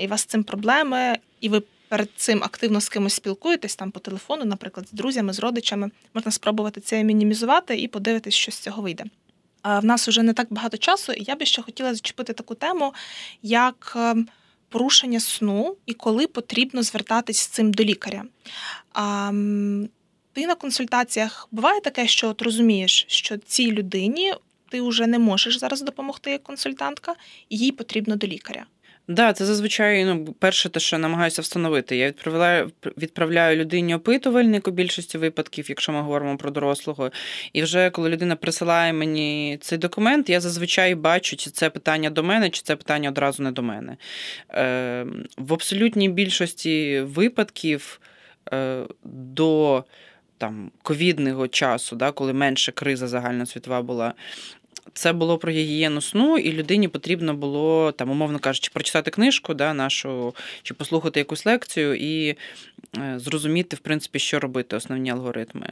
і 0.00 0.06
у 0.06 0.08
вас 0.08 0.20
з 0.20 0.24
цим 0.24 0.44
проблеми, 0.44 1.18
і 1.40 1.48
ви 1.48 1.62
перед 1.88 2.08
цим 2.16 2.44
активно 2.44 2.80
з 2.80 2.88
кимось 2.88 3.14
спілкуєтесь 3.14 3.76
там 3.76 3.90
по 3.90 4.00
телефону, 4.00 4.44
наприклад, 4.44 4.88
з 4.88 4.92
друзями, 4.92 5.32
з 5.32 5.38
родичами, 5.38 5.90
можна 6.14 6.30
спробувати 6.32 6.80
це 6.80 7.04
мінімізувати 7.04 7.76
і 7.76 7.88
подивитись, 7.88 8.34
що 8.34 8.52
з 8.52 8.58
цього 8.58 8.82
вийде. 8.82 9.04
А 9.62 9.78
В 9.78 9.84
нас 9.84 10.08
уже 10.08 10.22
не 10.22 10.32
так 10.32 10.46
багато 10.50 10.76
часу, 10.76 11.12
і 11.12 11.24
я 11.24 11.34
би 11.36 11.46
ще 11.46 11.62
хотіла 11.62 11.94
зачепити 11.94 12.32
таку 12.32 12.54
тему, 12.54 12.94
як 13.42 13.92
ем, 13.96 14.28
порушення 14.76 15.20
сну 15.20 15.76
і 15.86 15.94
коли 15.94 16.26
потрібно 16.26 16.82
звертатись 16.82 17.38
з 17.38 17.46
цим 17.46 17.72
до 17.72 17.84
лікаря. 17.84 18.24
А, 18.92 19.30
ти 20.32 20.46
на 20.46 20.54
консультаціях 20.54 21.48
буває 21.50 21.80
таке, 21.80 22.06
що 22.06 22.28
от 22.28 22.42
розумієш, 22.42 23.04
що 23.08 23.36
цій 23.36 23.72
людині 23.72 24.34
ти 24.68 24.82
вже 24.82 25.06
не 25.06 25.18
можеш 25.18 25.58
зараз 25.58 25.82
допомогти 25.82 26.30
як 26.30 26.42
консультантка, 26.42 27.14
і 27.48 27.58
їй 27.58 27.72
потрібно 27.72 28.16
до 28.16 28.26
лікаря. 28.26 28.66
Да, 29.08 29.32
це 29.32 29.44
зазвичай 29.44 30.04
ну, 30.04 30.24
перше, 30.24 30.68
те, 30.68 30.80
що 30.80 30.96
я 30.96 31.00
намагаюся 31.00 31.42
встановити. 31.42 31.96
Я 31.96 32.08
відправляю 32.08 32.70
відправляю 32.98 33.56
людині 33.56 33.94
опитувальник 33.94 34.68
у 34.68 34.70
більшості 34.70 35.18
випадків, 35.18 35.66
якщо 35.68 35.92
ми 35.92 36.00
говоримо 36.00 36.36
про 36.36 36.50
дорослого. 36.50 37.10
І 37.52 37.62
вже 37.62 37.90
коли 37.90 38.10
людина 38.10 38.36
присилає 38.36 38.92
мені 38.92 39.58
цей 39.60 39.78
документ, 39.78 40.30
я 40.30 40.40
зазвичай 40.40 40.94
бачу, 40.94 41.36
чи 41.36 41.50
це 41.50 41.70
питання 41.70 42.10
до 42.10 42.22
мене, 42.22 42.50
чи 42.50 42.62
це 42.62 42.76
питання 42.76 43.08
одразу 43.08 43.42
не 43.42 43.52
до 43.52 43.62
мене. 43.62 43.96
Е, 44.50 45.06
В 45.36 45.52
абсолютній 45.52 46.08
більшості 46.08 47.00
випадків 47.00 48.00
е, 48.52 48.82
до 49.04 49.84
там 50.38 50.70
ковідного 50.82 51.48
часу, 51.48 51.96
да, 51.96 52.12
коли 52.12 52.32
менше 52.32 52.72
криза 52.72 53.08
загальносвітова 53.08 53.82
була. 53.82 54.14
Це 54.92 55.12
було 55.12 55.38
про 55.38 55.52
гігієну 55.52 56.00
сну, 56.00 56.38
і 56.38 56.52
людині 56.52 56.88
потрібно 56.88 57.34
було 57.34 57.92
там, 57.92 58.10
умовно 58.10 58.38
кажучи, 58.38 58.70
прочитати 58.74 59.10
книжку, 59.10 59.54
да, 59.54 59.74
нашу, 59.74 60.34
чи 60.62 60.74
послухати 60.74 61.20
якусь 61.20 61.46
лекцію. 61.46 61.94
І 61.94 62.36
зрозуміти, 63.16 63.76
в 63.76 63.78
принципі, 63.78 64.18
що 64.18 64.40
робити, 64.40 64.76
основні 64.76 65.10
алгоритми. 65.10 65.68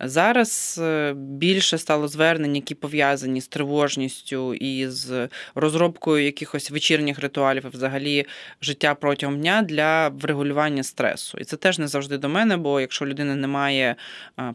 Зараз 0.00 0.80
е, 0.82 1.12
більше 1.16 1.78
стало 1.78 2.08
звернень, 2.08 2.56
які 2.56 2.74
пов'язані 2.74 3.40
з 3.40 3.48
тривожністю 3.48 4.54
і 4.54 4.88
з 4.88 5.28
розробкою 5.54 6.24
якихось 6.24 6.70
вечірніх 6.70 7.18
ритуалів, 7.18 7.70
взагалі 7.72 8.26
життя 8.62 8.94
протягом 8.94 9.40
дня 9.40 9.62
для 9.62 10.08
врегулювання 10.08 10.82
стресу. 10.82 11.38
І 11.38 11.44
це 11.44 11.56
теж 11.56 11.78
не 11.78 11.88
завжди 11.88 12.18
до 12.18 12.28
мене, 12.28 12.56
бо 12.56 12.80
якщо 12.80 13.06
людина 13.06 13.34
не 13.34 13.46
має 13.46 13.96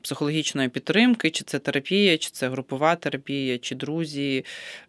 психологічної 0.02 0.70
підтримки, 0.70 1.30
чи 1.30 1.44
це 1.44 1.60
терапія, 1.60 2.18
чи 2.18 2.30
це 2.30 2.50
групова 2.50 2.96
терапія, 2.96 3.58
чи 3.58 3.76
друзі, 3.76 4.46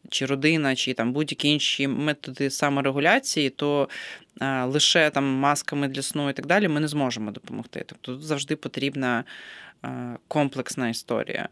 чи 0.09 0.27
родина, 0.27 0.77
чи 0.77 0.95
там 0.95 1.13
будь-які 1.13 1.49
інші 1.49 1.89
методи 1.89 2.51
саморегуляції, 2.51 3.51
то 3.51 3.89
лише 4.65 5.11
там 5.11 5.25
масками 5.25 5.89
для 5.89 6.03
сну 6.03 6.31
і 6.31 6.33
так 6.33 6.47
далі 6.47 6.69
ми 6.69 6.81
не 6.81 6.89
зможемо 6.89 7.31
допомогти. 7.31 7.85
Тобто 7.87 8.13
тут 8.13 8.23
завжди 8.23 8.57
потрібна 8.57 9.25
комплексна 10.29 10.89
історія. 10.89 11.49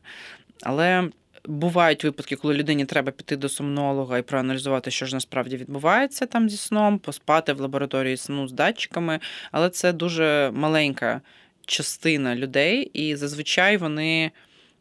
Але 0.62 1.08
бувають 1.44 2.04
випадки, 2.04 2.36
коли 2.36 2.54
людині 2.54 2.84
треба 2.84 3.12
піти 3.12 3.36
до 3.36 3.48
сомнолога 3.48 4.18
і 4.18 4.22
проаналізувати, 4.22 4.90
що 4.90 5.06
ж 5.06 5.14
насправді 5.14 5.56
відбувається 5.56 6.26
там 6.26 6.50
зі 6.50 6.56
сном, 6.56 6.98
поспати 6.98 7.52
в 7.52 7.60
лабораторії 7.60 8.16
сну 8.16 8.48
з 8.48 8.52
датчиками, 8.52 9.20
але 9.52 9.70
це 9.70 9.92
дуже 9.92 10.50
маленька 10.54 11.20
частина 11.66 12.36
людей, 12.36 12.90
і 12.94 13.16
зазвичай 13.16 13.76
вони. 13.76 14.30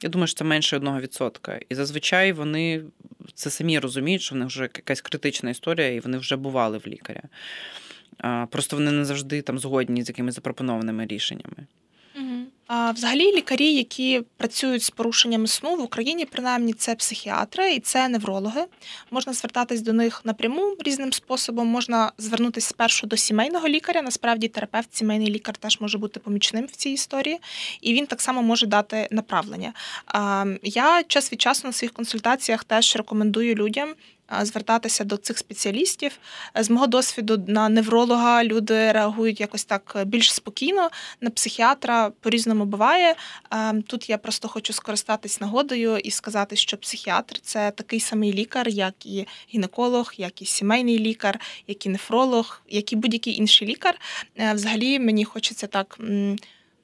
Я 0.04 0.10
думаю, 0.10 0.28
що 0.28 0.38
це 0.38 0.44
менше 0.44 0.78
1%. 0.78 1.62
І 1.70 1.76
зазвичай 1.76 2.32
вони 2.32 2.82
це 3.34 3.50
самі 3.50 3.80
розуміють, 3.80 4.22
що 4.22 4.36
в 4.36 4.38
них 4.38 4.48
вже 4.48 4.64
якась 4.64 5.02
критична 5.02 5.50
історія, 5.50 5.88
і 5.94 6.00
вони 6.00 6.18
вже 6.18 6.36
бували 6.36 6.78
в 6.78 6.88
лікаря. 6.88 7.22
Просто 8.50 8.76
вони 8.76 8.92
не 8.92 9.06
завжди 9.06 9.42
там 9.42 9.60
згодні 9.60 10.04
з 10.04 10.10
якимись 10.10 10.36
запропонованими 10.36 11.06
рішеннями. 11.06 11.68
А 12.68 12.92
взагалі 12.92 13.36
лікарі, 13.36 13.74
які 13.74 14.22
працюють 14.38 14.84
з 14.84 14.90
порушеннями 14.90 15.48
сну 15.48 15.76
в 15.76 15.82
Україні, 15.82 16.26
принаймні 16.26 16.74
це 16.74 16.96
психіатри 16.96 17.74
і 17.74 17.80
це 17.80 18.08
неврологи. 18.08 18.66
Можна 19.12 19.34
звертатись 19.34 19.82
до 19.82 19.94
них 19.94 20.22
напряму 20.26 20.76
різним 20.80 21.14
способом. 21.14 21.68
Можна 21.68 22.12
звернутися 22.18 22.70
спершу 22.70 23.08
до 23.08 23.18
сімейного 23.18 23.68
лікаря. 23.68 24.02
Насправді, 24.02 24.48
терапевт, 24.48 24.96
сімейний 24.96 25.28
лікар 25.28 25.58
теж 25.58 25.82
може 25.82 25.98
бути 25.98 26.20
помічним 26.20 26.66
в 26.66 26.72
цій 26.72 26.90
історії, 26.90 27.40
і 27.82 27.94
він 27.94 28.06
так 28.06 28.22
само 28.22 28.44
може 28.44 28.66
дати 28.66 29.08
направлення. 29.12 29.74
Я 30.64 31.04
час 31.08 31.32
від 31.32 31.42
часу 31.42 31.68
на 31.68 31.74
своїх 31.74 31.94
консультаціях 31.94 32.64
теж 32.64 32.96
рекомендую 32.96 33.56
людям. 33.56 33.94
Звертатися 34.42 35.04
до 35.04 35.18
цих 35.18 35.38
спеціалістів 35.38 36.12
з 36.56 36.70
мого 36.70 36.88
досвіду 36.88 37.44
на 37.48 37.70
невролога 37.70 38.44
люди 38.44 38.92
реагують 38.92 39.40
якось 39.40 39.66
так 39.66 40.04
більш 40.06 40.34
спокійно, 40.34 40.90
на 41.22 41.30
психіатра 41.30 42.10
по-різному 42.10 42.66
буває. 42.66 43.16
Е, 43.54 43.82
Тут 43.88 44.10
я 44.10 44.18
просто 44.18 44.48
хочу 44.48 44.74
скористатись 44.74 45.42
нагодою 45.42 45.98
і 45.98 46.12
сказати, 46.12 46.56
що 46.56 46.78
психіатр 46.78 47.40
це 47.40 47.72
такий 47.72 48.00
самий 48.00 48.34
лікар, 48.34 48.70
як 48.70 49.06
і 49.06 49.28
гінеколог, 49.54 50.14
як 50.18 50.42
і 50.42 50.46
сімейний 50.46 51.00
лікар, 51.00 51.40
як 51.68 51.86
і 51.86 51.90
нефролог, 51.90 52.62
як 52.70 52.94
і 52.94 52.96
будь-який 52.96 53.38
інший 53.38 53.68
лікар. 53.68 54.00
Е, 54.40 54.54
Взагалі 54.54 55.00
мені 55.00 55.26
хочеться 55.26 55.68
так. 55.68 55.98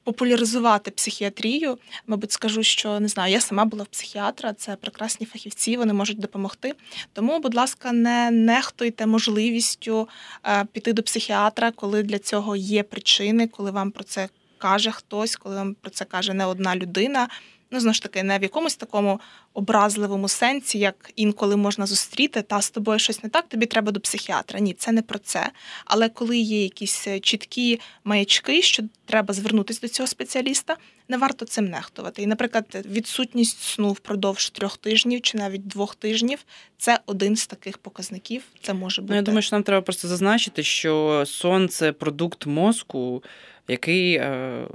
Популяризувати 0.09 0.91
психіатрію, 0.91 1.77
мабуть, 2.07 2.31
скажу, 2.31 2.63
що 2.63 2.99
не 2.99 3.07
знаю, 3.07 3.33
я 3.33 3.41
сама 3.41 3.65
була 3.65 3.83
в 3.83 3.87
психіатра, 3.87 4.53
це 4.53 4.75
прекрасні 4.75 5.25
фахівці, 5.25 5.77
вони 5.77 5.93
можуть 5.93 6.19
допомогти. 6.19 6.73
Тому, 7.13 7.39
будь 7.39 7.55
ласка, 7.55 7.91
не 7.91 8.31
нехтуйте 8.31 9.05
можливістю 9.05 10.09
е, 10.45 10.65
піти 10.71 10.93
до 10.93 11.03
психіатра, 11.03 11.71
коли 11.71 12.03
для 12.03 12.19
цього 12.19 12.55
є 12.55 12.83
причини, 12.83 13.47
коли 13.47 13.71
вам 13.71 13.91
про 13.91 14.03
це 14.03 14.29
каже 14.57 14.91
хтось, 14.91 15.35
коли 15.35 15.55
вам 15.55 15.73
про 15.73 15.91
це 15.91 16.05
каже 16.05 16.33
не 16.33 16.45
одна 16.45 16.75
людина. 16.75 17.27
Ну, 17.71 17.79
знову 17.79 17.93
ж 17.93 18.01
таки, 18.01 18.23
не 18.23 18.39
в 18.39 18.43
якомусь 18.43 18.75
такому 18.75 19.19
образливому 19.53 20.27
сенсі, 20.27 20.79
як 20.79 21.11
інколи 21.15 21.55
можна 21.55 21.85
зустріти, 21.85 22.41
та 22.41 22.61
з 22.61 22.69
тобою 22.69 22.99
щось 22.99 23.23
не 23.23 23.29
так, 23.29 23.47
тобі 23.47 23.65
треба 23.65 23.91
до 23.91 23.99
психіатра. 23.99 24.59
Ні, 24.59 24.73
це 24.73 24.91
не 24.91 25.01
про 25.01 25.19
це. 25.19 25.49
Але 25.85 26.09
коли 26.09 26.37
є 26.37 26.63
якісь 26.63 27.07
е, 27.07 27.19
чіткі 27.19 27.79
маячки, 28.03 28.61
що 28.61 28.83
треба 29.05 29.33
звернутися 29.33 29.79
до 29.81 29.87
цього 29.87 30.07
спеціаліста, 30.07 30.77
не 31.07 31.17
варто 31.17 31.45
цим 31.45 31.65
нехтувати. 31.65 32.21
І, 32.21 32.27
наприклад, 32.27 32.85
відсутність 32.85 33.61
сну 33.61 33.91
впродовж 33.91 34.49
трьох 34.49 34.77
тижнів 34.77 35.21
чи 35.21 35.37
навіть 35.37 35.67
двох 35.67 35.95
тижнів 35.95 36.39
це 36.77 36.99
один 37.05 37.35
з 37.35 37.47
таких 37.47 37.77
показників. 37.77 38.43
Це 38.61 38.73
може 38.73 39.01
бути. 39.01 39.11
Ну, 39.11 39.15
я 39.15 39.21
думаю, 39.21 39.41
що 39.41 39.55
нам 39.55 39.63
треба 39.63 39.81
просто 39.81 40.07
зазначити, 40.07 40.63
що 40.63 41.23
сон 41.27 41.69
це 41.69 41.91
продукт 41.91 42.45
мозку, 42.45 43.23
який 43.67 44.13
е, 44.13 44.67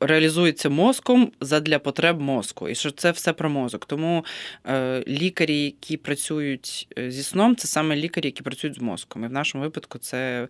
реалізується 0.00 0.68
мозком 0.68 1.32
задля 1.40 1.78
потреб 1.78 2.20
мозку, 2.20 2.68
і 2.68 2.74
що 2.74 2.90
це 2.90 3.10
все 3.10 3.32
про 3.32 3.50
мозок. 3.50 3.84
Тому 3.84 4.24
е, 4.66 5.04
лікарі, 5.08 5.64
які 5.64 5.96
працюють 5.96 6.88
е, 6.98 7.10
зі 7.10 7.22
сном, 7.22 7.56
це 7.56 7.68
саме 7.68 7.96
лікарі, 7.96 8.26
які 8.26 8.42
працюють 8.42 8.76
з 8.76 8.80
мозком. 8.80 9.24
І 9.24 9.26
в 9.26 9.32
нашому 9.32 9.64
випадку 9.64 9.98
це 9.98 10.48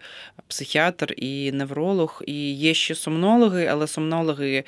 психіатр 0.49 1.15
і 1.17 1.53
невролог, 1.53 2.23
і 2.27 2.55
є 2.55 2.75
ще 2.75 2.95
сомнологи, 2.95 3.67
але 3.67 3.87
сомнологи 3.87 4.65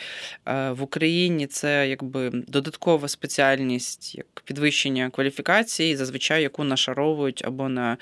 е, 0.46 0.70
в 0.70 0.82
Україні 0.82 1.46
це 1.46 1.88
якби 1.88 2.30
додаткова 2.30 3.08
спеціальність, 3.08 4.14
як 4.14 4.26
підвищення 4.44 5.10
кваліфікації, 5.10 5.96
зазвичай 5.96 6.42
яку 6.42 6.64
нашаровують 6.64 7.42
або 7.44 7.68
на 7.68 7.96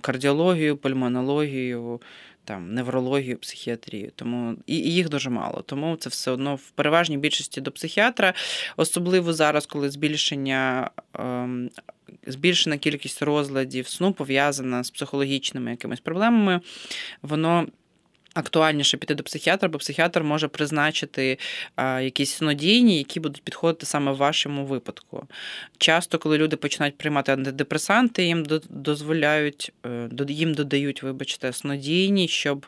кардіологію, 0.00 0.76
пульмонологію 0.76 2.00
там 2.44 2.74
неврологію, 2.74 3.38
психіатрію. 3.38 4.10
Тому 4.16 4.56
і, 4.66 4.76
і 4.76 4.94
їх 4.94 5.08
дуже 5.08 5.30
мало. 5.30 5.62
Тому 5.66 5.96
це 5.96 6.08
все 6.08 6.30
одно 6.30 6.54
в 6.54 6.70
переважній 6.70 7.18
більшості 7.18 7.60
до 7.60 7.70
психіатра, 7.70 8.34
особливо 8.76 9.32
зараз, 9.32 9.66
коли 9.66 9.90
збільшення. 9.90 10.90
Ем, 11.14 11.70
Збільшена 12.26 12.78
кількість 12.78 13.22
розладів 13.22 13.88
сну 13.88 14.12
пов'язана 14.12 14.84
з 14.84 14.90
психологічними 14.90 15.70
якимись 15.70 16.00
проблемами, 16.00 16.60
воно 17.22 17.66
Актуальніше 18.34 18.96
піти 18.96 19.14
до 19.14 19.22
психіатра, 19.22 19.68
бо 19.68 19.78
психіатр 19.78 20.22
може 20.22 20.48
призначити 20.48 21.38
якісь 21.78 22.32
снодійні, 22.32 22.98
які 22.98 23.20
будуть 23.20 23.42
підходити 23.42 23.86
саме 23.86 24.12
в 24.12 24.16
вашому 24.16 24.66
випадку. 24.66 25.26
Часто, 25.78 26.18
коли 26.18 26.38
люди 26.38 26.56
починають 26.56 26.98
приймати 26.98 27.32
антидепресанти, 27.32 28.24
їм 28.24 28.46
дозволяють, 28.68 29.72
е, 29.86 30.08
їм 30.28 30.54
додають, 30.54 31.02
вибачте, 31.02 31.52
снодійні, 31.52 32.28
щоб 32.28 32.66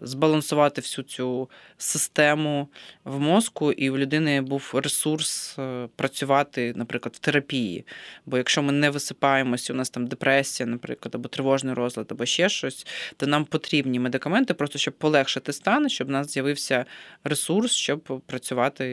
збалансувати 0.00 0.80
всю 0.80 1.04
цю 1.04 1.48
систему 1.78 2.68
в 3.04 3.20
мозку, 3.20 3.72
і 3.72 3.90
в 3.90 3.98
людини 3.98 4.40
був 4.40 4.70
ресурс 4.74 5.58
е, 5.58 5.88
працювати, 5.96 6.72
наприклад, 6.76 7.14
в 7.14 7.18
терапії. 7.18 7.84
Бо 8.26 8.36
якщо 8.36 8.62
ми 8.62 8.72
не 8.72 8.90
висипаємося, 8.90 9.72
у 9.72 9.76
нас 9.76 9.90
там 9.90 10.06
депресія, 10.06 10.66
наприклад, 10.66 11.14
або 11.14 11.28
тривожний 11.28 11.74
розлад, 11.74 12.06
або 12.10 12.26
ще 12.26 12.48
щось, 12.48 12.86
то 13.16 13.26
нам 13.26 13.44
потрібні 13.44 14.00
медикаменти 14.00 14.54
просто 14.58 14.78
щоб 14.78 14.94
полегшити 14.94 15.52
стан, 15.52 15.88
щоб 15.88 16.08
у 16.08 16.10
нас 16.10 16.30
з'явився 16.30 16.84
ресурс, 17.24 17.72
щоб 17.72 18.22
працювати 18.26 18.84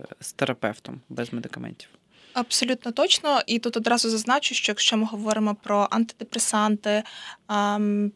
е, 0.00 0.04
з 0.20 0.32
терапевтом 0.32 1.00
без 1.08 1.32
медикаментів. 1.32 1.88
Абсолютно 2.32 2.92
точно, 2.92 3.40
і 3.46 3.58
тут 3.58 3.76
одразу 3.76 4.10
зазначу, 4.10 4.54
що 4.54 4.72
якщо 4.72 4.96
ми 4.96 5.06
говоримо 5.06 5.54
про 5.54 5.88
антидепресанти, 5.90 7.02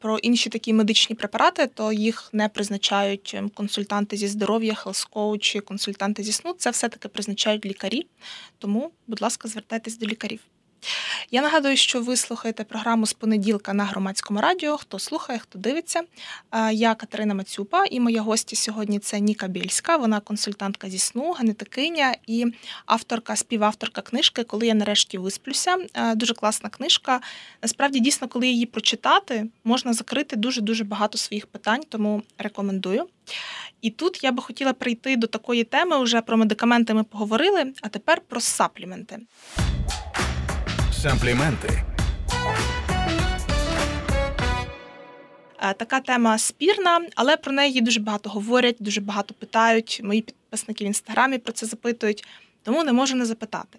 про 0.00 0.18
інші 0.22 0.50
такі 0.50 0.72
медичні 0.72 1.16
препарати, 1.16 1.66
то 1.66 1.92
їх 1.92 2.30
не 2.32 2.48
призначають 2.48 3.32
ем, 3.34 3.48
консультанти 3.48 4.16
зі 4.16 4.28
здоров'я, 4.28 4.72
хелс-коучі, 4.74 5.60
консультанти 5.60 6.22
зі 6.22 6.32
сну. 6.32 6.54
Це 6.58 6.70
все 6.70 6.88
таки 6.88 7.08
призначають 7.08 7.66
лікарі. 7.66 8.06
Тому, 8.58 8.90
будь 9.06 9.22
ласка, 9.22 9.48
звертайтесь 9.48 9.98
до 9.98 10.06
лікарів. 10.06 10.40
Я 11.30 11.42
нагадую, 11.42 11.76
що 11.76 12.00
ви 12.00 12.16
слухаєте 12.16 12.64
програму 12.64 13.06
з 13.06 13.12
понеділка 13.12 13.74
на 13.74 13.84
громадському 13.84 14.40
радіо. 14.40 14.76
Хто 14.76 14.98
слухає, 14.98 15.38
хто 15.38 15.58
дивиться. 15.58 16.02
Я 16.72 16.94
Катерина 16.94 17.34
Мацюпа, 17.34 17.84
і 17.84 18.00
моя 18.00 18.22
гостя 18.22 18.56
сьогодні 18.56 18.98
це 18.98 19.20
Ніка 19.20 19.48
Більська. 19.48 19.96
Вона 19.96 20.20
консультантка 20.20 20.90
зі 20.90 20.98
сну, 20.98 21.32
генетикиня 21.32 22.14
і 22.26 22.46
авторка, 22.86 23.36
співавторка 23.36 24.02
книжки, 24.02 24.44
коли 24.44 24.66
я 24.66 24.74
нарешті 24.74 25.18
висплюся. 25.18 25.76
Дуже 26.14 26.34
класна 26.34 26.68
книжка. 26.68 27.20
Насправді, 27.62 28.00
дійсно, 28.00 28.28
коли 28.28 28.48
її 28.48 28.66
прочитати, 28.66 29.46
можна 29.64 29.92
закрити 29.92 30.36
дуже 30.36 30.60
дуже 30.60 30.84
багато 30.84 31.18
своїх 31.18 31.46
питань, 31.46 31.82
тому 31.88 32.22
рекомендую. 32.38 33.06
І 33.82 33.90
тут 33.90 34.24
я 34.24 34.32
би 34.32 34.42
хотіла 34.42 34.72
прийти 34.72 35.16
до 35.16 35.26
такої 35.26 35.64
теми. 35.64 35.98
Уже 35.98 36.20
про 36.20 36.36
медикаменти 36.36 36.94
ми 36.94 37.04
поговорили, 37.04 37.72
а 37.82 37.88
тепер 37.88 38.20
про 38.28 38.40
сапліменти. 38.40 39.18
Сампліменти. 41.04 41.82
Е, 45.62 45.74
така 45.74 46.00
тема 46.00 46.38
спірна, 46.38 47.00
але 47.14 47.36
про 47.36 47.52
неї 47.52 47.80
дуже 47.80 48.00
багато 48.00 48.30
говорять, 48.30 48.76
дуже 48.80 49.00
багато 49.00 49.34
питають. 49.34 50.00
Мої 50.04 50.20
підписники 50.20 50.84
в 50.84 50.86
інстаграмі 50.86 51.38
про 51.38 51.52
це 51.52 51.66
запитують, 51.66 52.24
тому 52.64 52.84
не 52.84 52.92
можу 52.92 53.16
не 53.16 53.24
запитати. 53.24 53.78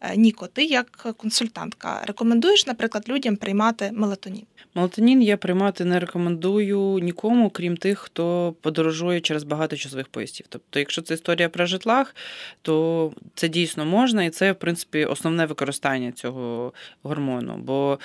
Е, 0.00 0.16
Ніко, 0.16 0.46
ти 0.46 0.64
як 0.64 1.14
консультантка 1.16 2.02
рекомендуєш, 2.04 2.66
наприклад, 2.66 3.08
людям 3.08 3.36
приймати 3.36 3.90
мелатонін? 3.92 4.46
Мелатонін 4.74 5.22
я 5.22 5.36
приймати 5.36 5.84
не 5.84 6.00
рекомендую 6.00 6.98
нікому, 6.98 7.50
крім 7.50 7.76
тих, 7.76 7.98
хто 7.98 8.54
подорожує 8.60 9.20
через 9.20 9.44
багато 9.44 9.76
часових 9.76 10.08
поїздів. 10.08 10.46
Тобто, 10.48 10.78
якщо 10.78 11.02
це 11.02 11.14
історія 11.14 11.48
про 11.48 11.66
житлах, 11.66 12.14
то 12.62 13.12
це 13.34 13.48
дійсно 13.48 13.84
можна, 13.84 14.24
і 14.24 14.30
це, 14.30 14.52
в 14.52 14.54
принципі, 14.54 15.04
основне 15.04 15.46
використання 15.46 16.12
цього 16.12 16.72
гормону. 17.02 17.56
Бо 17.56 17.98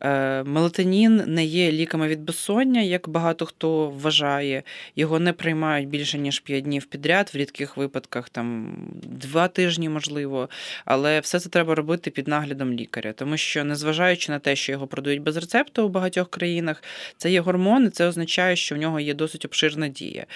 е, 0.00 0.42
мелатонін 0.42 1.22
не 1.26 1.44
є 1.44 1.72
ліками 1.72 2.08
від 2.08 2.20
безсоння, 2.20 2.80
як 2.80 3.08
багато 3.08 3.46
хто 3.46 3.90
вважає. 3.90 4.62
Його 4.96 5.18
не 5.18 5.32
приймають 5.32 5.88
більше 5.88 6.18
ніж 6.18 6.40
5 6.40 6.64
днів 6.64 6.86
підряд, 6.86 7.30
в 7.34 7.36
рідких 7.36 7.76
випадках 7.76 8.28
там 8.28 8.76
2 9.02 9.48
тижні, 9.52 9.88
можливо. 9.88 10.48
Але 10.84 11.20
все 11.20 11.40
це 11.40 11.48
треба 11.48 11.74
робити 11.74 12.10
під 12.10 12.28
наглядом 12.28 12.72
лікаря, 12.72 13.12
тому 13.12 13.36
що, 13.36 13.64
незважаючи 13.64 14.32
на 14.32 14.38
те, 14.38 14.56
що 14.56 14.72
його 14.72 14.86
продають 14.86 15.22
без 15.22 15.36
рецепту 15.36 15.86
у 15.86 15.88
багатьох 15.88 16.30
країнах, 16.30 16.82
це 17.16 17.30
є 17.30 17.40
гормон, 17.40 17.86
і 17.86 17.90
це 17.90 18.06
означає, 18.06 18.56
що 18.56 18.74
в 18.74 18.78
нього 18.78 19.00
є 19.00 19.14
досить 19.14 19.44
обширна 19.44 19.88
дія. 19.88 20.26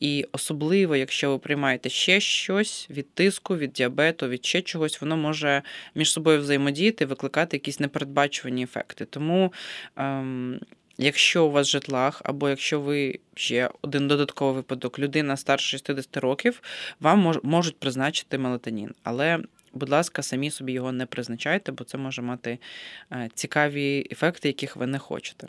І 0.00 0.26
особливо, 0.32 0.96
якщо 0.96 1.30
ви 1.30 1.38
приймаєте 1.38 1.88
ще 1.88 2.20
щось 2.20 2.86
від 2.90 3.14
тиску, 3.14 3.56
від 3.56 3.72
діабету, 3.72 4.28
від 4.28 4.44
ще 4.46 4.62
чогось, 4.62 5.00
воно 5.00 5.16
може 5.16 5.62
між 5.94 6.10
собою 6.10 6.40
взаємодіяти, 6.40 7.06
викликати 7.06 7.56
якісь 7.56 7.80
непередбачувані 7.80 8.62
ефекти. 8.62 9.04
Тому. 9.04 9.52
Ем, 9.96 10.60
Якщо 10.98 11.46
у 11.46 11.50
вас 11.50 11.66
житлах, 11.66 12.22
або 12.24 12.48
якщо 12.48 12.80
ви 12.80 13.18
ще 13.34 13.70
один 13.82 14.08
додатковий 14.08 14.54
випадок, 14.54 14.98
людина 14.98 15.36
старше 15.36 15.70
60 15.70 16.16
років, 16.16 16.62
вам 17.00 17.40
можуть 17.42 17.78
призначити 17.78 18.38
мелатонін. 18.38 18.94
Але 19.02 19.38
будь 19.76 19.90
ласка, 19.90 20.22
самі 20.22 20.50
собі 20.50 20.72
його 20.72 20.92
не 20.92 21.06
призначайте, 21.06 21.72
бо 21.72 21.84
це 21.84 21.98
може 21.98 22.22
мати 22.22 22.58
е, 23.12 23.30
цікаві 23.34 24.08
ефекти, 24.10 24.48
яких 24.48 24.76
ви 24.76 24.86
не 24.86 24.98
хочете. 24.98 25.48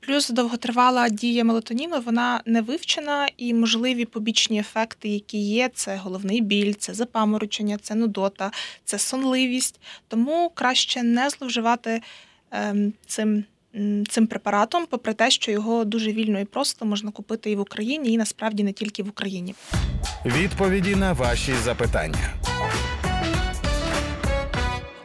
Плюс 0.00 0.30
довготривала 0.30 1.08
дія 1.08 1.44
мелатоніну, 1.44 2.00
вона 2.00 2.42
не 2.46 2.60
вивчена, 2.60 3.28
і 3.36 3.54
можливі 3.54 4.04
побічні 4.04 4.60
ефекти, 4.60 5.08
які 5.08 5.38
є, 5.38 5.70
це 5.74 5.96
головний 5.96 6.40
біль, 6.40 6.74
це 6.78 6.94
запаморочення, 6.94 7.78
це 7.78 7.94
нудота, 7.94 8.50
це 8.84 8.98
сонливість. 8.98 9.80
Тому 10.08 10.52
краще 10.54 11.02
не 11.02 11.30
зловживати 11.30 12.02
ем, 12.50 12.92
цим. 13.06 13.44
Цим 14.08 14.26
препаратом, 14.26 14.86
попри 14.90 15.14
те, 15.14 15.30
що 15.30 15.52
його 15.52 15.84
дуже 15.84 16.12
вільно 16.12 16.40
і 16.40 16.44
просто 16.44 16.86
можна 16.86 17.10
купити 17.10 17.50
і 17.50 17.56
в 17.56 17.60
Україні, 17.60 18.12
і 18.12 18.16
насправді 18.16 18.62
не 18.62 18.72
тільки 18.72 19.02
в 19.02 19.08
Україні. 19.08 19.54
Відповіді 20.26 20.94
на 20.94 21.12
ваші 21.12 21.52
запитання. 21.64 22.34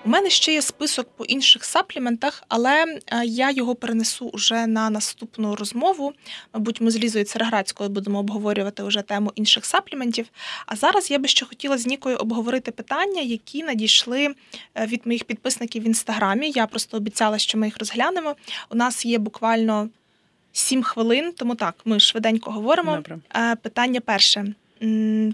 У 0.06 0.10
мене 0.10 0.30
ще 0.30 0.54
є 0.54 0.62
список 0.62 1.08
по 1.16 1.26
інших 1.26 1.66
сапліментах, 1.66 2.44
але 2.48 2.86
е, 2.86 3.26
я 3.26 3.52
його 3.52 3.76
перенесу 3.76 4.28
уже 4.28 4.68
на 4.68 4.90
наступну 4.90 5.56
розмову. 5.56 6.14
Мабуть, 6.54 6.82
ми 6.82 6.92
з 6.92 6.98
Лізою 6.98 7.26
Цереградською 7.26 7.90
будемо 7.90 8.20
обговорювати 8.20 8.84
вже 8.84 9.02
тему 9.02 9.32
інших 9.36 9.66
сапліментів. 9.66 10.28
А 10.66 10.76
зараз 10.76 11.12
я 11.12 11.20
би 11.20 11.28
ще 11.28 11.46
хотіла 11.46 11.78
з 11.78 11.88
Нікою 11.88 12.18
обговорити 12.18 12.72
питання, 12.72 13.22
які 13.22 13.64
надійшли 13.64 14.36
е, 14.76 14.86
від 14.86 15.02
моїх 15.06 15.24
підписників 15.24 15.84
в 15.84 15.86
інстаграмі. 15.86 16.52
Я 16.56 16.68
просто 16.68 16.98
обіцяла, 16.98 17.38
що 17.38 17.58
ми 17.58 17.68
їх 17.68 17.78
розглянемо. 17.78 18.36
У 18.70 18.76
нас 18.76 19.06
є 19.06 19.18
буквально 19.18 19.90
сім 20.52 20.84
хвилин, 20.84 21.34
тому 21.38 21.56
так, 21.56 21.76
ми 21.86 22.00
швиденько 22.00 22.52
говоримо. 22.52 22.96
Добре. 22.96 23.20
Е, 23.36 23.56
питання 23.56 24.02
перше. 24.02 24.54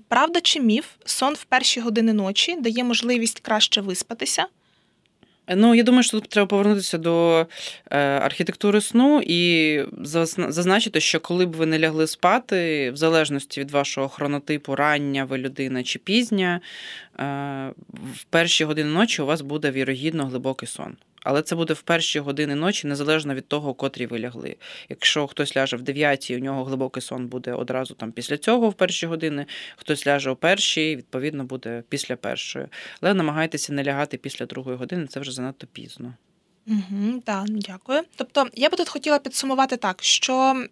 Правда 0.07 0.41
чи 0.41 0.59
міф, 0.59 0.85
сон 1.05 1.33
в 1.33 1.43
перші 1.43 1.79
години 1.79 2.13
ночі 2.13 2.55
дає 2.61 2.83
можливість 2.83 3.39
краще 3.39 3.81
виспатися? 3.81 4.45
Ну, 5.55 5.75
я 5.75 5.83
думаю, 5.83 6.03
що 6.03 6.19
тут 6.19 6.29
треба 6.29 6.47
повернутися 6.47 6.97
до 6.97 7.47
е, 7.91 7.99
архітектури 7.99 8.81
сну 8.81 9.21
і 9.25 9.81
зазначити, 10.49 11.01
що 11.01 11.19
коли 11.19 11.45
б 11.45 11.55
ви 11.55 11.65
не 11.65 11.79
лягли 11.79 12.07
спати, 12.07 12.91
в 12.91 12.95
залежності 12.95 13.61
від 13.61 13.71
вашого 13.71 14.09
хронотипу, 14.09 14.75
рання 14.75 15.25
ви 15.25 15.37
людина 15.37 15.83
чи 15.83 15.99
пізня, 15.99 16.61
е, 17.19 17.23
в 18.15 18.23
перші 18.29 18.65
години 18.65 18.89
ночі 18.89 19.21
у 19.21 19.25
вас 19.25 19.41
буде 19.41 19.71
вірогідно 19.71 20.25
глибокий 20.25 20.67
сон 20.67 20.95
але 21.27 21.41
це 21.41 21.55
буде 21.55 21.73
в 21.73 21.81
перші 21.81 22.19
години 22.19 22.55
ночі, 22.55 22.87
незалежно 22.87 23.33
від 23.33 23.47
того, 23.47 23.73
котрі 23.73 24.05
ви 24.05 24.19
лягли. 24.19 24.55
Якщо 24.89 25.27
хтось 25.27 25.57
ляже 25.57 25.77
в 25.77 25.81
9, 25.81 26.31
у 26.31 26.39
нього 26.39 26.63
глибокий 26.63 27.03
сон 27.03 27.27
буде 27.27 27.53
одразу 27.53 27.93
там 27.93 28.11
після 28.11 28.37
цього, 28.37 28.69
в 28.69 28.73
перші 28.73 29.05
години, 29.05 29.45
хтось 29.75 30.07
ляже 30.07 30.31
у 30.31 30.35
першій, 30.35 30.95
відповідно, 30.95 31.43
буде 31.43 31.83
після 31.89 32.15
першої. 32.15 32.65
Але 33.01 33.13
намагайтеся 33.13 33.73
не 33.73 33.83
лягати 33.83 34.17
після 34.17 34.45
другої 34.45 34.77
години, 34.77 35.07
це 35.07 35.19
вже 35.19 35.31
занадто 35.31 35.67
пізно. 35.67 36.13
Угу, 36.67 37.21
Так, 37.25 37.45
дякую. 37.49 38.01
Тобто, 38.15 38.47
я 38.53 38.69
би 38.69 38.77
тут 38.77 38.89
хотіла 38.89 39.19
підсумувати 39.19 39.77
так, 39.77 40.03
що 40.03 40.65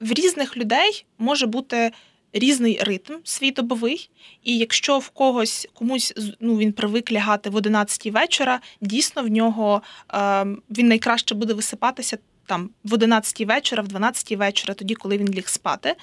в 0.00 0.12
різних 0.12 0.56
людей 0.56 1.06
може 1.18 1.46
бути 1.46 1.92
різний 2.34 2.80
ритм 2.82 3.12
свій 3.24 3.50
добовий, 3.50 4.10
і 4.42 4.58
якщо 4.58 4.98
в 4.98 5.08
когось 5.08 5.68
комусь 5.74 6.14
ну 6.40 6.56
він 6.56 6.72
привик 6.72 7.12
лягати 7.12 7.50
в 7.50 7.56
11 7.56 8.06
вечора, 8.06 8.60
дійсно 8.80 9.22
в 9.22 9.28
нього 9.28 9.82
е, 10.14 10.46
він 10.70 10.88
найкраще 10.88 11.34
буде 11.34 11.54
висипатися. 11.54 12.18
Там 12.46 12.70
в 12.84 12.94
11 12.94 13.40
вечора, 13.40 13.82
в 13.82 13.88
12 13.88 14.32
вечора, 14.32 14.74
тоді, 14.74 14.94
коли 14.94 15.18
він 15.18 15.28
ліг 15.28 15.48
спати. 15.48 15.94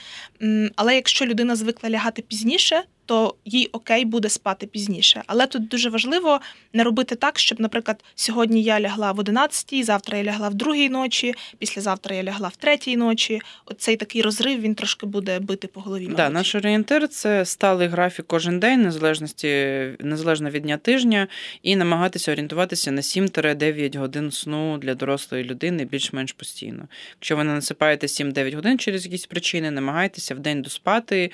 Але 0.75 0.95
якщо 0.95 1.25
людина 1.25 1.55
звикла 1.55 1.89
лягати 1.89 2.21
пізніше, 2.21 2.84
то 3.06 3.36
їй 3.45 3.70
окей 3.72 4.06
буде 4.06 4.30
спати 4.30 4.66
пізніше. 4.66 5.24
Але 5.28 5.47
тут 5.47 5.68
дуже 5.68 5.89
важливо 5.89 6.39
не 6.74 6.84
робити 6.84 7.16
так, 7.16 7.39
щоб, 7.39 7.62
наприклад, 7.62 8.04
сьогодні 8.16 8.64
я 8.64 8.80
лягла 8.80 9.12
в 9.12 9.20
11, 9.20 9.86
завтра 9.86 10.18
я 10.18 10.24
лягла 10.24 10.49
в 10.49 10.54
другій 10.54 10.89
ночі, 10.89 11.34
післязавтра 11.58 12.16
я 12.16 12.24
лягла 12.24 12.47
в 12.47 12.56
третій 12.56 12.97
ночі. 12.97 13.41
Оцей 13.66 13.97
такий 13.97 14.22
розрив 14.22 14.62
він 14.62 14.76
трошки 14.76 15.06
буде 15.06 15.39
бити 15.39 15.68
по 15.68 15.82
голові. 15.82 16.06
Да, 16.06 16.24
мабуть. 16.24 16.34
наш 16.34 16.56
орієнтир 16.56 17.08
це 17.08 17.45
сталий 17.45 17.88
графік 17.88 18.26
кожен 18.28 18.60
день, 18.60 18.82
незалежності 18.82 19.47
незалежно 19.99 20.49
від 20.49 20.64
дня 20.64 20.78
тижня, 20.78 21.28
і 21.64 21.76
намагатися 21.76 22.32
орієнтуватися 22.32 22.91
на 22.91 23.02
7-9 23.02 23.97
годин 23.97 24.32
сну 24.32 24.78
для 24.78 24.95
дорослої 24.95 25.43
людини 25.43 25.86
більш-менш 25.86 26.32
постійно. 26.32 26.88
Якщо 27.16 27.36
ви 27.36 27.43
не 27.43 27.54
насипаєте 27.54 28.08
7-9 28.08 28.56
годин 28.56 28.80
через 28.80 29.06
якісь 29.06 29.26
причини, 29.26 29.72
намагайтеся 29.72 30.36
в 30.36 30.39
день 30.39 30.62
доспати 30.62 31.32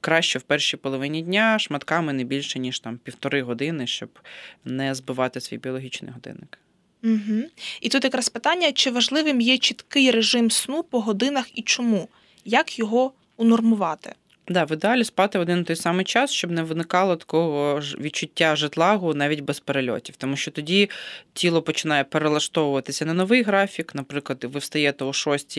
краще 0.00 0.38
в 0.38 0.42
першій 0.42 0.76
половині 0.76 1.22
дня 1.22 1.58
шматками 1.58 2.12
не 2.12 2.24
більше 2.24 2.58
ніж 2.58 2.80
там 2.80 2.98
півтори 2.98 3.42
години, 3.42 3.86
щоб 3.86 4.18
не 4.64 4.94
збивати 4.94 5.40
свій 5.40 5.58
біологічний 5.58 6.12
годинник. 6.12 6.58
Угу. 7.04 7.42
І 7.80 7.88
тут 7.88 8.04
якраз 8.04 8.28
питання: 8.28 8.72
чи 8.72 8.90
важливим 8.90 9.40
є 9.40 9.58
чіткий 9.58 10.10
режим 10.10 10.50
сну 10.50 10.82
по 10.82 11.00
годинах 11.00 11.58
і 11.58 11.62
чому? 11.62 12.08
Як 12.44 12.78
його 12.78 13.12
унормувати? 13.36 14.14
Да, 14.48 14.64
в 14.64 14.72
ідеалі 14.72 15.04
спати 15.04 15.38
в 15.38 15.40
один 15.40 15.64
той 15.64 15.76
самий 15.76 16.04
час, 16.04 16.30
щоб 16.30 16.50
не 16.50 16.62
виникало 16.62 17.16
такого 17.16 17.80
ж 17.80 17.96
відчуття 18.00 18.56
жетлагу 18.56 19.14
навіть 19.14 19.40
без 19.40 19.60
перельотів, 19.60 20.16
тому 20.16 20.36
що 20.36 20.50
тоді 20.50 20.90
тіло 21.32 21.62
починає 21.62 22.04
перелаштовуватися 22.04 23.04
на 23.04 23.14
новий 23.14 23.42
графік. 23.42 23.94
Наприклад, 23.94 24.44
ви 24.44 24.58
встаєте 24.60 25.04
о 25.04 25.12
6 25.12 25.58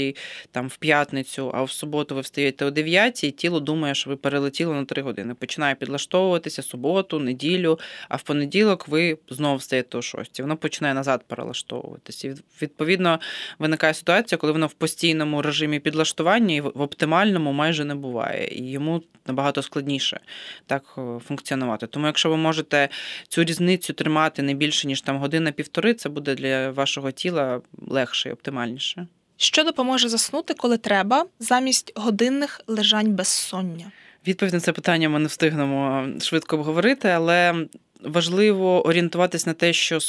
там 0.51 0.67
в 0.67 0.77
п'ятницю, 0.77 1.51
а 1.53 1.63
в 1.63 1.71
суботу 1.71 2.15
ви 2.15 2.21
встаєте 2.21 2.65
о 2.65 2.71
9, 2.71 3.23
і 3.23 3.31
тіло 3.31 3.59
думає, 3.59 3.95
що 3.95 4.09
ви 4.09 4.15
перелетіли 4.15 4.73
на 4.73 4.85
3 4.85 5.01
години. 5.01 5.33
Починає 5.33 5.75
підлаштовуватися 5.75 6.61
суботу, 6.61 7.19
неділю, 7.19 7.79
а 8.09 8.15
в 8.15 8.21
понеділок 8.21 8.87
ви 8.87 9.17
знову 9.29 9.57
встаєте 9.57 9.97
о 9.97 10.01
6. 10.01 10.39
Воно 10.39 10.57
починає 10.57 10.93
назад 10.93 11.23
перелаштовуватися. 11.27 12.27
І 12.27 12.35
відповідно 12.61 13.19
виникає 13.59 13.93
ситуація, 13.93 14.37
коли 14.37 14.53
воно 14.53 14.67
в 14.67 14.73
постійному 14.73 15.41
режимі 15.41 15.79
підлаштування 15.79 16.55
і 16.55 16.61
в 16.61 16.81
оптимальному 16.81 17.51
майже 17.51 17.85
не 17.85 17.95
буває. 17.95 18.47
І 18.47 18.72
йому 18.73 19.01
набагато 19.27 19.61
складніше 19.61 20.19
так 20.65 20.83
е, 20.97 21.19
функціонувати. 21.27 21.87
Тому, 21.87 22.05
якщо 22.05 22.29
ви 22.29 22.37
можете 22.37 22.89
цю 23.27 23.43
різницю 23.43 23.93
тримати 23.93 24.41
не 24.41 24.53
більше 24.53 24.87
ніж 24.87 25.01
там 25.01 25.17
година-півтори, 25.17 25.93
це 25.93 26.09
буде 26.09 26.35
для 26.35 26.69
вашого 26.69 27.11
тіла 27.11 27.61
легше 27.87 28.29
і 28.29 28.31
оптимальніше. 28.31 29.07
Що 29.37 29.63
допоможе 29.63 30.09
заснути, 30.09 30.53
коли 30.53 30.77
треба, 30.77 31.25
замість 31.39 31.91
годинних 31.95 32.61
лежань 32.67 33.11
безсоння? 33.11 33.91
Відповідь 34.27 34.53
на 34.53 34.59
це 34.59 34.71
питання 34.71 35.09
ми 35.09 35.19
не 35.19 35.27
встигнемо 35.27 36.07
швидко 36.21 36.55
обговорити, 36.55 37.07
але 37.07 37.67
важливо 38.01 38.87
орієнтуватись 38.87 39.45
на 39.45 39.53
те, 39.53 39.73
що 39.73 39.99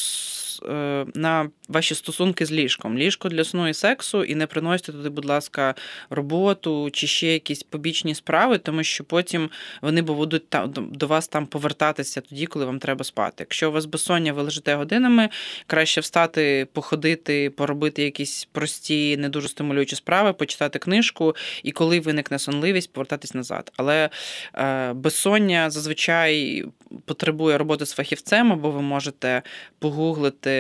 на 1.14 1.50
ваші 1.68 1.94
стосунки 1.94 2.46
з 2.46 2.52
ліжком. 2.52 2.98
Ліжко 2.98 3.28
для 3.28 3.44
сну 3.44 3.68
і 3.68 3.74
сексу, 3.74 4.24
і 4.24 4.34
не 4.34 4.46
приносите 4.46 4.92
туди, 4.92 5.08
будь 5.08 5.24
ласка, 5.24 5.74
роботу 6.10 6.90
чи 6.92 7.06
ще 7.06 7.32
якісь 7.32 7.62
побічні 7.62 8.14
справи, 8.14 8.58
тому 8.58 8.82
що 8.82 9.04
потім 9.04 9.50
вони 9.82 10.02
будуть 10.02 10.42
до 10.76 11.06
вас 11.06 11.28
там 11.28 11.46
повертатися 11.46 12.20
тоді, 12.20 12.46
коли 12.46 12.64
вам 12.64 12.78
треба 12.78 13.04
спати. 13.04 13.34
Якщо 13.38 13.68
у 13.68 13.72
вас 13.72 13.84
безсоння, 13.84 14.32
ви 14.32 14.42
лежите 14.42 14.74
годинами, 14.74 15.28
краще 15.66 16.00
встати, 16.00 16.66
походити, 16.72 17.50
поробити 17.50 18.02
якісь 18.02 18.48
прості, 18.52 19.16
не 19.16 19.28
дуже 19.28 19.48
стимулюючі 19.48 19.96
справи, 19.96 20.32
почитати 20.32 20.78
книжку, 20.78 21.36
і 21.62 21.72
коли 21.72 22.00
виникне 22.00 22.38
сонливість, 22.38 22.92
повертатись 22.92 23.34
назад. 23.34 23.72
Але 23.76 24.10
е, 24.54 24.92
безсоння 24.92 25.70
зазвичай 25.70 26.64
потребує 27.04 27.58
роботи 27.58 27.86
з 27.86 27.92
фахівцем, 27.92 28.52
або 28.52 28.70
ви 28.70 28.82
можете 28.82 29.42
погуглити 29.78 30.53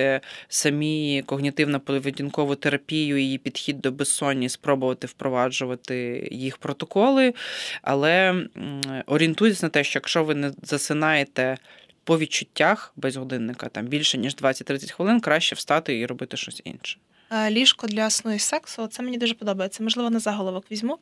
самі 0.48 1.22
когнітивно-поведінкову 1.26 2.56
терапію, 2.56 3.18
її 3.18 3.38
підхід 3.38 3.80
до 3.80 3.92
безсонні, 3.92 4.48
спробувати 4.48 5.06
впроваджувати 5.06 6.28
їх 6.32 6.56
протоколи, 6.56 7.34
але 7.82 8.44
орієнтуйтесь 9.06 9.62
на 9.62 9.68
те, 9.68 9.84
що 9.84 9.96
якщо 9.96 10.24
ви 10.24 10.34
не 10.34 10.52
засинаєте. 10.62 11.56
По 12.04 12.18
відчуттях 12.18 12.92
без 12.96 13.16
годинника 13.16 13.68
там 13.68 13.86
більше 13.86 14.18
ніж 14.18 14.36
20-30 14.36 14.92
хвилин, 14.92 15.20
краще 15.20 15.54
встати 15.54 15.98
і 15.98 16.06
робити 16.06 16.36
щось 16.36 16.60
інше. 16.64 16.98
Е, 17.30 17.50
ліжко 17.50 17.86
для 17.86 18.10
сну 18.10 18.34
і 18.34 18.38
сексу 18.38 18.86
це 18.86 19.02
мені 19.02 19.18
дуже 19.18 19.34
подобається. 19.34 19.82
Можливо, 19.82 20.10
на 20.10 20.18
заголовок 20.18 20.64
візьму. 20.70 20.98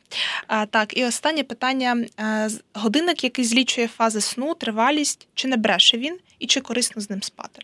А, 0.46 0.66
Так, 0.66 0.96
і 0.96 1.04
останнє 1.04 1.44
питання: 1.44 2.06
е, 2.20 2.50
годинник, 2.74 3.24
який 3.24 3.44
злічує 3.44 3.88
фази 3.88 4.20
сну, 4.20 4.54
тривалість, 4.54 5.28
чи 5.34 5.48
не 5.48 5.56
бреше 5.56 5.98
він, 5.98 6.18
і 6.38 6.46
чи 6.46 6.60
корисно 6.60 7.02
з 7.02 7.10
ним 7.10 7.22
спати? 7.22 7.62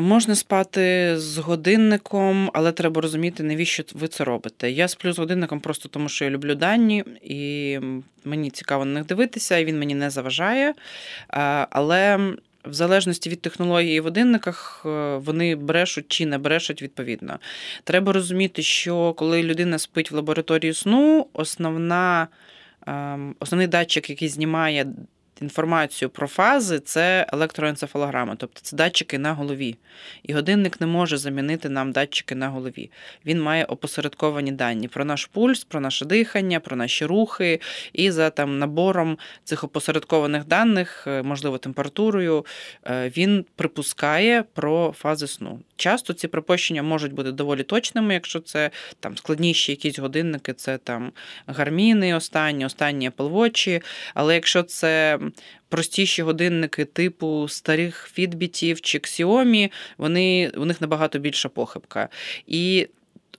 Можна 0.00 0.34
спати 0.34 1.14
з 1.18 1.38
годинником, 1.38 2.50
але 2.54 2.72
треба 2.72 3.00
розуміти, 3.00 3.42
навіщо 3.42 3.82
ви 3.94 4.08
це 4.08 4.24
робите. 4.24 4.70
Я 4.70 4.88
сплю 4.88 5.12
з 5.12 5.18
годинником 5.18 5.60
просто 5.60 5.88
тому, 5.88 6.08
що 6.08 6.24
я 6.24 6.30
люблю 6.30 6.54
дані, 6.54 7.04
і 7.22 7.78
мені 8.24 8.50
цікаво 8.50 8.84
на 8.84 8.92
них 8.92 9.06
дивитися, 9.06 9.58
і 9.58 9.64
він 9.64 9.78
мені 9.78 9.94
не 9.94 10.10
заважає. 10.10 10.74
Але 11.70 12.18
в 12.64 12.72
залежності 12.72 13.30
від 13.30 13.42
технології 13.42 14.00
в 14.00 14.04
годинниках 14.04 14.82
е, 14.86 15.16
вони 15.16 15.56
брешуть 15.56 16.08
чи 16.08 16.26
не 16.26 16.38
брешуть 16.38 16.82
відповідно. 16.82 17.38
Треба 17.84 18.12
розуміти, 18.12 18.62
що 18.62 19.12
коли 19.12 19.42
людина 19.42 19.78
спить 19.78 20.10
в 20.10 20.14
лабораторії 20.14 20.74
сну, 20.74 21.26
основна, 21.32 22.28
ем, 22.86 23.34
основний 23.40 23.66
датчик, 23.66 24.10
який 24.10 24.28
знімає 24.28 24.86
інформацію 25.40 26.08
про 26.08 26.26
фази 26.26 26.80
це 26.80 27.26
електроенцефалограма, 27.32 28.36
тобто 28.36 28.60
це 28.62 28.76
датчики 28.76 29.18
на 29.18 29.32
голові. 29.32 29.76
І 30.22 30.32
годинник 30.32 30.80
не 30.80 30.86
може 30.86 31.16
замінити 31.16 31.68
нам 31.68 31.92
датчики 31.92 32.34
на 32.34 32.48
голові. 32.48 32.90
Він 33.26 33.42
має 33.42 33.64
опосередковані 33.64 34.52
дані 34.52 34.88
про 34.88 35.04
наш 35.04 35.26
пульс, 35.26 35.64
про 35.64 35.80
наше 35.80 36.04
дихання, 36.04 36.60
про 36.60 36.76
наші 36.76 37.06
рухи. 37.06 37.60
І 37.92 38.10
за 38.10 38.30
там 38.30 38.58
набором 38.58 39.18
цих 39.44 39.64
опосередкованих 39.64 40.44
даних, 40.46 41.04
е, 41.06 41.22
можливо, 41.22 41.58
температурою, 41.58 42.46
е, 42.84 43.12
він 43.16 43.44
припускає 43.56 44.44
про 44.54 44.94
фази 44.98 45.26
сну. 45.26 45.60
Часто 45.80 46.12
ці 46.12 46.28
припущення 46.28 46.82
можуть 46.82 47.12
бути 47.12 47.32
доволі 47.32 47.62
точними, 47.62 48.14
якщо 48.14 48.40
це 48.40 48.70
там 49.00 49.16
складніші 49.16 49.72
якісь 49.72 49.98
годинники, 49.98 50.52
це 50.52 50.78
там 50.78 51.12
гарміни, 51.46 52.14
останні, 52.14 52.66
останні 52.66 53.10
Apple 53.10 53.32
Watch, 53.32 53.82
Але 54.14 54.34
якщо 54.34 54.62
це 54.62 55.18
простіші 55.68 56.22
годинники 56.22 56.84
типу 56.84 57.48
старих 57.48 58.10
фідбітів 58.12 58.80
чи 58.80 58.98
Xiaomi, 58.98 59.70
вони 59.98 60.52
у 60.56 60.64
них 60.64 60.80
набагато 60.80 61.18
більша 61.18 61.48
похибка. 61.48 62.08
І 62.46 62.88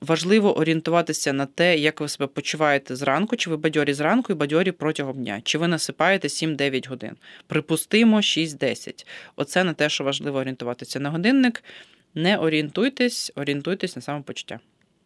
Важливо 0.02 0.58
орієнтуватися 0.58 1.34
на 1.34 1.46
те, 1.46 1.78
як 1.78 2.02
ви 2.02 2.08
себе 2.08 2.28
почуваєте 2.28 2.96
зранку, 2.96 3.36
чи 3.36 3.50
ви 3.50 3.58
бадьорі 3.58 3.94
зранку 3.94 4.34
і 4.34 4.36
бадьорі 4.36 4.72
протягом 4.72 5.24
дня, 5.24 5.42
чи 5.44 5.58
ви 5.58 5.68
насипаєте 5.68 6.28
7-9 6.28 6.90
годин. 6.90 7.12
Припустимо 7.48 8.18
6-10. 8.18 9.06
Оце 9.36 9.64
на 9.64 9.74
те, 9.74 9.90
що 9.90 10.04
важливо 10.04 10.40
орієнтуватися 10.40 11.00
на 11.00 11.10
годинник. 11.10 11.64
Не 12.16 12.38
орієнтуйтесь, 12.38 13.32
орієнтуйтесь 13.36 13.96
на 13.96 14.02
самопочуття. 14.02 14.60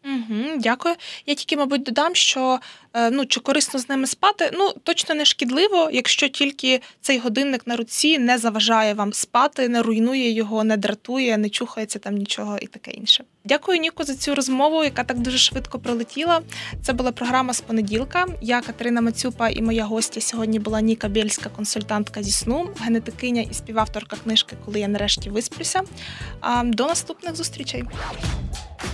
Угу, 0.06 0.58
Дякую. 0.58 0.95
Я 1.26 1.36
тільки, 1.36 1.58
мабуть, 1.58 1.84
додам, 1.84 2.16
що 2.16 2.60
е, 2.93 3.12
ну 3.12 3.26
чи 3.26 3.39
корисно 3.39 3.80
з 3.80 3.89
ними 3.89 4.08
спати, 4.08 4.49
ну 4.53 4.74
точно 4.84 5.16
не 5.16 5.26
шкідливо, 5.26 5.89
якщо 5.93 6.28
тільки 6.28 6.82
цей 7.01 7.18
годинник 7.18 7.68
на 7.68 7.76
руці 7.76 8.20
не 8.20 8.38
заважає 8.38 8.93
вам 8.93 9.14
спати, 9.14 9.70
не 9.70 9.82
руйнує 9.82 10.32
його, 10.32 10.64
не 10.64 10.78
дратує, 10.78 11.38
не 11.38 11.49
чухається 11.49 11.99
там 11.99 12.16
нічого 12.16 12.58
і 12.62 12.68
таке 12.68 12.91
інше. 12.91 13.24
Дякую, 13.46 13.80
Ніко, 13.80 14.04
за 14.04 14.16
цю 14.16 14.36
розмову, 14.36 14.84
яка 14.84 15.04
так 15.04 15.20
дуже 15.20 15.38
швидко 15.38 15.80
пролетіла. 15.80 16.41
Це 16.82 16.93
була 16.93 17.12
програма 17.12 17.54
з 17.54 17.62
понеділка. 17.62 18.26
Я 18.41 18.62
Катерина 18.62 19.02
Мацюпа 19.02 19.50
і 19.50 19.62
моя 19.62 19.86
гостя 19.86 20.22
сьогодні 20.22 20.60
була 20.60 20.82
Ніка 20.82 21.08
Бєльська, 21.08 21.50
консультантка 21.50 22.24
зі 22.24 22.32
сну, 22.32 22.70
генетикиня 22.82 23.41
і 23.41 23.54
співавторка 23.54 24.16
книжки 24.24 24.56
Коли 24.66 24.80
я 24.80 24.88
нарешті 24.88 25.30
висплюся. 25.30 25.82
А 26.41 26.64
до 26.64 26.88
наступних 26.88 27.36
зустрічей 27.36 27.84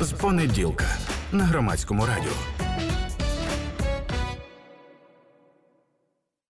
з 0.01 0.11
понеділка 0.11 0.85
на 1.31 1.43
громадському 1.43 2.05
радіо. 2.05 2.31